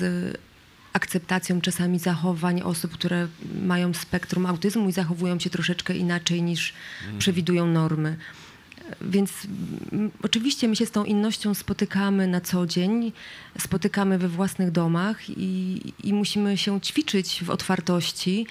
akceptacją 0.95 1.61
czasami 1.61 1.99
zachowań 1.99 2.62
osób, 2.62 2.92
które 2.92 3.28
mają 3.62 3.95
spektrum 3.95 4.47
autyzmu 4.47 4.88
i 4.88 4.92
zachowują 4.92 5.38
się 5.38 5.51
troszeczkę 5.51 5.97
inaczej 5.97 6.42
niż 6.42 6.74
mm. 7.07 7.18
przewidują 7.18 7.66
normy. 7.66 8.16
Więc 9.01 9.32
mm, 9.92 10.11
oczywiście 10.22 10.68
my 10.68 10.76
się 10.76 10.86
z 10.86 10.90
tą 10.90 11.05
innością 11.05 11.55
spotykamy 11.55 12.26
na 12.26 12.40
co 12.40 12.66
dzień, 12.66 13.12
spotykamy 13.59 14.18
we 14.18 14.28
własnych 14.28 14.70
domach 14.70 15.30
i, 15.30 15.80
i 16.05 16.12
musimy 16.12 16.57
się 16.57 16.80
ćwiczyć 16.80 17.45
w 17.45 17.51
otwartości. 17.51 18.47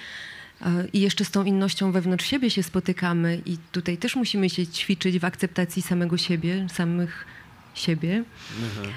E, 0.62 0.88
I 0.92 1.00
jeszcze 1.00 1.24
z 1.24 1.30
tą 1.30 1.44
innością 1.44 1.92
wewnątrz 1.92 2.26
siebie 2.26 2.50
się 2.50 2.62
spotykamy, 2.62 3.42
i 3.46 3.58
tutaj 3.72 3.98
też 3.98 4.16
musimy 4.16 4.50
się 4.50 4.66
ćwiczyć 4.66 5.18
w 5.18 5.24
akceptacji 5.24 5.82
samego 5.82 6.16
siebie, 6.16 6.66
samych 6.72 7.26
siebie. 7.74 8.24
Mhm 8.62 8.94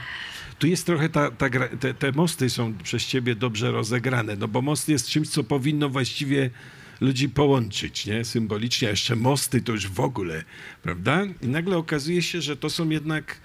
tu 0.59 0.67
jest 0.67 0.85
trochę 0.85 1.09
ta, 1.09 1.31
ta 1.31 1.49
te, 1.79 1.93
te, 1.93 2.11
mosty 2.11 2.49
są 2.49 2.73
przez 2.83 3.05
ciebie 3.05 3.35
dobrze 3.35 3.71
rozegrane, 3.71 4.35
no 4.35 4.47
bo 4.47 4.61
most 4.61 4.89
jest 4.89 5.07
czymś, 5.09 5.29
co 5.29 5.43
powinno 5.43 5.89
właściwie 5.89 6.49
ludzi 7.01 7.29
połączyć, 7.29 8.05
nie? 8.05 8.25
Symbolicznie, 8.25 8.87
a 8.87 8.91
jeszcze 8.91 9.15
mosty 9.15 9.61
to 9.61 9.71
już 9.71 9.87
w 9.87 9.99
ogóle, 9.99 10.43
prawda? 10.83 11.25
I 11.41 11.47
nagle 11.47 11.77
okazuje 11.77 12.21
się, 12.21 12.41
że 12.41 12.57
to 12.57 12.69
są 12.69 12.89
jednak 12.89 13.37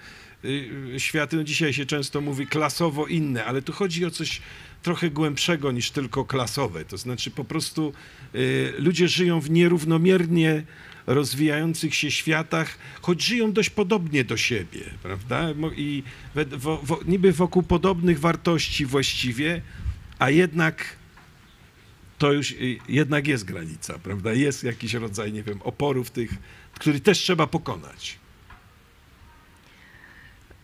y, 0.45 0.93
światy, 0.97 1.35
no 1.35 1.43
dzisiaj 1.43 1.73
się 1.73 1.85
często 1.85 2.21
mówi 2.21 2.47
klasowo 2.47 3.07
inne, 3.07 3.45
ale 3.45 3.61
tu 3.61 3.73
chodzi 3.73 4.05
o 4.05 4.11
coś 4.11 4.41
trochę 4.83 5.09
głębszego 5.09 5.71
niż 5.71 5.91
tylko 5.91 6.25
klasowe. 6.25 6.85
To 6.85 6.97
znaczy 6.97 7.31
po 7.31 7.43
prostu 7.43 7.93
y, 8.35 8.73
ludzie 8.77 9.07
żyją 9.07 9.39
w 9.41 9.49
nierównomiernie 9.49 10.63
rozwijających 11.07 11.95
się 11.95 12.11
światach, 12.11 12.77
choć 13.01 13.21
żyją 13.21 13.51
dość 13.51 13.69
podobnie 13.69 14.23
do 14.23 14.37
siebie, 14.37 14.81
prawda? 15.03 15.49
I 15.75 16.03
we, 16.35 16.45
wo, 16.45 16.79
wo, 16.83 16.99
niby 17.07 17.31
wokół 17.31 17.63
podobnych 17.63 18.19
wartości 18.19 18.85
właściwie, 18.85 19.61
a 20.19 20.29
jednak 20.29 20.95
to 22.17 22.33
już 22.33 22.51
y, 22.51 22.77
jednak 22.89 23.27
jest 23.27 23.45
granica, 23.45 23.99
prawda? 23.99 24.33
Jest 24.33 24.63
jakiś 24.63 24.93
rodzaj, 24.93 25.33
nie 25.33 25.43
wiem, 25.43 25.61
oporów 25.61 26.11
tych, 26.11 26.31
który 26.73 26.99
też 26.99 27.17
trzeba 27.19 27.47
pokonać. 27.47 28.17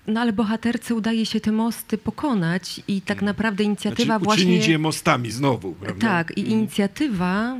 no 0.07 0.21
ale 0.21 0.33
bohaterce 0.33 0.95
udaje 0.95 1.25
się 1.25 1.39
te 1.39 1.51
mosty 1.51 1.97
pokonać 1.97 2.81
i 2.87 3.01
tak 3.01 3.21
naprawdę 3.21 3.63
inicjatywa 3.63 4.05
Znaczy, 4.05 4.25
właśnie... 4.25 4.43
uczynić 4.43 4.67
je 4.67 4.79
mostami 4.79 5.31
znowu, 5.31 5.73
prawda? 5.73 6.07
Tak, 6.07 6.37
i 6.37 6.49
inicjatywa 6.49 7.57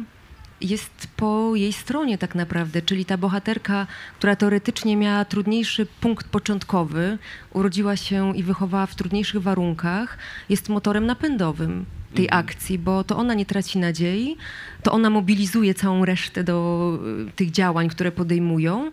jest 0.62 1.08
po 1.18 1.56
jej 1.56 1.74
stronie 1.74 2.18
tak 2.18 2.36
naprawdę, 2.36 2.82
czyli 2.82 3.06
ta 3.06 3.18
bohaterka, 3.18 3.88
która 4.18 4.36
teoretycznie 4.36 4.98
miała 4.98 5.26
trudniejszy 5.26 5.86
punkt 5.86 6.28
początkowy, 6.28 7.18
urodziła 7.54 7.96
się 7.96 8.38
i 8.38 8.44
wychowała 8.44 8.86
w 8.86 8.96
trudniejszych 8.96 9.42
warunkach, 9.42 10.18
jest 10.50 10.70
motorem 10.70 11.06
napędowym 11.06 11.86
tej 12.14 12.28
akcji, 12.32 12.80
bo 12.80 13.04
to 13.04 13.18
ona 13.18 13.34
nie 13.34 13.46
traci 13.46 13.80
nadziei, 13.80 14.38
to 14.84 14.92
ona 14.92 15.10
mobilizuje 15.10 15.74
całą 15.74 16.06
resztę 16.06 16.44
do 16.44 17.00
y, 17.30 17.32
tych 17.32 17.52
działań, 17.52 17.90
które 17.90 18.12
podejmują. 18.12 18.92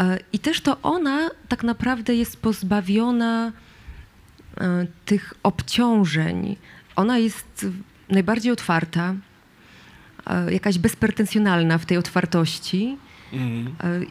E, 0.00 0.18
I 0.32 0.38
też 0.38 0.60
to 0.60 0.76
ona 0.82 1.30
tak 1.48 1.64
naprawdę 1.64 2.14
jest 2.14 2.36
pozbawiona 2.36 3.52
e, 4.60 4.86
tych 5.04 5.34
obciążeń. 5.42 6.56
Ona 6.96 7.18
jest 7.18 7.66
najbardziej 8.08 8.52
otwarta, 8.52 9.14
jakaś 10.50 10.78
bezpretensjonalna 10.78 11.78
w 11.78 11.86
tej 11.86 11.96
otwartości. 11.96 12.98
E, 13.32 14.04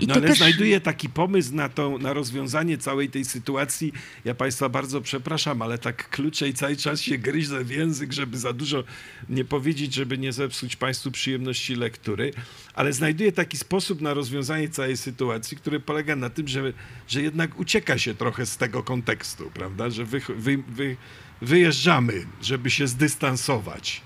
I 0.00 0.06
no 0.06 0.14
to 0.14 0.20
ale 0.20 0.28
też 0.28 0.38
znajduje 0.38 0.80
taki 0.80 1.08
pomysł 1.08 1.54
na, 1.54 1.68
tą, 1.68 1.98
na 1.98 2.12
rozwiązanie 2.12 2.78
całej 2.78 3.10
tej 3.10 3.24
sytuacji. 3.24 3.92
Ja 4.24 4.34
Państwa 4.34 4.68
bardzo 4.68 5.00
przepraszam, 5.00 5.62
ale 5.62 5.78
tak 5.78 6.10
klucze 6.10 6.48
i 6.48 6.54
cały 6.54 6.76
czas 6.76 7.00
się 7.00 7.18
gryzę 7.18 7.64
w 7.64 7.70
język, 7.70 8.12
żeby 8.12 8.38
za 8.38 8.52
dużo 8.52 8.84
nie 9.28 9.44
powiedzieć, 9.44 9.94
żeby 9.94 10.18
nie 10.18 10.32
zepsuć 10.32 10.76
Państwu 10.76 11.10
przyjemności 11.10 11.74
lektury. 11.74 12.32
Ale 12.74 12.92
znajduje 12.92 13.32
taki 13.32 13.56
sposób 13.56 14.00
na 14.00 14.14
rozwiązanie 14.14 14.68
całej 14.68 14.96
sytuacji, 14.96 15.56
który 15.56 15.80
polega 15.80 16.16
na 16.16 16.30
tym, 16.30 16.48
że, 16.48 16.72
że 17.08 17.22
jednak 17.22 17.58
ucieka 17.58 17.98
się 17.98 18.14
trochę 18.14 18.46
z 18.46 18.56
tego 18.56 18.82
kontekstu, 18.82 19.50
prawda? 19.54 19.90
Że 19.90 20.04
wy, 20.04 20.20
wy, 20.28 20.58
wy, 20.68 20.96
wyjeżdżamy, 21.42 22.26
żeby 22.42 22.70
się 22.70 22.86
zdystansować. 22.86 24.02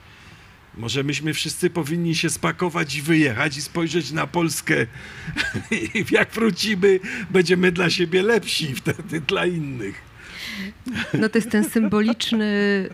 Może 0.77 1.03
myśmy 1.03 1.35
wszyscy 1.35 1.71
powinni 1.71 2.15
się 2.15 2.31
spakować 2.31 2.95
i 2.95 3.03
wyjechać 3.03 3.57
i 3.57 3.63
spojrzeć 3.63 4.11
na 4.13 4.27
Polskę. 4.27 4.87
I 5.71 6.05
jak 6.11 6.31
wrócimy, 6.31 7.01
będziemy 7.31 7.73
dla 7.73 7.91
siebie 7.91 8.23
lepsi 8.23 8.75
wtedy 8.75 9.21
dla 9.21 9.47
innych. 9.47 10.03
no 11.15 11.29
to 11.29 11.39
jest 11.39 11.51
ten 11.51 11.65
symboliczny, 11.71 12.89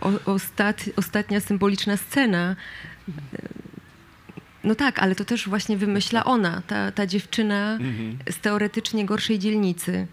o, 0.00 0.32
ostat, 0.32 0.84
ostatnia 0.96 1.40
symboliczna 1.40 1.96
scena. 1.96 2.56
No 4.64 4.74
tak, 4.74 4.98
ale 4.98 5.14
to 5.14 5.24
też 5.24 5.48
właśnie 5.48 5.76
wymyśla 5.76 6.24
ona, 6.24 6.62
ta, 6.66 6.92
ta 6.92 7.06
dziewczyna 7.06 7.78
z 8.30 8.38
teoretycznie 8.38 9.06
gorszej 9.06 9.38
dzielnicy, 9.38 10.06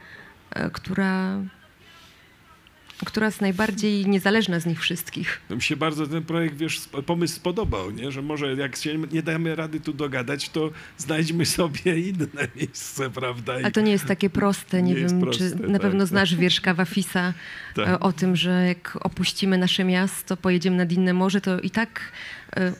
y, 0.57 0.69
która, 0.73 1.39
która 3.05 3.25
jest 3.25 3.41
najbardziej 3.41 4.05
niezależna 4.07 4.59
z 4.59 4.65
nich 4.65 4.81
wszystkich. 4.81 5.41
To 5.49 5.55
mi 5.55 5.61
się 5.61 5.75
bardzo 5.75 6.07
ten 6.07 6.23
projekt, 6.23 6.55
wiesz, 6.57 6.79
pomysł 7.05 7.35
spodobał, 7.35 7.91
nie? 7.91 8.11
że 8.11 8.21
może 8.21 8.53
jak 8.55 8.75
się 8.75 8.97
nie 9.11 9.23
damy 9.23 9.55
rady 9.55 9.79
tu 9.79 9.93
dogadać, 9.93 10.49
to 10.49 10.71
znajdźmy 10.97 11.45
sobie 11.45 11.99
inne 11.99 12.27
miejsce, 12.55 13.09
prawda? 13.09 13.59
I- 13.59 13.63
A 13.63 13.71
to 13.71 13.81
nie 13.81 13.91
jest 13.91 14.05
takie 14.05 14.29
proste. 14.29 14.81
Nie, 14.81 14.93
Nie 14.93 14.99
wiem, 14.99 15.21
proste, 15.21 15.49
czy 15.49 15.57
tak, 15.57 15.69
na 15.69 15.79
pewno 15.79 15.99
tak. 15.99 16.07
znasz 16.07 16.35
wiersz 16.35 16.61
Kawafisa 16.61 17.33
Tak. 17.75 17.87
e, 17.87 17.99
o 17.99 18.13
tym, 18.13 18.35
że 18.35 18.65
jak 18.67 18.97
opuścimy 19.01 19.57
nasze 19.57 19.83
miasto, 19.83 20.37
pojedziemy 20.37 20.77
nad 20.77 20.91
inne 20.91 21.13
morze, 21.13 21.41
to 21.41 21.59
i 21.59 21.69
tak 21.69 21.99
e, 22.55 22.73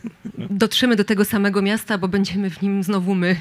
dotrzemy 0.50 0.96
do 0.96 1.04
tego 1.04 1.26
samego 1.26 1.62
miasta, 1.62 1.98
bo 1.98 2.08
będziemy 2.08 2.50
w 2.50 2.62
nim 2.62 2.84
znowu 2.84 3.16
my. 3.16 3.36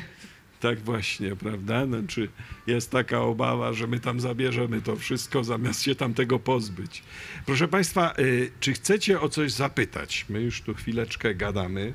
Tak 0.60 0.78
właśnie, 0.78 1.36
prawda? 1.36 1.86
Znaczy 1.86 2.28
jest 2.66 2.90
taka 2.90 3.20
obawa, 3.20 3.72
że 3.72 3.86
my 3.86 4.00
tam 4.00 4.20
zabierzemy 4.20 4.82
to 4.82 4.96
wszystko, 4.96 5.44
zamiast 5.44 5.82
się 5.82 5.94
tam 5.94 6.14
tego 6.14 6.38
pozbyć. 6.38 7.02
Proszę 7.46 7.68
Państwa, 7.68 8.14
y, 8.18 8.50
czy 8.60 8.72
chcecie 8.72 9.20
o 9.20 9.28
coś 9.28 9.52
zapytać? 9.52 10.26
My 10.28 10.40
już 10.40 10.62
tu 10.62 10.74
chwileczkę 10.74 11.34
gadamy. 11.34 11.92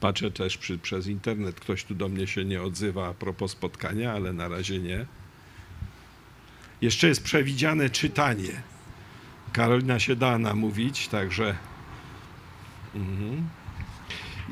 Patrzę 0.00 0.30
też 0.30 0.58
przy, 0.58 0.78
przez 0.78 1.06
internet, 1.06 1.60
ktoś 1.60 1.84
tu 1.84 1.94
do 1.94 2.08
mnie 2.08 2.26
się 2.26 2.44
nie 2.44 2.62
odzywa 2.62 3.08
a 3.08 3.14
propos 3.14 3.50
spotkania, 3.50 4.12
ale 4.12 4.32
na 4.32 4.48
razie 4.48 4.78
nie. 4.78 5.06
Jeszcze 6.80 7.08
jest 7.08 7.22
przewidziane 7.22 7.90
czytanie. 7.90 8.62
Karolina 9.52 9.98
się 9.98 10.16
da 10.16 10.38
namówić, 10.38 11.08
także... 11.08 11.56
Mhm. 12.94 13.48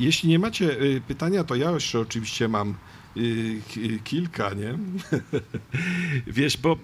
Jeśli 0.00 0.28
nie 0.28 0.38
macie 0.38 0.80
y, 0.82 1.00
pytania, 1.08 1.44
to 1.44 1.54
ja 1.54 1.70
jeszcze 1.70 2.00
oczywiście 2.00 2.48
mam 2.48 2.74
y, 3.16 3.60
ki- 3.68 4.00
kilka, 4.04 4.54
nie? 4.54 4.78
Wiesz, 6.26 6.56
bo 6.56 6.78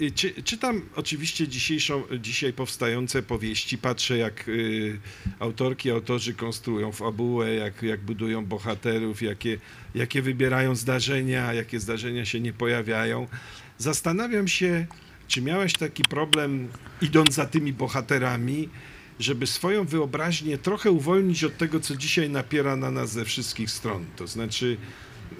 y, 0.00 0.10
czy, 0.10 0.42
czytam 0.42 0.82
oczywiście 0.96 1.48
dzisiejszą, 1.48 2.02
dzisiaj 2.20 2.52
powstające 2.52 3.22
powieści, 3.22 3.78
patrzę 3.78 4.18
jak 4.18 4.50
autorki, 5.38 5.90
autorzy 5.90 6.34
konstruują 6.34 6.92
fabułę, 6.92 7.54
jak, 7.54 7.82
jak 7.82 8.00
budują 8.00 8.46
bohaterów, 8.46 9.22
jakie, 9.22 9.58
jakie 9.94 10.22
wybierają 10.22 10.74
zdarzenia, 10.74 11.52
jakie 11.54 11.80
zdarzenia 11.80 12.24
się 12.24 12.40
nie 12.40 12.52
pojawiają. 12.52 13.26
Zastanawiam 13.78 14.48
się, 14.48 14.86
czy 15.28 15.42
miałeś 15.42 15.72
taki 15.72 16.02
problem, 16.02 16.68
idąc 17.02 17.34
za 17.34 17.46
tymi 17.46 17.72
bohaterami, 17.72 18.68
żeby 19.22 19.46
swoją 19.46 19.84
wyobraźnię 19.84 20.58
trochę 20.58 20.90
uwolnić 20.90 21.44
od 21.44 21.56
tego, 21.56 21.80
co 21.80 21.96
dzisiaj 21.96 22.30
napiera 22.30 22.76
na 22.76 22.90
nas 22.90 23.12
ze 23.12 23.24
wszystkich 23.24 23.70
stron. 23.70 24.04
To 24.16 24.26
znaczy 24.26 24.76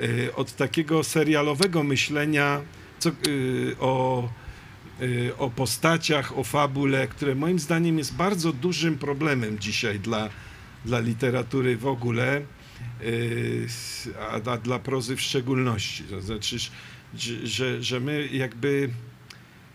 e, 0.01 0.35
od 0.35 0.57
takiego 0.57 1.05
serialowego 1.05 1.83
myślenia 1.83 2.61
co, 2.99 3.09
e, 3.09 3.13
o, 3.81 4.29
e, 5.29 5.37
o 5.39 5.51
postaciach, 5.51 6.39
o 6.39 6.45
fabule, 6.45 7.09
które 7.09 7.35
moim 7.35 7.59
zdaniem 7.59 7.99
jest 7.99 8.15
bardzo 8.15 8.53
dużym 8.53 8.99
problemem 8.99 9.59
dzisiaj 9.59 10.01
dla, 10.01 10.29
dla 10.85 11.01
literatury 11.01 11.77
w 11.77 11.87
ogóle, 11.87 12.43
a, 14.21 14.51
a 14.51 14.57
dla 14.57 14.79
prozy 14.79 15.17
w 15.17 15.21
szczególności. 15.21 16.05
To 16.05 16.21
znaczy, 16.21 16.57
że, 17.45 17.83
że 17.83 18.01
my 18.01 18.29
jakby 18.33 18.91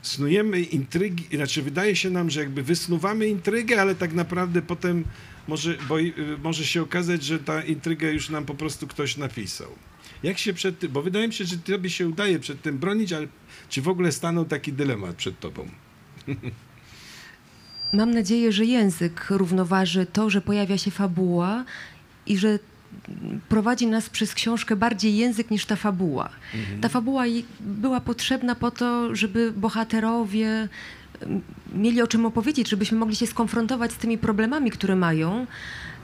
snujemy 0.01 0.61
intrygi, 0.61 1.37
znaczy 1.37 1.61
wydaje 1.61 1.95
się 1.95 2.09
nam, 2.09 2.29
że 2.29 2.39
jakby 2.39 2.63
wysnuwamy 2.63 3.27
intrygę, 3.27 3.81
ale 3.81 3.95
tak 3.95 4.13
naprawdę 4.13 4.61
potem 4.61 5.03
może, 5.47 5.77
bo, 5.89 5.99
y, 5.99 6.13
może 6.43 6.65
się 6.65 6.81
okazać, 6.81 7.23
że 7.23 7.39
ta 7.39 7.63
intrygę 7.63 8.13
już 8.13 8.29
nam 8.29 8.45
po 8.45 8.55
prostu 8.55 8.87
ktoś 8.87 9.17
napisał. 9.17 9.71
Jak 10.23 10.37
się 10.37 10.53
przed 10.53 10.79
tym, 10.79 10.91
bo 10.91 11.01
wydaje 11.01 11.27
mi 11.27 11.33
się, 11.33 11.45
że 11.45 11.57
tobie 11.57 11.89
się 11.89 12.07
udaje 12.07 12.39
przed 12.39 12.61
tym 12.61 12.77
bronić, 12.77 13.13
ale 13.13 13.27
czy 13.69 13.81
w 13.81 13.87
ogóle 13.87 14.11
stanął 14.11 14.45
taki 14.45 14.73
dylemat 14.73 15.15
przed 15.15 15.39
tobą? 15.39 15.67
Mam 17.93 18.11
nadzieję, 18.11 18.51
że 18.51 18.65
język 18.65 19.25
równoważy 19.29 20.05
to, 20.05 20.29
że 20.29 20.41
pojawia 20.41 20.77
się 20.77 20.91
fabuła 20.91 21.65
i 22.25 22.37
że 22.37 22.59
prowadzi 23.49 23.87
nas 23.87 24.09
przez 24.09 24.33
książkę 24.33 24.75
bardziej 24.75 25.17
język 25.17 25.51
niż 25.51 25.65
ta 25.65 25.75
fabuła. 25.75 26.29
Ta 26.81 26.89
fabuła 26.89 27.23
była 27.59 28.01
potrzebna 28.01 28.55
po 28.55 28.71
to, 28.71 29.15
żeby 29.15 29.51
bohaterowie 29.51 30.69
mieli 31.73 32.01
o 32.01 32.07
czym 32.07 32.25
opowiedzieć, 32.25 32.69
żebyśmy 32.69 32.97
mogli 32.97 33.15
się 33.15 33.27
skonfrontować 33.27 33.91
z 33.91 33.97
tymi 33.97 34.17
problemami, 34.17 34.71
które 34.71 34.95
mają, 34.95 35.47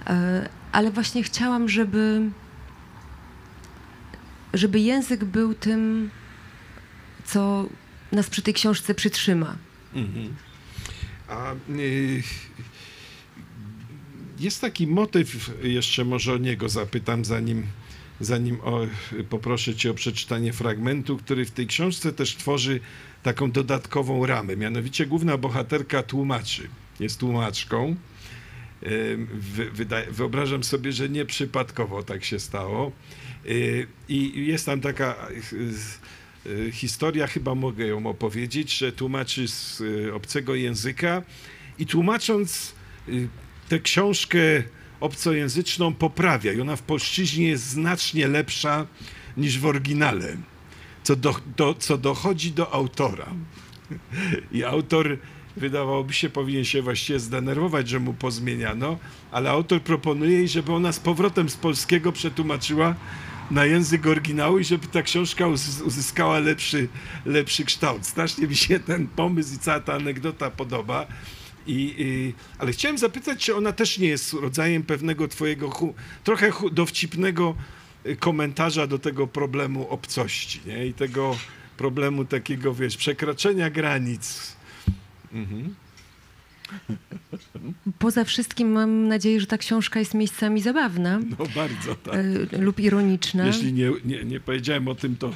E, 0.07 0.49
ale 0.71 0.91
właśnie 0.91 1.23
chciałam, 1.23 1.69
żeby, 1.69 2.21
żeby 4.53 4.79
język 4.79 5.23
był 5.23 5.53
tym, 5.53 6.09
co 7.25 7.65
nas 8.11 8.29
przy 8.29 8.41
tej 8.41 8.53
książce 8.53 8.95
przytrzyma. 8.95 9.55
A 11.29 11.53
y, 11.53 12.23
jest 14.39 14.61
taki 14.61 14.87
motyw, 14.87 15.51
jeszcze 15.63 16.05
może 16.05 16.33
o 16.33 16.37
niego 16.37 16.69
zapytam, 16.69 17.25
zanim, 17.25 17.63
zanim 18.19 18.61
o, 18.61 18.79
poproszę 19.29 19.75
cię 19.75 19.91
o 19.91 19.93
przeczytanie 19.93 20.53
fragmentu, 20.53 21.17
który 21.17 21.45
w 21.45 21.51
tej 21.51 21.67
książce 21.67 22.13
też 22.13 22.35
tworzy 22.35 22.79
taką 23.23 23.51
dodatkową 23.51 24.25
ramę. 24.25 24.57
Mianowicie 24.57 25.05
główna 25.05 25.37
bohaterka 25.37 26.03
tłumaczy, 26.03 26.67
jest 26.99 27.19
tłumaczką. 27.19 27.95
Wyobrażam 30.11 30.63
sobie, 30.63 30.91
że 30.91 31.09
nieprzypadkowo 31.09 32.03
tak 32.03 32.23
się 32.23 32.39
stało. 32.39 32.91
Y, 33.45 33.87
I 34.09 34.45
jest 34.47 34.65
tam 34.65 34.81
taka 34.81 35.15
y, 36.45 36.49
y, 36.49 36.71
historia, 36.71 37.27
chyba 37.27 37.55
mogę 37.55 37.85
ją 37.87 38.05
opowiedzieć, 38.07 38.77
że 38.77 38.91
tłumaczy 38.91 39.47
z 39.47 39.83
obcego 40.13 40.55
języka 40.55 41.21
i 41.79 41.85
tłumacząc 41.85 42.75
tę 43.73 43.79
książkę 43.79 44.37
obcojęzyczną 44.99 45.93
poprawia 45.93 46.53
i 46.53 46.61
ona 46.61 46.75
w 46.75 46.81
polszczyźnie 46.81 47.47
jest 47.47 47.69
znacznie 47.69 48.27
lepsza 48.27 48.87
niż 49.37 49.59
w 49.59 49.65
oryginale, 49.65 50.37
co, 51.03 51.15
do, 51.15 51.35
do, 51.57 51.73
co 51.73 51.97
dochodzi 51.97 52.51
do 52.51 52.73
autora. 52.73 53.25
I 54.51 54.63
autor, 54.63 55.17
wydawałoby 55.57 56.13
się, 56.13 56.29
powinien 56.29 56.65
się 56.65 56.81
właściwie 56.81 57.19
zdenerwować, 57.19 57.89
że 57.89 57.99
mu 57.99 58.13
pozmieniano, 58.13 58.97
ale 59.31 59.49
autor 59.49 59.81
proponuje 59.81 60.31
jej, 60.31 60.47
żeby 60.47 60.73
ona 60.73 60.91
z 60.91 60.99
powrotem 60.99 61.49
z 61.49 61.55
polskiego 61.55 62.11
przetłumaczyła 62.11 62.95
na 63.51 63.65
język 63.65 64.07
oryginału 64.07 64.59
i 64.59 64.63
żeby 64.63 64.87
ta 64.87 65.01
książka 65.01 65.47
uz- 65.47 65.81
uzyskała 65.81 66.39
lepszy, 66.39 66.87
lepszy 67.25 67.65
kształt. 67.65 68.05
Strasznie 68.05 68.47
mi 68.47 68.55
się 68.55 68.79
ten 68.79 69.07
pomysł 69.07 69.55
i 69.55 69.59
cała 69.59 69.79
ta 69.79 69.93
anegdota 69.93 70.51
podoba. 70.51 71.07
I, 71.67 71.95
i, 71.97 72.33
ale 72.57 72.71
chciałem 72.71 72.97
zapytać, 72.97 73.45
czy 73.45 73.55
ona 73.55 73.71
też 73.71 73.97
nie 73.97 74.07
jest 74.07 74.33
rodzajem 74.33 74.83
pewnego 74.83 75.27
twojego 75.27 75.69
hu, 75.69 75.93
trochę 76.23 76.51
hu, 76.51 76.69
dowcipnego 76.69 77.55
y, 78.05 78.15
komentarza 78.15 78.87
do 78.87 78.99
tego 78.99 79.27
problemu 79.27 79.89
obcości 79.89 80.61
nie? 80.65 80.85
i 80.85 80.93
tego 80.93 81.37
problemu 81.77 82.25
takiego, 82.25 82.73
wiesz, 82.73 82.97
przekroczenia 82.97 83.69
granic. 83.69 84.55
Mhm. 85.33 85.75
Poza 87.99 88.23
wszystkim 88.23 88.71
mam 88.71 89.07
nadzieję, 89.07 89.39
że 89.39 89.47
ta 89.47 89.57
książka 89.57 89.99
jest 89.99 90.13
miejscami 90.13 90.61
zabawna 90.61 91.19
No 91.39 91.45
bardzo, 91.55 91.95
tak. 91.95 92.15
e, 92.53 92.57
lub 92.57 92.79
ironiczna. 92.79 93.45
Jeśli 93.45 93.73
nie, 93.73 93.91
nie, 94.05 94.23
nie 94.23 94.39
powiedziałem 94.39 94.87
o 94.87 94.95
tym, 94.95 95.15
to, 95.15 95.33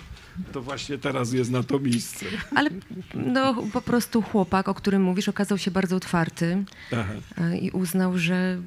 to 0.52 0.62
właśnie 0.62 0.98
teraz 0.98 1.34
jest 1.34 1.52
na 1.52 1.64
to 1.64 1.80
miejsce. 1.80 2.26
Ale 2.56 2.70
no, 3.14 3.64
po 3.74 3.82
prostu 3.82 4.22
chłopak, 4.22 4.68
o 4.68 4.74
którym 4.74 5.04
mówisz, 5.04 5.30
okazał 5.30 5.58
się 5.58 5.72
bardzo 5.72 5.96
otwarty 5.96 6.64
Aha. 6.94 7.14
e, 7.38 7.58
i 7.58 7.72
uznał, 7.72 8.18
że 8.18 8.62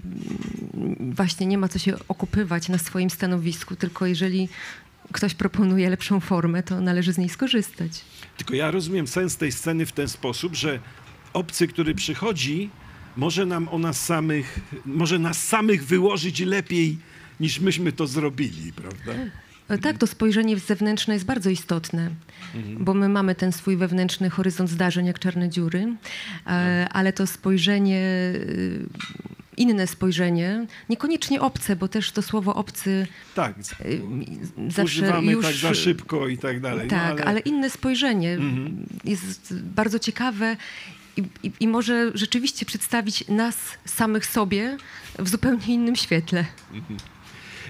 właśnie 1.00 1.46
nie 1.46 1.58
ma 1.58 1.68
co 1.68 1.78
się 1.78 1.94
okupywać 2.08 2.68
na 2.68 2.78
swoim 2.78 3.10
stanowisku, 3.10 3.76
tylko 3.76 4.06
jeżeli 4.06 4.48
ktoś 5.12 5.34
proponuje 5.34 5.90
lepszą 5.90 6.20
formę, 6.20 6.62
to 6.62 6.80
należy 6.80 7.12
z 7.12 7.18
niej 7.18 7.28
skorzystać. 7.28 8.04
Tylko 8.36 8.54
ja 8.54 8.70
rozumiem 8.70 9.06
sens 9.06 9.36
tej 9.36 9.52
sceny 9.52 9.86
w 9.86 9.92
ten 9.92 10.08
sposób, 10.08 10.54
że 10.54 10.78
obcy, 11.32 11.66
który 11.68 11.94
przychodzi, 11.94 12.70
może 13.16 13.46
nam 13.46 13.68
o 13.68 13.78
nas 13.78 14.04
samych, 14.04 14.60
może 14.86 15.18
nas 15.18 15.48
samych 15.48 15.84
wyłożyć 15.84 16.40
lepiej, 16.40 16.98
niż 17.40 17.60
myśmy 17.60 17.92
to 17.92 18.06
zrobili, 18.06 18.72
prawda? 18.72 19.12
E, 19.70 19.78
Tak, 19.78 19.98
to 19.98 20.06
spojrzenie 20.06 20.58
zewnętrzne 20.58 21.14
jest 21.14 21.26
bardzo 21.26 21.50
istotne, 21.50 22.10
bo 22.78 22.94
my 22.94 23.08
mamy 23.08 23.34
ten 23.34 23.52
swój 23.52 23.76
wewnętrzny 23.76 24.30
horyzont 24.30 24.70
zdarzeń 24.70 25.06
jak 25.06 25.18
czarne 25.18 25.48
dziury, 25.48 25.94
e, 26.46 26.86
ale 26.92 27.12
to 27.12 27.26
spojrzenie, 27.26 28.32
y, 28.34 28.86
inne 29.56 29.86
spojrzenie, 29.86 30.66
niekoniecznie 30.88 31.40
obce, 31.40 31.76
bo 31.76 31.88
też 31.88 32.12
to 32.12 32.22
słowo 32.22 32.54
obcy 32.54 33.06
Tak, 33.34 33.54
zawsze 34.68 34.84
używamy 34.84 35.32
już... 35.32 35.44
tak 35.44 35.54
za 35.54 35.74
szybko 35.74 36.28
i 36.28 36.38
tak 36.38 36.60
dalej. 36.60 36.88
no, 36.90 36.90
Tak, 36.90 37.20
ale... 37.20 37.40
inne 37.40 37.70
spojrzenie 37.70 38.38
jest 39.04 39.54
bardzo 39.54 39.98
ciekawe 39.98 40.56
i, 41.16 41.22
i, 41.42 41.52
i 41.60 41.68
może 41.68 42.10
rzeczywiście 42.14 42.66
przedstawić 42.66 43.28
nas 43.28 43.56
samych 43.84 44.26
sobie 44.26 44.76
w 45.18 45.28
zupełnie 45.28 45.74
innym 45.74 45.96
świetle. 45.96 46.44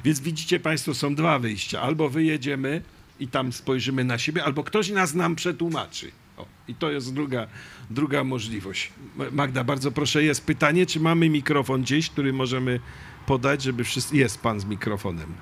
Więc 0.05 0.21
widzicie 0.21 0.61
Państwo, 0.61 0.95
są 0.95 1.15
dwa 1.15 1.39
wyjścia. 1.39 1.81
Albo 1.81 2.09
wyjedziemy 2.09 2.83
i 3.21 3.29
tam 3.29 3.53
spojrzymy 3.53 4.05
na 4.05 4.19
siebie, 4.19 4.45
albo 4.45 4.65
ktoś 4.65 4.91
nas 4.91 5.15
nam 5.15 5.37
przetłumaczy. 5.37 6.11
O, 6.37 6.47
I 6.69 6.75
to 6.75 6.91
jest 6.91 7.15
druga, 7.15 7.47
druga 7.91 8.25
możliwość. 8.25 8.93
Ma- 9.17 9.31
Magda, 9.33 9.65
bardzo 9.65 9.93
proszę, 9.93 10.25
jest 10.25 10.45
pytanie, 10.45 10.87
czy 10.87 11.01
mamy 11.01 11.29
mikrofon 11.29 11.83
gdzieś, 11.83 12.11
który 12.11 12.33
możemy 12.33 12.81
podać, 13.27 13.63
żeby 13.63 13.85
wszyscy... 13.85 14.17
Jest 14.17 14.41
pan 14.41 14.61
z 14.61 14.65
mikrofonem. 14.65 15.35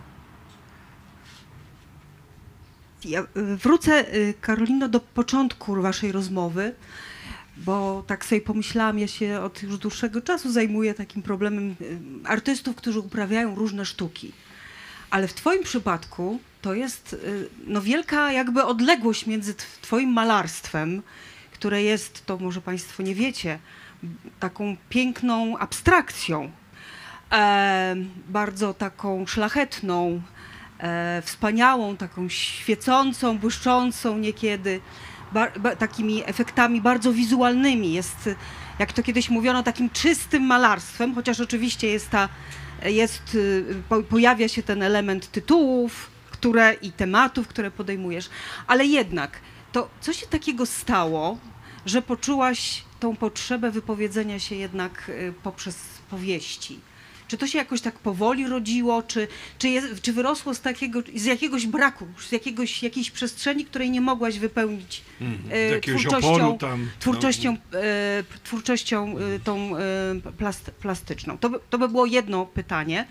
Ja 3.04 3.22
y, 3.22 3.26
wrócę, 3.56 4.14
y, 4.14 4.34
Karolino, 4.40 4.88
do 4.88 5.00
początku 5.00 5.82
waszej 5.82 6.12
rozmowy, 6.12 6.74
bo 7.56 8.04
tak 8.06 8.24
sobie 8.24 8.40
pomyślałam, 8.40 8.98
ja 8.98 9.06
się 9.06 9.40
od 9.40 9.62
już 9.62 9.78
dłuższego 9.78 10.22
czasu 10.22 10.52
zajmuję 10.52 10.94
takim 10.94 11.22
problemem 11.22 11.76
y, 11.80 11.98
artystów, 12.24 12.76
którzy 12.76 13.00
uprawiają 13.00 13.54
różne 13.54 13.84
sztuki. 13.84 14.32
Ale 15.10 15.28
w 15.28 15.34
twoim 15.34 15.62
przypadku 15.62 16.38
to 16.62 16.74
jest 16.74 17.12
y, 17.12 17.48
no, 17.66 17.82
wielka 17.82 18.32
jakby 18.32 18.64
odległość 18.64 19.26
między 19.26 19.54
tw- 19.54 19.80
twoim 19.80 20.10
malarstwem, 20.12 21.02
które 21.52 21.82
jest, 21.82 22.26
to 22.26 22.38
może 22.38 22.60
państwo 22.60 23.02
nie 23.02 23.14
wiecie, 23.14 23.58
taką 24.40 24.76
piękną 24.88 25.58
abstrakcją, 25.58 26.50
e, 27.32 27.96
bardzo 28.28 28.74
taką 28.74 29.26
szlachetną, 29.26 30.22
e, 30.78 31.22
wspaniałą, 31.24 31.96
taką 31.96 32.28
świecącą, 32.28 33.38
błyszczącą 33.38 34.18
niekiedy, 34.18 34.80
ba, 35.32 35.46
ba, 35.58 35.76
takimi 35.76 36.22
efektami 36.26 36.80
bardzo 36.80 37.12
wizualnymi. 37.12 37.92
Jest, 37.92 38.30
jak 38.78 38.92
to 38.92 39.02
kiedyś 39.02 39.30
mówiono, 39.30 39.62
takim 39.62 39.90
czystym 39.90 40.42
malarstwem, 40.42 41.14
chociaż 41.14 41.40
oczywiście 41.40 41.88
jest 41.88 42.10
ta, 42.10 42.28
jest, 42.84 43.34
y, 43.34 43.64
po, 43.88 44.02
pojawia 44.02 44.48
się 44.48 44.62
ten 44.62 44.82
element 44.82 45.30
tytułów 45.30 46.10
które, 46.38 46.74
i 46.74 46.92
tematów, 46.92 47.48
które 47.48 47.70
podejmujesz, 47.70 48.30
ale 48.66 48.86
jednak 48.86 49.40
to 49.72 49.88
co 50.00 50.12
się 50.12 50.26
takiego 50.26 50.66
stało, 50.66 51.38
że 51.86 52.02
poczułaś 52.02 52.84
tą 53.00 53.16
potrzebę 53.16 53.70
wypowiedzenia 53.70 54.38
się 54.38 54.54
jednak 54.54 55.08
y, 55.08 55.34
poprzez 55.42 55.76
powieści? 56.10 56.80
Czy 57.28 57.38
to 57.38 57.46
się 57.46 57.58
jakoś 57.58 57.80
tak 57.80 57.98
powoli 57.98 58.46
rodziło, 58.46 59.02
czy, 59.02 59.28
czy, 59.58 59.68
jest, 59.68 60.00
czy 60.00 60.12
wyrosło 60.12 60.54
z, 60.54 60.60
takiego, 60.60 61.02
z 61.14 61.24
jakiegoś 61.24 61.66
braku, 61.66 62.06
z 62.28 62.32
jakiegoś, 62.32 62.82
jakiejś 62.82 63.10
przestrzeni, 63.10 63.64
której 63.64 63.90
nie 63.90 64.00
mogłaś 64.00 64.38
wypełnić 64.38 65.02
Mhm. 65.20 65.74
e, 65.76 65.80
twórczością, 65.80 66.58
tam. 66.58 66.82
no. 66.82 66.90
twórczością, 66.98 67.56
e, 67.74 68.24
twórczością 68.44 69.14
e, 69.18 69.38
tą 69.38 69.76
e, 69.76 69.80
plast, 70.38 70.70
plastyczną? 70.70 71.38
To 71.38 71.50
by, 71.50 71.58
to 71.70 71.78
by 71.78 71.88
było 71.88 72.06
jedno 72.06 72.46
pytanie. 72.46 73.06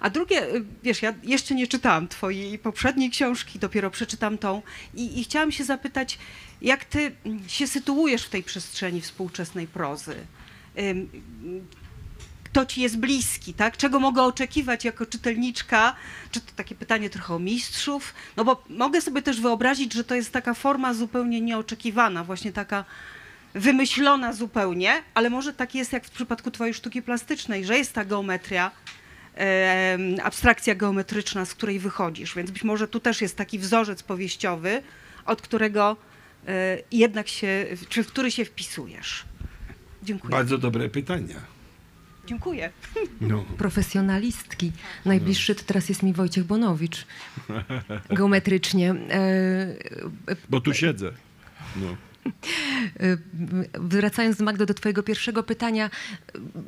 A 0.00 0.10
drugie, 0.10 0.42
e, 0.42 0.60
wiesz, 0.82 1.02
ja 1.02 1.14
jeszcze 1.22 1.54
nie 1.54 1.66
czytałam 1.66 2.08
twojej 2.08 2.58
poprzedniej 2.58 3.10
książki, 3.10 3.58
dopiero 3.58 3.90
przeczytam 3.90 4.38
tą 4.38 4.62
i, 4.94 5.20
i 5.20 5.24
chciałam 5.24 5.52
się 5.52 5.64
zapytać, 5.64 6.18
jak 6.62 6.84
ty 6.84 7.12
mm, 7.24 7.48
się 7.48 7.66
sytuujesz 7.66 8.22
w 8.22 8.28
tej 8.28 8.42
przestrzeni 8.42 9.00
współczesnej 9.00 9.66
prozy? 9.66 10.16
Kto 12.58 12.66
ci 12.66 12.80
jest 12.80 12.98
bliski, 12.98 13.54
tak? 13.54 13.76
Czego 13.76 14.00
mogę 14.00 14.22
oczekiwać 14.22 14.84
jako 14.84 15.06
czytelniczka? 15.06 15.94
Czy 16.30 16.40
to 16.40 16.52
takie 16.56 16.74
pytanie 16.74 17.10
trochę 17.10 17.34
o 17.34 17.38
mistrzów? 17.38 18.14
No 18.36 18.44
bo 18.44 18.64
mogę 18.68 19.00
sobie 19.00 19.22
też 19.22 19.40
wyobrazić, 19.40 19.92
że 19.94 20.04
to 20.04 20.14
jest 20.14 20.32
taka 20.32 20.54
forma 20.54 20.94
zupełnie 20.94 21.40
nieoczekiwana, 21.40 22.24
właśnie 22.24 22.52
taka 22.52 22.84
wymyślona 23.54 24.32
zupełnie, 24.32 25.02
ale 25.14 25.30
może 25.30 25.52
tak 25.52 25.74
jest 25.74 25.92
jak 25.92 26.06
w 26.06 26.10
przypadku 26.10 26.50
twojej 26.50 26.74
sztuki 26.74 27.02
plastycznej, 27.02 27.64
że 27.64 27.78
jest 27.78 27.92
ta 27.92 28.04
geometria, 28.04 28.70
abstrakcja 30.22 30.74
geometryczna, 30.74 31.44
z 31.44 31.54
której 31.54 31.78
wychodzisz, 31.78 32.34
więc 32.34 32.50
być 32.50 32.64
może 32.64 32.88
tu 32.88 33.00
też 33.00 33.20
jest 33.20 33.36
taki 33.36 33.58
wzorzec 33.58 34.02
powieściowy, 34.02 34.82
od 35.26 35.42
którego 35.42 35.96
e, 36.48 36.78
jednak 36.92 37.28
się, 37.28 37.66
czy 37.88 38.04
w 38.04 38.06
który 38.06 38.30
się 38.30 38.44
wpisujesz. 38.44 39.24
Dziękuję. 40.02 40.30
Bardzo 40.30 40.58
dobre 40.58 40.88
pytania. 40.88 41.57
Dziękuję. 42.28 42.70
No. 43.20 43.44
Profesjonalistki. 43.58 44.72
Najbliższy 45.04 45.54
to 45.54 45.62
teraz 45.66 45.88
jest 45.88 46.02
mi 46.02 46.12
Wojciech 46.12 46.44
Bonowicz. 46.44 47.06
Geometrycznie. 48.10 48.90
E, 49.10 50.36
Bo 50.48 50.60
tu 50.60 50.74
siedzę. 50.74 51.12
No. 51.76 51.96
E, 53.00 53.16
Wracając 53.74 54.36
z 54.36 54.40
Magdo 54.40 54.66
do 54.66 54.74
twojego 54.74 55.02
pierwszego 55.02 55.42
pytania, 55.42 55.90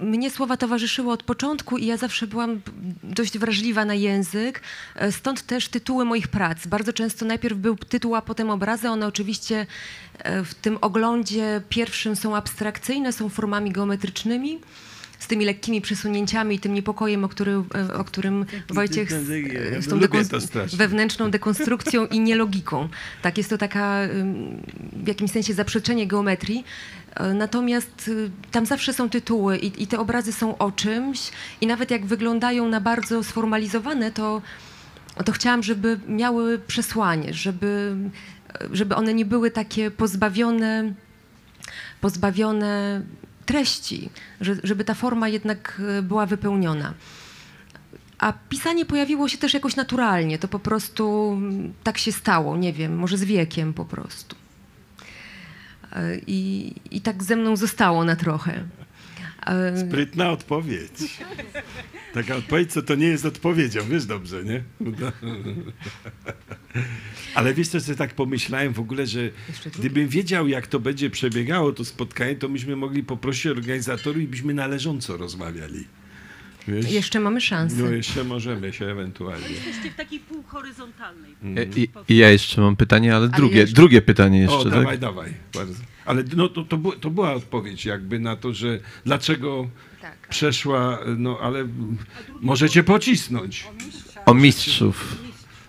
e, 0.01 0.05
mnie 0.05 0.31
słowa 0.31 0.57
towarzyszyły 0.57 1.13
od 1.13 1.23
początku 1.23 1.79
i 1.79 1.87
ja 1.87 1.97
zawsze 1.97 2.27
byłam 2.27 2.61
dość 3.03 3.39
wrażliwa 3.39 3.85
na 3.85 3.95
język, 3.95 4.63
e, 4.95 5.13
stąd 5.13 5.43
też 5.43 5.69
tytuły 5.69 6.05
moich 6.05 6.29
prac. 6.29 6.67
Bardzo 6.67 6.93
często 6.93 7.25
najpierw 7.25 7.59
był 7.59 7.77
tytuł, 7.77 8.15
a 8.15 8.23
potem 8.23 8.51
obrazy. 8.51 8.89
One 8.89 9.07
oczywiście 9.07 9.67
e, 10.19 10.45
w 10.45 10.55
tym 10.55 10.79
oglądzie 10.81 11.63
pierwszym 11.69 12.17
są 12.17 12.37
abstrakcyjne, 12.37 13.13
są 13.13 13.29
formami 13.29 13.73
geometrycznymi. 13.73 14.59
Z 15.21 15.27
tymi 15.27 15.45
lekkimi 15.45 15.81
przesunięciami 15.81 16.57
i 16.57 16.59
tym 16.59 16.75
niepokojem, 16.75 17.25
o, 17.25 17.29
który, 17.29 17.53
e, 17.75 17.95
o 17.95 18.05
którym 18.05 18.47
Wojciech 18.69 19.13
z, 19.13 19.29
Ja 19.75 19.83
z 19.83 19.89
tą 20.29 20.41
strasznie. 20.41 20.79
wewnętrzną 20.79 21.31
dekonstrukcją 21.31 22.07
i 22.07 22.21
nielogiką. 22.21 22.89
Tak, 23.23 23.39
jest 23.39 23.51
to 23.51 23.59
taka 23.59 23.99
w 24.93 25.09
jakimś 25.09 25.31
sensie 25.31 25.55
zaprzeczenie 25.55 26.07
geometrii. 26.07 26.65
E, 27.15 27.35
Natomiast 27.35 28.09
y, 28.09 28.31
tam 28.51 28.67
zawsze 28.67 28.93
są 28.93 29.11
tytuły 29.11 29.59
i, 29.59 29.83
i 29.83 29.87
te 29.87 29.99
obrazy 29.99 30.33
są 30.33 30.59
o 30.59 30.73
czymś 30.73 31.31
i 31.61 31.67
nawet 31.67 31.91
jak 31.91 32.07
wyglądają 32.07 32.69
na 32.69 32.81
bardzo 32.81 33.25
sformalizowane, 33.25 34.11
to, 34.13 34.43
to 35.25 35.33
chciałam, 35.33 35.63
żeby 35.63 36.01
miały 36.09 36.59
przesłanie, 36.59 37.35
żeby, 37.35 37.97
żeby 38.73 38.95
one 38.97 39.15
nie 39.15 39.25
były 39.25 39.51
takie 39.51 39.91
pozbawione, 39.91 40.93
pozbawione 42.01 43.03
treści, 43.53 44.11
że, 44.41 44.57
żeby 44.63 44.85
ta 44.85 44.95
forma 44.95 45.29
jednak 45.29 45.81
y, 45.99 46.03
była 46.03 46.27
wypełniona. 46.27 46.95
A 48.19 48.33
pisanie 48.33 48.85
pojawiło 48.85 49.29
się 49.29 49.39
też 49.39 49.55
jakoś 49.55 49.77
naturalnie. 49.77 50.39
To 50.39 50.49
po 50.49 50.59
prostu 50.59 51.39
tak 51.83 51.99
się 51.99 52.13
stało, 52.13 52.57
nie 52.57 52.73
wiem, 52.73 52.97
może 52.97 53.17
z 53.17 53.25
wiekiem 53.25 53.75
po 53.75 53.85
prostu. 53.85 54.37
E, 55.93 56.19
I, 56.27 56.73
i 56.91 57.01
tak 57.01 57.23
ze 57.23 57.37
mną 57.37 57.57
zostało 57.57 58.05
na 58.05 58.17
trochę. 58.17 58.65
E, 59.47 59.87
Sprytna 59.89 60.31
odpowiedź. 60.31 61.19
Taka 62.15 62.37
odpowiedź, 62.37 62.73
co 62.73 62.83
to 62.83 62.95
nie 62.95 63.07
jest 63.07 63.25
odpowiedzią, 63.27 63.81
wiesz 63.91 64.07
dobrze, 64.07 64.45
nie? 64.45 64.63
Ale 67.35 67.55
wiesz 67.55 67.69
co, 67.69 67.81
sobie 67.81 67.97
tak 67.99 68.15
pomyślałem 68.15 68.73
w 68.73 68.81
ogóle, 68.81 69.07
że 69.07 69.31
gdybym 69.79 70.09
wiedział, 70.09 70.49
jak 70.49 70.67
to 70.67 70.81
będzie 70.81 71.11
przebiegało, 71.11 71.73
to 71.73 71.85
spotkanie, 71.85 72.35
to 72.35 72.49
myśmy 72.49 72.77
mogli 72.77 73.03
poprosić 73.03 73.47
organizatorów 73.47 74.23
i 74.23 74.27
byśmy 74.27 74.55
należąco 74.55 75.17
rozmawiali. 75.17 75.85
Wiesz? 76.69 76.91
Jeszcze 76.93 77.21
mamy 77.21 77.41
szansę. 77.41 77.77
No 77.83 77.91
jeszcze 77.91 78.25
możemy 78.25 78.73
się 78.73 78.87
ewentualnie. 78.87 79.49
Jesteście 79.49 79.91
w 79.91 79.95
takiej 79.95 80.21
półhoryzontalnej. 80.21 81.31
I, 81.77 81.89
i 82.09 82.17
ja 82.17 82.31
jeszcze 82.31 82.61
mam 82.61 82.77
pytanie, 82.77 83.17
ale 83.17 83.29
drugie, 83.29 83.57
jeszcze- 83.61 83.77
drugie 83.77 84.03
pytanie 84.03 84.49
O, 84.51 84.55
jeszcze, 84.55 84.71
dawaj, 84.71 84.87
tak? 84.87 84.99
dawaj. 84.99 85.33
Bardzo. 85.55 85.75
Ale 86.11 86.25
no, 86.37 86.49
to, 86.49 86.65
to, 86.65 86.79
to 87.01 87.11
była 87.11 87.33
odpowiedź 87.35 87.85
jakby 87.85 88.19
na 88.19 88.37
to, 88.37 88.55
że 88.55 88.79
dlaczego 89.05 89.69
Tak. 90.01 90.29
przeszła, 90.29 90.99
no 91.17 91.39
ale 91.43 91.69
możecie 92.41 92.83
pocisnąć. 92.83 93.67
O 94.27 94.35
mistrzów. 94.35 95.17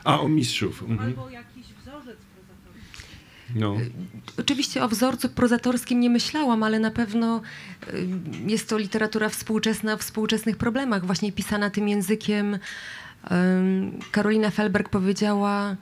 A, 0.03 0.19
o 0.19 0.27
mistrzów. 0.27 0.81
Mhm. 0.81 1.09
Albo 1.09 1.29
jakiś 1.29 1.65
wzorzec 1.65 2.17
prozatorski. 2.17 3.53
No. 3.55 3.77
Oczywiście 4.39 4.83
o 4.83 4.87
wzorcu 4.87 5.29
prozatorskim 5.29 5.99
nie 5.99 6.09
myślałam, 6.09 6.63
ale 6.63 6.79
na 6.79 6.91
pewno 6.91 7.41
y, 7.93 8.07
jest 8.47 8.69
to 8.69 8.77
literatura 8.77 9.29
współczesna 9.29 9.93
o 9.93 9.97
współczesnych 9.97 10.57
problemach, 10.57 11.05
właśnie 11.05 11.31
pisana 11.31 11.69
tym 11.69 11.87
językiem. 11.87 12.59
Karolina 14.11 14.49
Felberg 14.49 14.89
powiedziała 14.89 15.75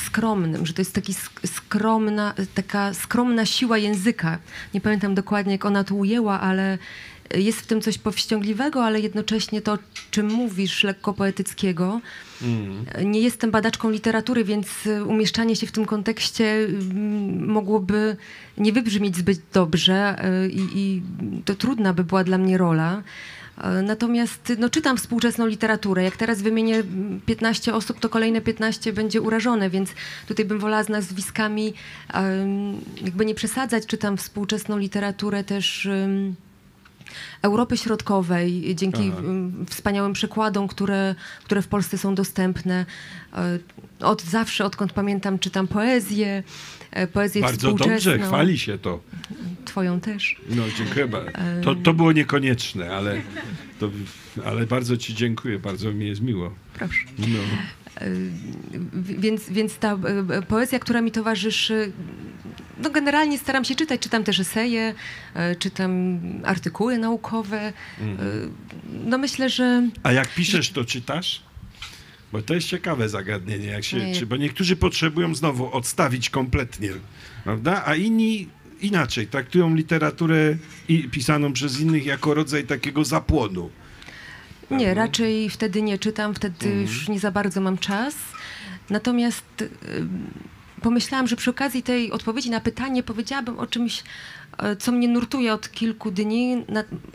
skromnym, 0.00 0.66
że 0.66 0.72
to 0.72 0.80
jest 0.80 0.94
taki 0.94 1.12
sk- 1.12 1.46
skromna, 1.46 2.34
taka 2.54 2.94
skromna 2.94 3.46
siła 3.46 3.78
języka. 3.78 4.38
Nie 4.74 4.80
pamiętam 4.80 5.14
dokładnie, 5.14 5.52
jak 5.52 5.64
ona 5.64 5.84
to 5.84 5.94
ujęła, 5.94 6.40
ale 6.40 6.78
jest 7.34 7.60
w 7.60 7.66
tym 7.66 7.80
coś 7.80 7.98
powściągliwego, 7.98 8.84
ale 8.84 9.00
jednocześnie 9.00 9.62
to, 9.62 9.78
czym 10.10 10.32
mówisz, 10.32 10.84
lekko 10.84 11.14
poetyckiego. 11.14 12.00
Nie 13.04 13.20
jestem 13.20 13.50
badaczką 13.50 13.90
literatury, 13.90 14.44
więc 14.44 14.86
y, 14.86 15.04
umieszczanie 15.04 15.56
się 15.56 15.66
w 15.66 15.72
tym 15.72 15.86
kontekście 15.86 16.54
mm, 16.54 17.46
mogłoby 17.46 18.16
nie 18.58 18.72
wybrzmieć 18.72 19.16
zbyt 19.16 19.40
dobrze 19.52 20.24
y, 20.44 20.50
i, 20.50 20.60
i 20.74 21.02
to 21.44 21.54
trudna 21.54 21.92
by 21.92 22.04
była 22.04 22.24
dla 22.24 22.38
mnie 22.38 22.58
rola. 22.58 23.02
Y, 23.58 23.82
Natomiast 23.82 24.52
no, 24.58 24.70
czytam 24.70 24.96
współczesną 24.96 25.46
literaturę. 25.46 26.02
Jak 26.02 26.16
teraz 26.16 26.42
wymienię 26.42 26.76
mm, 26.76 27.20
15 27.26 27.74
osób, 27.74 28.00
to 28.00 28.08
kolejne 28.08 28.40
15 28.40 28.92
będzie 28.92 29.20
urażone, 29.20 29.70
więc 29.70 29.90
tutaj 30.28 30.44
bym 30.44 30.58
wolała 30.58 30.82
z 30.82 30.88
nazwiskami 30.88 31.74
jakby 33.02 33.24
nie 33.26 33.34
przesadzać. 33.34 33.86
Czytam 33.86 34.16
współczesną 34.16 34.78
literaturę 34.78 35.44
też 35.44 35.88
Europy 37.42 37.76
Środkowej, 37.76 38.74
dzięki 38.74 39.12
Aha. 39.12 39.22
wspaniałym 39.70 40.12
przykładom, 40.12 40.68
które, 40.68 41.14
które 41.44 41.62
w 41.62 41.68
Polsce 41.68 41.98
są 41.98 42.14
dostępne. 42.14 42.86
E, 43.32 43.58
Od 44.00 44.22
zawsze, 44.22 44.64
odkąd 44.64 44.92
pamiętam, 44.92 45.38
czytam 45.38 45.68
poezję, 45.68 46.28
e, 46.28 46.42
poezję 47.12 47.42
Bardzo 47.42 47.72
dobrze, 47.72 48.18
chwali 48.18 48.58
się 48.58 48.78
to. 48.78 49.00
Twoją 49.64 50.00
też. 50.00 50.36
No, 50.50 50.62
dziękuję 50.78 51.08
bardzo. 51.08 51.30
To, 51.64 51.74
to 51.74 51.94
było 51.94 52.12
niekonieczne, 52.12 52.90
ale, 52.94 53.20
to, 53.80 53.90
ale 54.44 54.66
bardzo 54.66 54.96
ci 54.96 55.14
dziękuję, 55.14 55.58
bardzo 55.58 55.92
mi 55.92 56.06
jest 56.06 56.20
miło. 56.20 56.54
Proszę. 56.74 56.98
No. 57.18 57.26
E, 58.00 58.10
Więc, 58.94 59.50
więc 59.50 59.78
ta 59.78 59.92
e, 59.92 60.42
poezja, 60.42 60.78
która 60.78 61.00
mi 61.00 61.10
towarzyszy, 61.12 61.92
no 62.82 62.90
generalnie 62.90 63.38
staram 63.38 63.64
się 63.64 63.74
czytać. 63.74 64.00
Czytam 64.00 64.24
też 64.24 64.40
eseje, 64.40 64.94
e, 65.34 65.56
czytam 65.56 66.18
artykuły 66.44 66.98
naukowe. 66.98 67.60
E, 67.60 67.72
No 69.04 69.18
myślę, 69.18 69.50
że 69.50 69.88
A 70.02 70.12
jak 70.12 70.34
piszesz, 70.34 70.70
to 70.70 70.84
czytasz? 70.84 71.42
Bo 72.32 72.42
to 72.42 72.54
jest 72.54 72.68
ciekawe 72.68 73.08
zagadnienie, 73.08 73.66
jak 73.66 73.84
się, 73.84 73.96
Nie. 73.96 74.14
czy, 74.14 74.26
bo 74.26 74.36
niektórzy 74.36 74.76
potrzebują 74.76 75.34
znowu 75.34 75.72
odstawić 75.72 76.30
kompletnie, 76.30 76.90
prawda? 77.44 77.82
A 77.86 77.94
inni 77.94 78.48
inaczej, 78.80 79.26
traktują 79.26 79.74
literaturę 79.74 80.56
i, 80.88 81.08
pisaną 81.08 81.52
przez 81.52 81.80
innych 81.80 82.06
jako 82.06 82.34
rodzaj 82.34 82.64
takiego 82.64 83.04
zapłonu. 83.04 83.70
Nie, 84.70 84.94
raczej 84.94 85.50
wtedy 85.50 85.82
nie 85.82 85.98
czytam, 85.98 86.34
wtedy 86.34 86.68
już 86.68 87.08
nie 87.08 87.20
za 87.20 87.30
bardzo 87.30 87.60
mam 87.60 87.78
czas. 87.78 88.14
Natomiast 88.90 89.44
y, 89.62 89.68
pomyślałam, 90.82 91.28
że 91.28 91.36
przy 91.36 91.50
okazji 91.50 91.82
tej 91.82 92.12
odpowiedzi 92.12 92.50
na 92.50 92.60
pytanie 92.60 93.02
powiedziałabym 93.02 93.58
o 93.58 93.66
czymś, 93.66 94.02
e, 94.58 94.76
co 94.76 94.92
mnie 94.92 95.08
nurtuje 95.08 95.52
od 95.52 95.70
kilku 95.72 96.10
dni, 96.10 96.64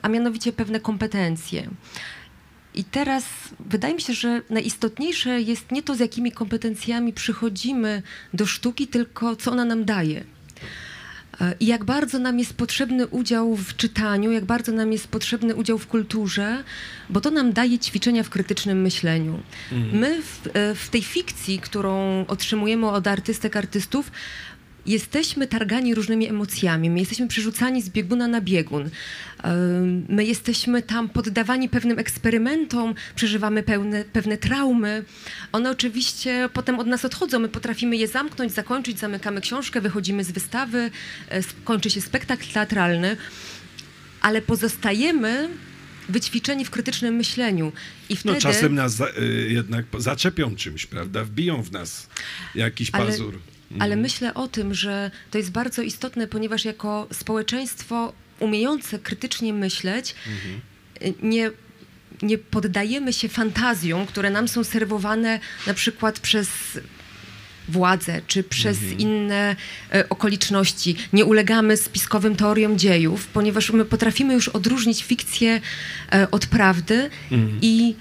a 0.02 0.10
mianowicie 0.10 0.54
pewne 0.54 0.80
kompetencje. 0.80 1.70
I 2.74 2.84
teraz 2.84 3.26
wydaje 3.60 3.94
mi 3.94 4.02
się, 4.02 4.14
że 4.14 4.42
najistotniejsze 4.50 5.42
jest 5.42 5.72
nie 5.72 5.84
to, 5.84 5.96
z 5.96 6.00
jakimi 6.00 6.32
kompetencjami 6.32 7.14
przychodzimy 7.14 8.04
do 8.34 8.46
sztuki, 8.46 8.88
tylko 8.88 9.36
co 9.36 9.52
ona 9.52 9.66
nam 9.66 9.86
daje. 9.86 10.24
E, 11.42 11.56
I 11.60 11.66
jak 11.66 11.84
bardzo 11.84 12.20
nam 12.20 12.40
jest 12.40 12.54
potrzebny 12.54 13.08
udział 13.08 13.56
w 13.56 13.76
czytaniu, 13.76 14.32
jak 14.32 14.46
bardzo 14.46 14.72
nam 14.72 14.92
jest 14.92 15.08
potrzebny 15.08 15.56
udział 15.56 15.78
w 15.78 15.88
kulturze, 15.88 16.64
bo 17.10 17.22
to 17.22 17.32
nam 17.32 17.54
daje 17.54 17.80
ćwiczenia 17.80 18.24
w 18.24 18.30
krytycznym 18.30 18.82
myśleniu. 18.82 19.40
My 19.94 20.22
w, 20.22 20.48
e, 20.54 20.76
w 20.76 20.90
tej 20.90 21.04
fikcji, 21.04 21.60
którą 21.60 22.26
otrzymujemy 22.28 22.90
od 22.90 23.08
artystek, 23.08 23.56
artystów, 23.56 24.12
jesteśmy 24.86 25.48
targani 25.48 25.96
różnymi 25.96 26.28
emocjami, 26.28 26.90
my 26.90 27.00
jesteśmy 27.00 27.28
przerzucani 27.28 27.82
z 27.82 27.90
bieguna 27.90 28.28
na 28.28 28.42
biegun. 28.42 28.90
My 30.10 30.26
jesteśmy 30.26 30.82
tam 30.82 31.10
poddawani 31.10 31.70
pewnym 31.70 32.00
eksperymentom, 32.00 32.96
przeżywamy 33.16 33.64
pełne, 33.64 34.06
pewne 34.06 34.38
traumy. 34.38 35.06
One 35.52 35.72
oczywiście 35.72 36.50
potem 36.54 36.80
od 36.80 36.88
nas 36.88 37.06
odchodzą, 37.06 37.40
my 37.40 37.50
potrafimy 37.50 37.98
je 37.98 38.08
zamknąć, 38.08 38.52
zakończyć, 38.52 39.00
zamykamy 39.00 39.42
książkę, 39.42 39.82
wychodzimy 39.82 40.24
z 40.24 40.32
wystawy, 40.32 40.92
e, 41.30 41.42
kończy 41.64 41.90
się 41.90 42.02
spektakl 42.02 42.46
teatralny, 42.54 43.18
ale 44.22 44.42
pozostajemy 44.42 45.50
wyćwiczeni 46.10 46.66
w 46.66 46.70
krytycznym 46.70 47.16
myśleniu. 47.16 47.72
I 48.10 48.16
wtedy... 48.16 48.36
No 48.36 48.42
czasem 48.42 48.76
nas 48.76 48.96
za, 48.96 49.08
y, 49.08 49.48
jednak 49.50 49.86
zaczepią 49.98 50.56
czymś, 50.56 50.86
prawda? 50.86 51.24
Wbiją 51.24 51.64
w 51.64 51.72
nas 51.72 52.10
jakiś 52.56 52.90
Ale- 52.94 53.06
pazur. 53.06 53.40
Ale 53.80 53.96
myślę 53.96 54.34
o 54.34 54.48
tym, 54.48 54.74
że 54.74 55.12
to 55.32 55.38
jest 55.38 55.52
bardzo 55.52 55.82
istotne, 55.82 56.28
ponieważ 56.28 56.66
jako 56.66 57.08
społeczeństwo 57.14 58.14
umiejące 58.40 59.00
krytycznie 59.00 59.54
myśleć, 59.54 60.16
y, 61.02 61.14
nie, 61.24 61.52
nie 62.22 62.38
poddajemy 62.38 63.14
się 63.14 63.30
fantazjom, 63.30 64.06
które 64.06 64.30
nam 64.30 64.48
są 64.48 64.64
serwowane 64.64 65.40
na 65.68 65.74
przykład 65.74 66.20
przez 66.20 66.50
władzę 67.70 68.22
czy 68.28 68.44
przez 68.44 68.78
inne 68.98 69.56
e, 69.94 70.10
okoliczności. 70.10 70.96
Nie 71.14 71.26
ulegamy 71.26 71.78
spiskowym 71.78 72.36
teoriom 72.36 72.80
dziejów, 72.80 73.28
ponieważ 73.28 73.72
my 73.72 73.86
potrafimy 73.86 74.34
już 74.34 74.50
odróżnić 74.50 75.04
fikcję 75.04 75.62
e, 76.12 76.32
od 76.32 76.46
prawdy 76.46 77.10
i 77.62 77.96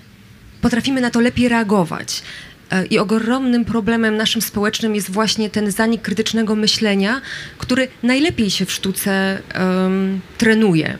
potrafimy 0.60 1.00
na 1.00 1.10
to 1.10 1.20
lepiej 1.20 1.48
reagować. 1.48 2.22
E, 2.70 2.86
I 2.86 2.98
ogromnym 2.98 3.64
problemem 3.64 4.16
naszym 4.16 4.42
społecznym 4.42 4.94
jest 4.94 5.10
właśnie 5.10 5.50
ten 5.50 5.70
zanik 5.70 6.02
krytycznego 6.02 6.56
myślenia, 6.56 7.20
który 7.58 7.88
najlepiej 8.02 8.50
się 8.50 8.66
w 8.66 8.72
sztuce 8.72 9.42
em, 9.48 10.20
trenuje. 10.38 10.98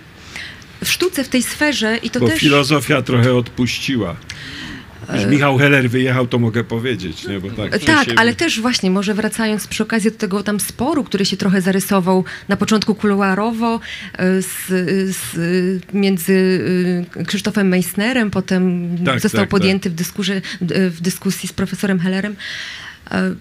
W 0.85 0.89
sztuce, 0.89 1.25
w 1.25 1.29
tej 1.29 1.43
sferze 1.43 1.97
i 1.97 2.11
to 2.11 2.21
Bo 2.21 2.29
też... 2.29 2.41
Filozofia 2.41 3.03
trochę 3.03 3.35
odpuściła. 3.35 4.17
Już 5.15 5.25
Michał 5.27 5.59
Heller 5.59 5.91
wyjechał, 5.91 6.27
to 6.27 6.39
mogę 6.39 6.65
powiedzieć, 6.65 7.27
nie? 7.27 7.41
Bo 7.41 7.51
tak, 7.51 7.71
Tak, 7.71 7.81
wcześniej- 7.83 8.17
ale 8.19 8.35
też 8.35 8.61
właśnie, 8.61 8.91
może 8.91 9.15
wracając 9.15 9.67
przy 9.67 9.83
okazji 9.83 10.11
do 10.11 10.17
tego 10.17 10.43
tam 10.43 10.61
sporu, 10.61 11.05
który 11.05 11.25
się 11.25 11.37
trochę 11.37 11.61
zarysował 11.63 12.25
na 12.49 12.57
początku 12.57 12.95
kuluarowo 12.95 13.81
e, 14.19 14.43
z, 14.43 14.49
z, 15.17 15.37
między 15.95 16.61
e, 17.21 17.25
Krzysztofem 17.25 17.69
Meissnerem, 17.69 18.31
potem 18.31 18.89
Tak, 19.05 19.21
został 19.21 19.41
tak, 19.41 19.49
podjęty 19.51 19.91
W, 19.91 19.95
dyskurze, 19.95 20.41
w 20.91 21.01
dyskusji 21.01 21.49
z 21.49 21.53
profesorem 21.53 22.01
Hellerem. 22.01 22.37
E, 23.11 23.35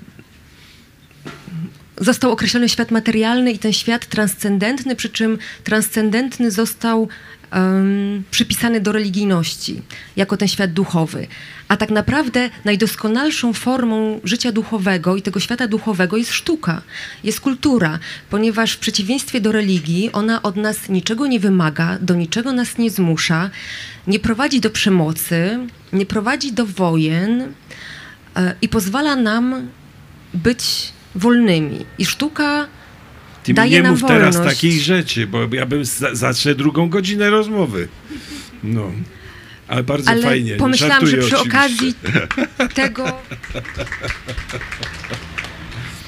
Został 2.02 2.32
określony 2.32 2.70
świat 2.70 2.92
materialny 2.92 3.52
i 3.52 3.60
ten 3.60 3.74
świat 3.74 4.06
transcendentny, 4.06 4.96
przy 4.96 5.10
czym 5.10 5.38
transcendentny 5.64 6.52
został 6.52 7.08
em, 7.52 8.24
przypisany 8.32 8.82
do 8.82 8.92
religijności, 8.92 9.82
jako 10.16 10.38
ten 10.38 10.48
świat 10.48 10.74
duchowy. 10.74 11.28
A 11.68 11.78
tak 11.78 11.90
naprawdę 11.90 12.50
najdoskonalszą 12.66 13.54
formą 13.54 14.20
życia 14.24 14.52
duchowego 14.52 15.16
i 15.16 15.22
tego 15.22 15.40
świata 15.40 15.68
duchowego 15.68 16.18
jest 16.18 16.32
sztuka, 16.32 16.82
jest 17.24 17.40
kultura, 17.40 18.00
ponieważ 18.30 18.74
w 18.74 18.80
przeciwieństwie 18.80 19.42
do 19.42 19.52
religii 19.52 20.12
ona 20.12 20.42
od 20.42 20.56
nas 20.56 20.90
niczego 20.90 21.28
nie 21.28 21.40
wymaga, 21.40 21.98
do 22.02 22.16
niczego 22.16 22.54
nas 22.54 22.78
nie 22.78 22.90
zmusza, 22.90 23.50
nie 24.08 24.20
prowadzi 24.20 24.60
do 24.60 24.70
przemocy, 24.70 25.60
nie 25.94 26.06
prowadzi 26.06 26.54
do 26.54 26.66
wojen 26.66 27.54
e, 28.36 28.56
i 28.62 28.70
pozwala 28.70 29.16
nam 29.16 29.70
być 30.34 30.94
wolnymi. 31.16 31.86
I 31.98 32.06
sztuka 32.06 32.68
Ty 33.50 33.54
mi 33.54 33.56
daje 33.56 33.72
nie 33.72 33.82
nam 33.84 33.92
mów 33.92 34.04
teraz 34.08 34.36
wolność. 34.36 34.56
takich 34.56 34.82
rzeczy, 34.82 35.28
bo 35.28 35.40
ja 35.52 35.66
bym 35.66 35.86
za, 35.86 36.16
zacznę 36.16 36.56
drugą 36.56 36.90
godzinę 36.90 37.30
rozmowy. 37.30 37.88
No. 38.64 38.92
Ale 39.68 39.84
bardzo 39.84 40.12
Ale 40.12 40.22
fajnie. 40.22 40.56
pomyślałam, 40.56 41.08
że 41.08 41.12
Żartuję 41.22 41.28
przy 41.28 41.38
oczywiście. 41.38 41.58
okazji 41.58 41.94
tego. 42.74 43.12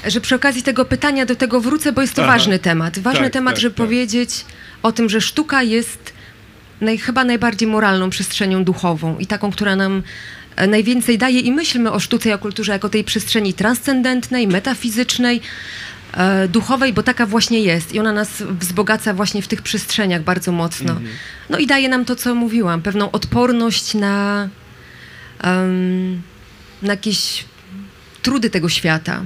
Że 0.06 0.20
przy 0.20 0.34
okazji 0.34 0.62
tego 0.62 0.84
pytania 0.84 1.26
do 1.26 1.36
tego 1.36 1.60
wrócę, 1.60 1.92
bo 1.92 2.00
jest 2.00 2.14
to 2.14 2.22
Aha. 2.22 2.32
ważny 2.32 2.58
temat. 2.58 2.98
Ważny 2.98 3.22
Tak, 3.24 3.32
temat, 3.32 3.54
tak, 3.54 3.60
żeby 3.62 3.74
tak. 3.74 3.86
powiedzieć 3.86 4.44
o 4.82 4.92
tym, 4.92 5.08
że 5.08 5.20
sztuka 5.20 5.62
jest 5.62 6.12
naj, 6.80 6.98
chyba 6.98 7.24
najbardziej 7.24 7.68
moralną 7.68 8.10
przestrzenią 8.10 8.64
duchową 8.64 9.18
i 9.18 9.26
taką, 9.26 9.50
która 9.52 9.76
nam 9.76 10.02
e, 10.56 10.66
najwięcej 10.66 11.18
daje. 11.18 11.40
I 11.40 11.52
myślmy 11.52 11.92
o 11.92 12.00
sztuce 12.00 12.28
i 12.28 12.32
o 12.32 12.38
kulturze 12.38 12.72
jako 12.72 12.88
tej 12.88 13.04
przestrzeni 13.04 13.54
transcendentnej, 13.54 14.48
metafizycznej, 14.48 15.40
duchowej, 16.48 16.92
bo 16.92 17.02
taka 17.02 17.26
właśnie 17.26 17.60
jest. 17.60 17.94
I 17.94 17.98
ona 18.00 18.12
nas 18.12 18.42
wzbogaca 18.60 19.14
właśnie 19.14 19.42
w 19.42 19.48
tych 19.48 19.62
przestrzeniach 19.62 20.22
bardzo 20.22 20.52
mocno. 20.52 20.94
No 21.50 21.58
i 21.58 21.66
daje 21.66 21.88
nam 21.88 22.04
to, 22.04 22.16
co 22.16 22.34
mówiłam, 22.34 22.82
pewną 22.82 23.10
odporność 23.10 23.94
na, 23.94 24.48
em, 25.42 26.22
na 26.82 26.92
jakieś 26.92 27.44
trudy 28.22 28.50
tego 28.50 28.68
świata. 28.68 29.22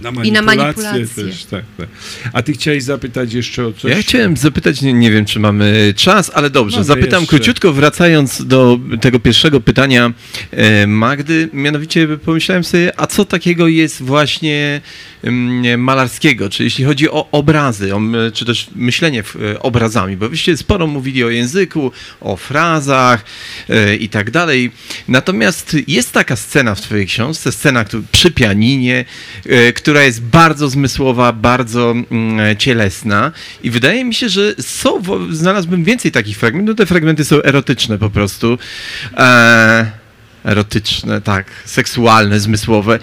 Na 0.00 0.24
I 0.24 0.32
na 0.32 0.42
manipulację 0.42 1.06
też, 1.06 1.44
tak, 1.44 1.64
tak. 1.78 1.88
A 2.32 2.42
ty 2.42 2.52
chciałeś 2.52 2.82
zapytać 2.82 3.32
jeszcze 3.32 3.66
o 3.66 3.72
coś? 3.72 3.90
Ja 3.90 4.02
chciałem 4.02 4.36
zapytać, 4.36 4.82
nie, 4.82 4.92
nie 4.92 5.10
wiem 5.10 5.24
czy 5.24 5.40
mamy 5.40 5.94
czas, 5.96 6.30
ale 6.34 6.50
dobrze, 6.50 6.76
Mamy 6.76 6.84
zapytam 6.84 7.20
jeszcze. 7.20 7.36
króciutko, 7.36 7.72
wracając 7.72 8.46
do 8.46 8.78
tego 9.00 9.20
pierwszego 9.20 9.60
pytania 9.60 10.12
e, 10.50 10.86
Magdy, 10.86 11.48
mianowicie 11.52 12.08
pomyślałem 12.24 12.64
sobie, 12.64 13.00
a 13.00 13.06
co 13.06 13.24
takiego 13.24 13.68
jest 13.68 14.02
właśnie 14.02 14.80
mm, 15.24 15.80
malarskiego, 15.80 16.50
czy 16.50 16.64
jeśli 16.64 16.84
chodzi 16.84 17.10
o 17.10 17.28
obrazy, 17.32 17.94
o, 17.94 18.00
czy 18.34 18.44
też 18.44 18.68
myślenie 18.76 19.22
w, 19.22 19.36
e, 19.36 19.62
obrazami, 19.62 20.16
bo 20.16 20.28
wyście 20.28 20.56
sporo 20.56 20.86
mówili 20.86 21.24
o 21.24 21.30
języku, 21.30 21.92
o 22.20 22.36
frazach 22.36 23.24
e, 23.68 23.96
i 23.96 24.08
tak 24.08 24.30
dalej, 24.30 24.70
natomiast 25.08 25.76
jest 25.86 26.12
taka 26.12 26.36
scena 26.36 26.74
w 26.74 26.80
twojej 26.80 27.06
książce, 27.06 27.52
scena 27.52 27.84
przy 28.12 28.30
pianinie, 28.30 29.04
e, 29.46 29.72
która 29.90 30.04
jest 30.04 30.22
bardzo 30.22 30.68
zmysłowa, 30.68 31.32
bardzo 31.32 31.94
mm, 32.10 32.56
cielesna 32.56 33.32
i 33.62 33.70
wydaje 33.70 34.04
mi 34.04 34.14
się, 34.14 34.28
że 34.28 34.54
są, 34.60 35.02
znalazłbym 35.30 35.84
więcej 35.84 36.12
takich 36.12 36.38
fragmentów, 36.38 36.76
te 36.76 36.86
fragmenty 36.86 37.24
są 37.24 37.42
erotyczne 37.42 37.98
po 37.98 38.10
prostu, 38.10 38.58
e, 39.16 39.90
erotyczne, 40.44 41.20
tak, 41.20 41.46
seksualne, 41.64 42.40
zmysłowe. 42.40 42.98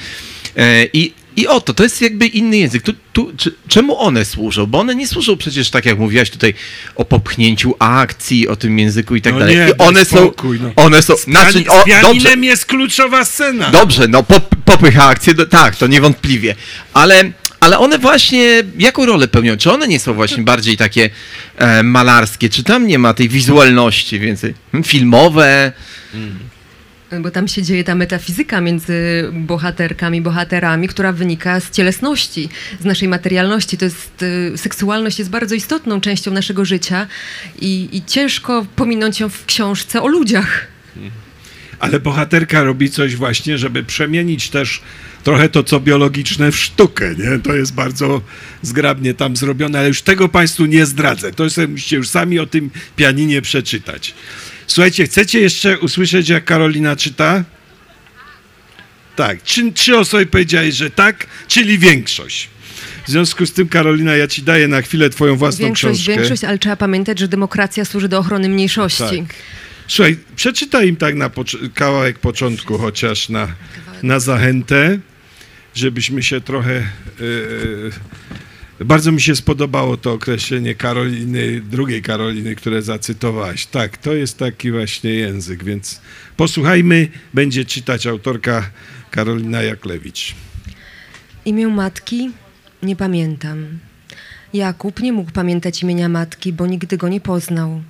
E, 0.57 0.85
i 0.93 1.13
i 1.37 1.47
oto, 1.47 1.73
to 1.73 1.83
jest 1.83 2.01
jakby 2.01 2.27
inny 2.27 2.57
język. 2.57 2.83
Tu, 2.83 2.93
tu, 3.13 3.31
czy, 3.37 3.55
czemu 3.67 3.99
one 3.99 4.25
służą? 4.25 4.65
Bo 4.65 4.79
one 4.79 4.95
nie 4.95 5.07
służą 5.07 5.37
przecież, 5.37 5.69
tak 5.69 5.85
jak 5.85 5.99
mówiłaś 5.99 6.29
tutaj, 6.29 6.53
o 6.95 7.05
popchnięciu 7.05 7.75
akcji, 7.79 8.47
o 8.47 8.55
tym 8.55 8.79
języku 8.79 9.15
i 9.15 9.21
tak 9.21 9.33
No 9.33 9.39
dalej. 9.39 9.55
nie, 9.55 9.67
I 9.69 9.77
one 9.77 9.93
daj 9.93 10.05
są, 10.05 10.17
spokój, 10.17 10.59
no. 10.61 10.71
one 10.75 11.01
są, 11.01 11.15
znaczy, 11.15 11.63
o, 11.69 11.83
dobrze, 12.01 12.29
jest 12.41 12.65
kluczowa 12.65 13.25
scena. 13.25 13.69
Dobrze, 13.69 14.07
no 14.07 14.23
pop, 14.23 14.55
popycha 14.65 15.05
akcję, 15.05 15.33
do, 15.33 15.45
tak, 15.45 15.75
to 15.75 15.87
niewątpliwie. 15.87 16.55
Ale, 16.93 17.31
ale 17.59 17.79
one 17.79 17.99
właśnie, 17.99 18.63
jaką 18.79 19.05
rolę 19.05 19.27
pełnią? 19.27 19.57
Czy 19.57 19.71
one 19.71 19.87
nie 19.87 19.99
są 19.99 20.13
właśnie 20.13 20.43
bardziej 20.43 20.77
takie 20.77 21.09
e, 21.57 21.83
malarskie? 21.83 22.49
Czy 22.49 22.63
tam 22.63 22.87
nie 22.87 22.99
ma 22.99 23.13
tej 23.13 23.29
wizualności 23.29 24.19
więcej? 24.19 24.53
Hmm, 24.71 24.83
Filmowe? 24.83 25.71
Bo 27.21 27.31
tam 27.31 27.47
się 27.47 27.63
dzieje 27.63 27.83
ta 27.83 27.95
metafizyka 27.95 28.61
między 28.61 29.29
bohaterkami, 29.33 30.21
bohaterami, 30.21 30.87
która 30.87 31.11
wynika 31.11 31.59
z 31.59 31.71
cielesności, 31.71 32.49
z 32.81 32.85
naszej 32.85 33.07
materialności. 33.07 33.77
To 33.77 33.85
jest, 33.85 34.23
y, 34.53 34.57
seksualność 34.57 35.19
jest 35.19 35.31
bardzo 35.31 35.55
istotną 35.55 36.01
częścią 36.01 36.31
naszego 36.31 36.65
życia 36.65 37.07
i, 37.61 37.89
i 37.91 38.05
ciężko 38.05 38.65
pominąć 38.75 39.19
ją 39.19 39.29
w 39.29 39.45
książce 39.45 40.01
o 40.01 40.07
ludziach. 40.07 40.67
Ale 41.79 41.99
bohaterka 41.99 42.63
robi 42.63 42.89
coś 42.89 43.15
właśnie, 43.15 43.57
żeby 43.57 43.83
przemienić 43.83 44.49
też 44.49 44.81
trochę 45.23 45.49
to, 45.49 45.63
co 45.63 45.79
biologiczne 45.79 46.51
w 46.51 46.57
sztukę, 46.57 47.15
nie? 47.15 47.39
To 47.39 47.55
jest 47.55 47.73
bardzo 47.73 48.21
zgrabnie 48.61 49.13
tam 49.13 49.35
zrobione, 49.35 49.79
ale 49.79 49.87
już 49.87 50.01
tego 50.01 50.29
Państwu 50.29 50.65
nie 50.65 50.85
zdradzę. 50.85 51.31
To 51.31 51.49
sobie 51.49 51.67
musicie 51.67 51.95
już 51.95 52.09
sami 52.09 52.39
o 52.39 52.45
tym 52.45 52.69
pianinie 52.95 53.41
przeczytać. 53.41 54.13
Słuchajcie, 54.67 55.05
chcecie 55.05 55.39
jeszcze 55.39 55.79
usłyszeć, 55.79 56.29
jak 56.29 56.45
Karolina 56.45 56.95
czyta? 56.95 57.43
Tak. 59.15 59.41
Trzy, 59.41 59.71
trzy 59.71 59.97
osoby 59.97 60.25
powiedziałeś, 60.25 60.75
że 60.75 60.89
tak, 60.89 61.27
czyli 61.47 61.79
większość. 61.79 62.49
W 63.07 63.11
związku 63.11 63.45
z 63.45 63.53
tym, 63.53 63.69
Karolina, 63.69 64.15
ja 64.15 64.27
ci 64.27 64.43
daję 64.43 64.67
na 64.67 64.81
chwilę 64.81 65.09
twoją 65.09 65.35
własną 65.35 65.65
Większość, 65.65 66.01
książkę. 66.01 66.13
większość, 66.21 66.43
ale 66.43 66.57
trzeba 66.59 66.75
pamiętać, 66.75 67.19
że 67.19 67.27
demokracja 67.27 67.85
służy 67.85 68.07
do 68.07 68.17
ochrony 68.19 68.49
mniejszości. 68.49 68.99
Tak. 69.03 69.35
Słuchaj, 69.87 70.17
przeczytaj 70.35 70.87
im 70.87 70.95
tak 70.95 71.15
na 71.15 71.29
pocz- 71.29 71.73
kawałek 71.73 72.19
początku, 72.19 72.77
chociaż 72.77 73.29
na, 73.29 73.47
na 74.03 74.19
zachętę, 74.19 74.99
żebyśmy 75.75 76.23
się 76.23 76.41
trochę. 76.41 76.73
Yy, 77.19 77.91
bardzo 78.85 79.11
mi 79.11 79.21
się 79.21 79.35
spodobało 79.35 79.97
to 79.97 80.13
określenie 80.13 80.75
Karoliny, 80.75 81.61
drugiej 81.61 82.01
Karoliny, 82.01 82.55
które 82.55 82.81
zacytowałaś. 82.81 83.65
Tak, 83.65 83.97
to 83.97 84.13
jest 84.13 84.37
taki 84.37 84.71
właśnie 84.71 85.09
język, 85.09 85.63
więc 85.63 86.01
posłuchajmy. 86.37 87.07
Będzie 87.33 87.65
czytać 87.65 88.07
autorka 88.07 88.69
Karolina 89.11 89.63
Jaklewicz. 89.63 90.35
Imię 91.45 91.67
matki 91.67 92.31
nie 92.83 92.95
pamiętam. 92.95 93.79
Jakub 94.53 94.99
nie 94.99 95.13
mógł 95.13 95.31
pamiętać 95.31 95.83
imienia 95.83 96.09
matki, 96.09 96.53
bo 96.53 96.67
nigdy 96.67 96.97
go 96.97 97.09
nie 97.09 97.21
poznał, 97.21 97.81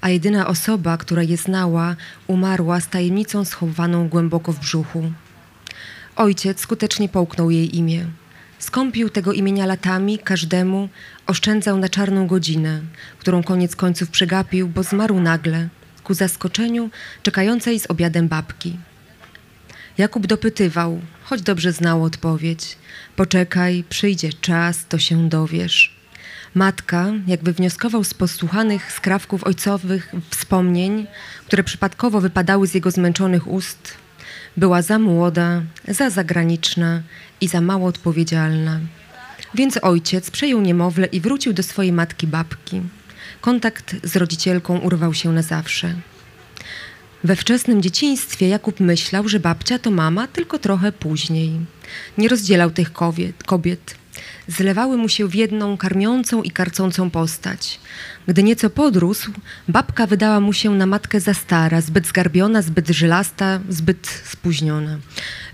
a 0.00 0.10
jedyna 0.10 0.46
osoba, 0.46 0.96
która 0.96 1.22
je 1.22 1.36
znała, 1.36 1.96
umarła 2.26 2.80
z 2.80 2.88
tajemnicą 2.88 3.44
schowaną 3.44 4.08
głęboko 4.08 4.52
w 4.52 4.60
brzuchu. 4.60 5.12
Ojciec 6.16 6.60
skutecznie 6.60 7.08
połknął 7.08 7.50
jej 7.50 7.76
imię. 7.76 8.06
Skąpił 8.58 9.10
tego 9.10 9.32
imienia 9.32 9.66
latami, 9.66 10.18
każdemu 10.18 10.88
oszczędzał 11.26 11.78
na 11.78 11.88
czarną 11.88 12.26
godzinę, 12.26 12.80
którą 13.18 13.42
koniec 13.42 13.76
końców 13.76 14.10
przegapił, 14.10 14.68
bo 14.68 14.82
zmarł 14.82 15.20
nagle, 15.20 15.68
ku 16.04 16.14
zaskoczeniu 16.14 16.90
czekającej 17.22 17.80
z 17.80 17.90
obiadem 17.90 18.28
babki. 18.28 18.76
Jakub 19.98 20.26
dopytywał, 20.26 21.00
choć 21.24 21.42
dobrze 21.42 21.72
znał 21.72 22.04
odpowiedź. 22.04 22.76
Poczekaj, 23.16 23.84
przyjdzie 23.88 24.32
czas, 24.32 24.86
to 24.86 24.98
się 24.98 25.28
dowiesz. 25.28 25.96
Matka, 26.54 27.06
jak 27.26 27.42
wywnioskował 27.42 28.04
z 28.04 28.14
posłuchanych 28.14 28.92
skrawków 28.92 29.44
ojcowych 29.44 30.12
wspomnień, 30.30 31.06
które 31.46 31.64
przypadkowo 31.64 32.20
wypadały 32.20 32.66
z 32.66 32.74
jego 32.74 32.90
zmęczonych 32.90 33.48
ust, 33.48 33.94
była 34.56 34.82
za 34.82 34.98
młoda, 34.98 35.62
za 35.88 36.10
zagraniczna 36.10 37.02
i 37.40 37.48
za 37.48 37.60
mało 37.60 37.88
odpowiedzialna. 37.88 38.80
Więc 39.54 39.78
ojciec 39.82 40.30
przejął 40.30 40.60
niemowlę 40.60 41.06
i 41.06 41.20
wrócił 41.20 41.52
do 41.52 41.62
swojej 41.62 41.92
matki 41.92 42.26
babki. 42.26 42.82
Kontakt 43.40 43.96
z 44.02 44.16
rodzicielką 44.16 44.78
urwał 44.78 45.14
się 45.14 45.32
na 45.32 45.42
zawsze. 45.42 45.94
We 47.24 47.36
wczesnym 47.36 47.82
dzieciństwie 47.82 48.48
Jakub 48.48 48.80
myślał, 48.80 49.28
że 49.28 49.40
babcia 49.40 49.78
to 49.78 49.90
mama, 49.90 50.26
tylko 50.26 50.58
trochę 50.58 50.92
później. 50.92 51.60
Nie 52.18 52.28
rozdzielał 52.28 52.70
tych 52.70 52.92
kobiet. 52.92 53.42
kobiet. 53.42 53.94
Zlewały 54.48 54.96
mu 54.96 55.08
się 55.08 55.28
w 55.28 55.34
jedną 55.34 55.76
karmiącą 55.76 56.42
i 56.42 56.50
karcącą 56.50 57.10
postać. 57.10 57.80
Gdy 58.28 58.42
nieco 58.42 58.70
podrósł, 58.70 59.30
babka 59.68 60.06
wydała 60.06 60.40
mu 60.40 60.52
się 60.52 60.70
na 60.70 60.86
matkę 60.86 61.20
za 61.20 61.34
stara, 61.34 61.80
zbyt 61.80 62.06
zgarbiona, 62.06 62.62
zbyt 62.62 62.88
żylasta, 62.88 63.60
zbyt 63.68 64.06
spóźniona. 64.24 64.98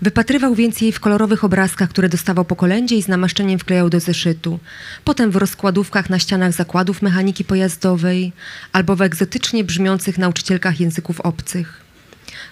Wypatrywał 0.01 0.55
więc 0.55 0.81
jej 0.81 0.91
w 0.91 0.99
kolorowych 0.99 1.43
obrazkach, 1.43 1.89
które 1.89 2.09
dostawał 2.09 2.45
po 2.45 2.55
kolędzie 2.55 2.95
i 2.95 3.03
z 3.03 3.07
namaszczeniem 3.07 3.59
wklejał 3.59 3.89
do 3.89 3.99
zeszytu. 3.99 4.59
Potem 5.03 5.31
w 5.31 5.35
rozkładówkach 5.35 6.09
na 6.09 6.19
ścianach 6.19 6.53
zakładów 6.53 7.01
mechaniki 7.01 7.43
pojazdowej 7.43 8.33
albo 8.73 8.95
w 8.95 9.01
egzotycznie 9.01 9.63
brzmiących 9.63 10.17
nauczycielkach 10.17 10.79
języków 10.79 11.21
obcych. 11.21 11.81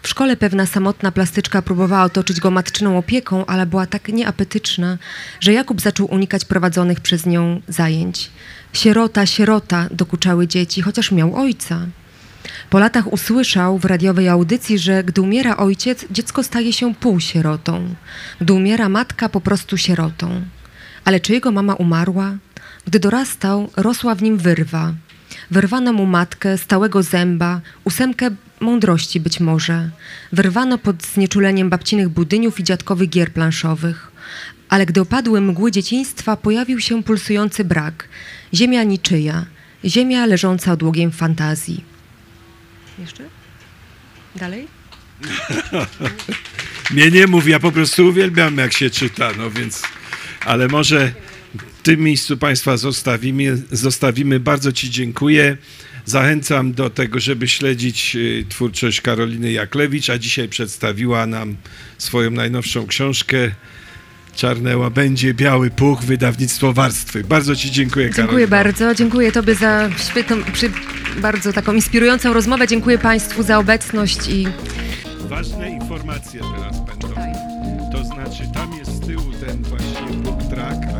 W 0.01 0.07
szkole 0.07 0.37
pewna 0.37 0.65
samotna 0.65 1.11
plastyczka 1.11 1.61
próbowała 1.61 2.03
otoczyć 2.03 2.39
go 2.39 2.51
matczyną 2.51 2.97
opieką, 2.97 3.45
ale 3.45 3.65
była 3.65 3.85
tak 3.85 4.07
nieapetyczna, 4.07 4.97
że 5.39 5.53
Jakub 5.53 5.81
zaczął 5.81 6.13
unikać 6.13 6.45
prowadzonych 6.45 6.99
przez 6.99 7.25
nią 7.25 7.61
zajęć. 7.67 8.29
Sierota, 8.73 9.25
sierota, 9.25 9.87
dokuczały 9.91 10.47
dzieci, 10.47 10.81
chociaż 10.81 11.11
miał 11.11 11.35
ojca. 11.35 11.79
Po 12.69 12.79
latach 12.79 13.13
usłyszał 13.13 13.77
w 13.77 13.85
radiowej 13.85 14.29
audycji, 14.29 14.79
że 14.79 15.03
gdy 15.03 15.21
umiera 15.21 15.57
ojciec, 15.57 16.05
dziecko 16.11 16.43
staje 16.43 16.73
się 16.73 16.95
półsierotą. 16.95 17.95
Gdy 18.41 18.53
umiera 18.53 18.89
matka, 18.89 19.29
po 19.29 19.41
prostu 19.41 19.77
sierotą. 19.77 20.41
Ale 21.05 21.19
czy 21.19 21.33
jego 21.33 21.51
mama 21.51 21.73
umarła? 21.73 22.37
Gdy 22.85 22.99
dorastał, 22.99 23.69
rosła 23.77 24.15
w 24.15 24.21
nim 24.21 24.37
wyrwa. 24.37 24.93
Wyrwano 25.51 25.93
mu 25.93 26.05
matkę, 26.05 26.57
stałego 26.57 27.03
zęba, 27.03 27.61
ósemkę 27.83 28.29
mądrości 28.59 29.19
być 29.19 29.39
może. 29.39 29.89
Wyrwano 30.31 30.77
pod 30.77 31.03
znieczuleniem 31.03 31.69
babcinych 31.69 32.09
budyniów 32.09 32.59
i 32.59 32.63
dziadkowych 32.63 33.09
gier 33.09 33.33
planszowych. 33.33 34.11
Ale 34.69 34.85
gdy 34.85 35.01
opadły 35.01 35.41
mgły 35.41 35.71
dzieciństwa, 35.71 36.37
pojawił 36.37 36.79
się 36.79 37.03
pulsujący 37.03 37.65
brak. 37.65 38.09
Ziemia 38.53 38.83
niczyja, 38.83 39.45
ziemia 39.85 40.25
leżąca 40.25 40.71
odłogiem 40.71 41.11
fantazji. 41.11 41.83
Jeszcze? 42.99 43.23
Dalej? 44.35 44.67
Mnie 46.91 47.11
nie 47.11 47.27
mów, 47.27 47.47
ja 47.47 47.59
po 47.59 47.71
prostu 47.71 48.07
uwielbiam 48.07 48.57
jak 48.57 48.73
się 48.73 48.89
czyta, 48.89 49.31
no 49.37 49.51
więc, 49.51 49.81
ale 50.45 50.67
może 50.67 51.11
w 51.79 51.81
tym 51.81 51.99
miejscu 51.99 52.37
Państwa 52.37 52.77
zostawimy, 52.77 53.61
zostawimy. 53.71 54.39
Bardzo 54.39 54.71
Ci 54.71 54.89
dziękuję. 54.89 55.57
Zachęcam 56.05 56.73
do 56.73 56.89
tego, 56.89 57.19
żeby 57.19 57.47
śledzić 57.47 58.15
y, 58.15 58.45
twórczość 58.49 59.01
Karoliny 59.01 59.51
Jaklewicz, 59.51 60.09
a 60.09 60.17
dzisiaj 60.17 60.49
przedstawiła 60.49 61.25
nam 61.25 61.57
swoją 61.97 62.31
najnowszą 62.31 62.87
książkę 62.87 63.51
Czarne 64.39 64.77
łabędzie, 64.77 65.33
biały 65.33 65.69
puch, 65.69 66.01
wydawnictwo 66.01 66.73
warstwy. 66.73 67.23
Bardzo 67.23 67.55
Ci 67.55 67.71
dziękuję, 67.71 68.05
Dziękuję 68.05 68.27
Karolino. 68.27 68.47
bardzo. 68.47 68.95
Dziękuję 68.95 69.31
Tobie 69.31 69.55
za 69.55 69.89
świetną, 69.97 70.37
przy, 70.53 70.71
bardzo 71.21 71.53
taką 71.53 71.73
inspirującą 71.73 72.33
rozmowę. 72.33 72.67
Dziękuję 72.67 72.97
Państwu 72.97 73.43
za 73.43 73.57
obecność 73.57 74.27
i 74.29 74.47
Ważne 75.19 75.69
informacje 75.69 76.41
teraz 76.55 76.77
będą. 76.85 77.15
To 77.91 78.03
znaczy, 78.03 78.43
tam 78.53 78.73
jest 78.79 78.91
z 78.95 78.99
tyłu 79.07 79.31
ten 79.45 79.63
właśnie 79.63 80.17
book 80.23 80.43
track, 80.43 80.98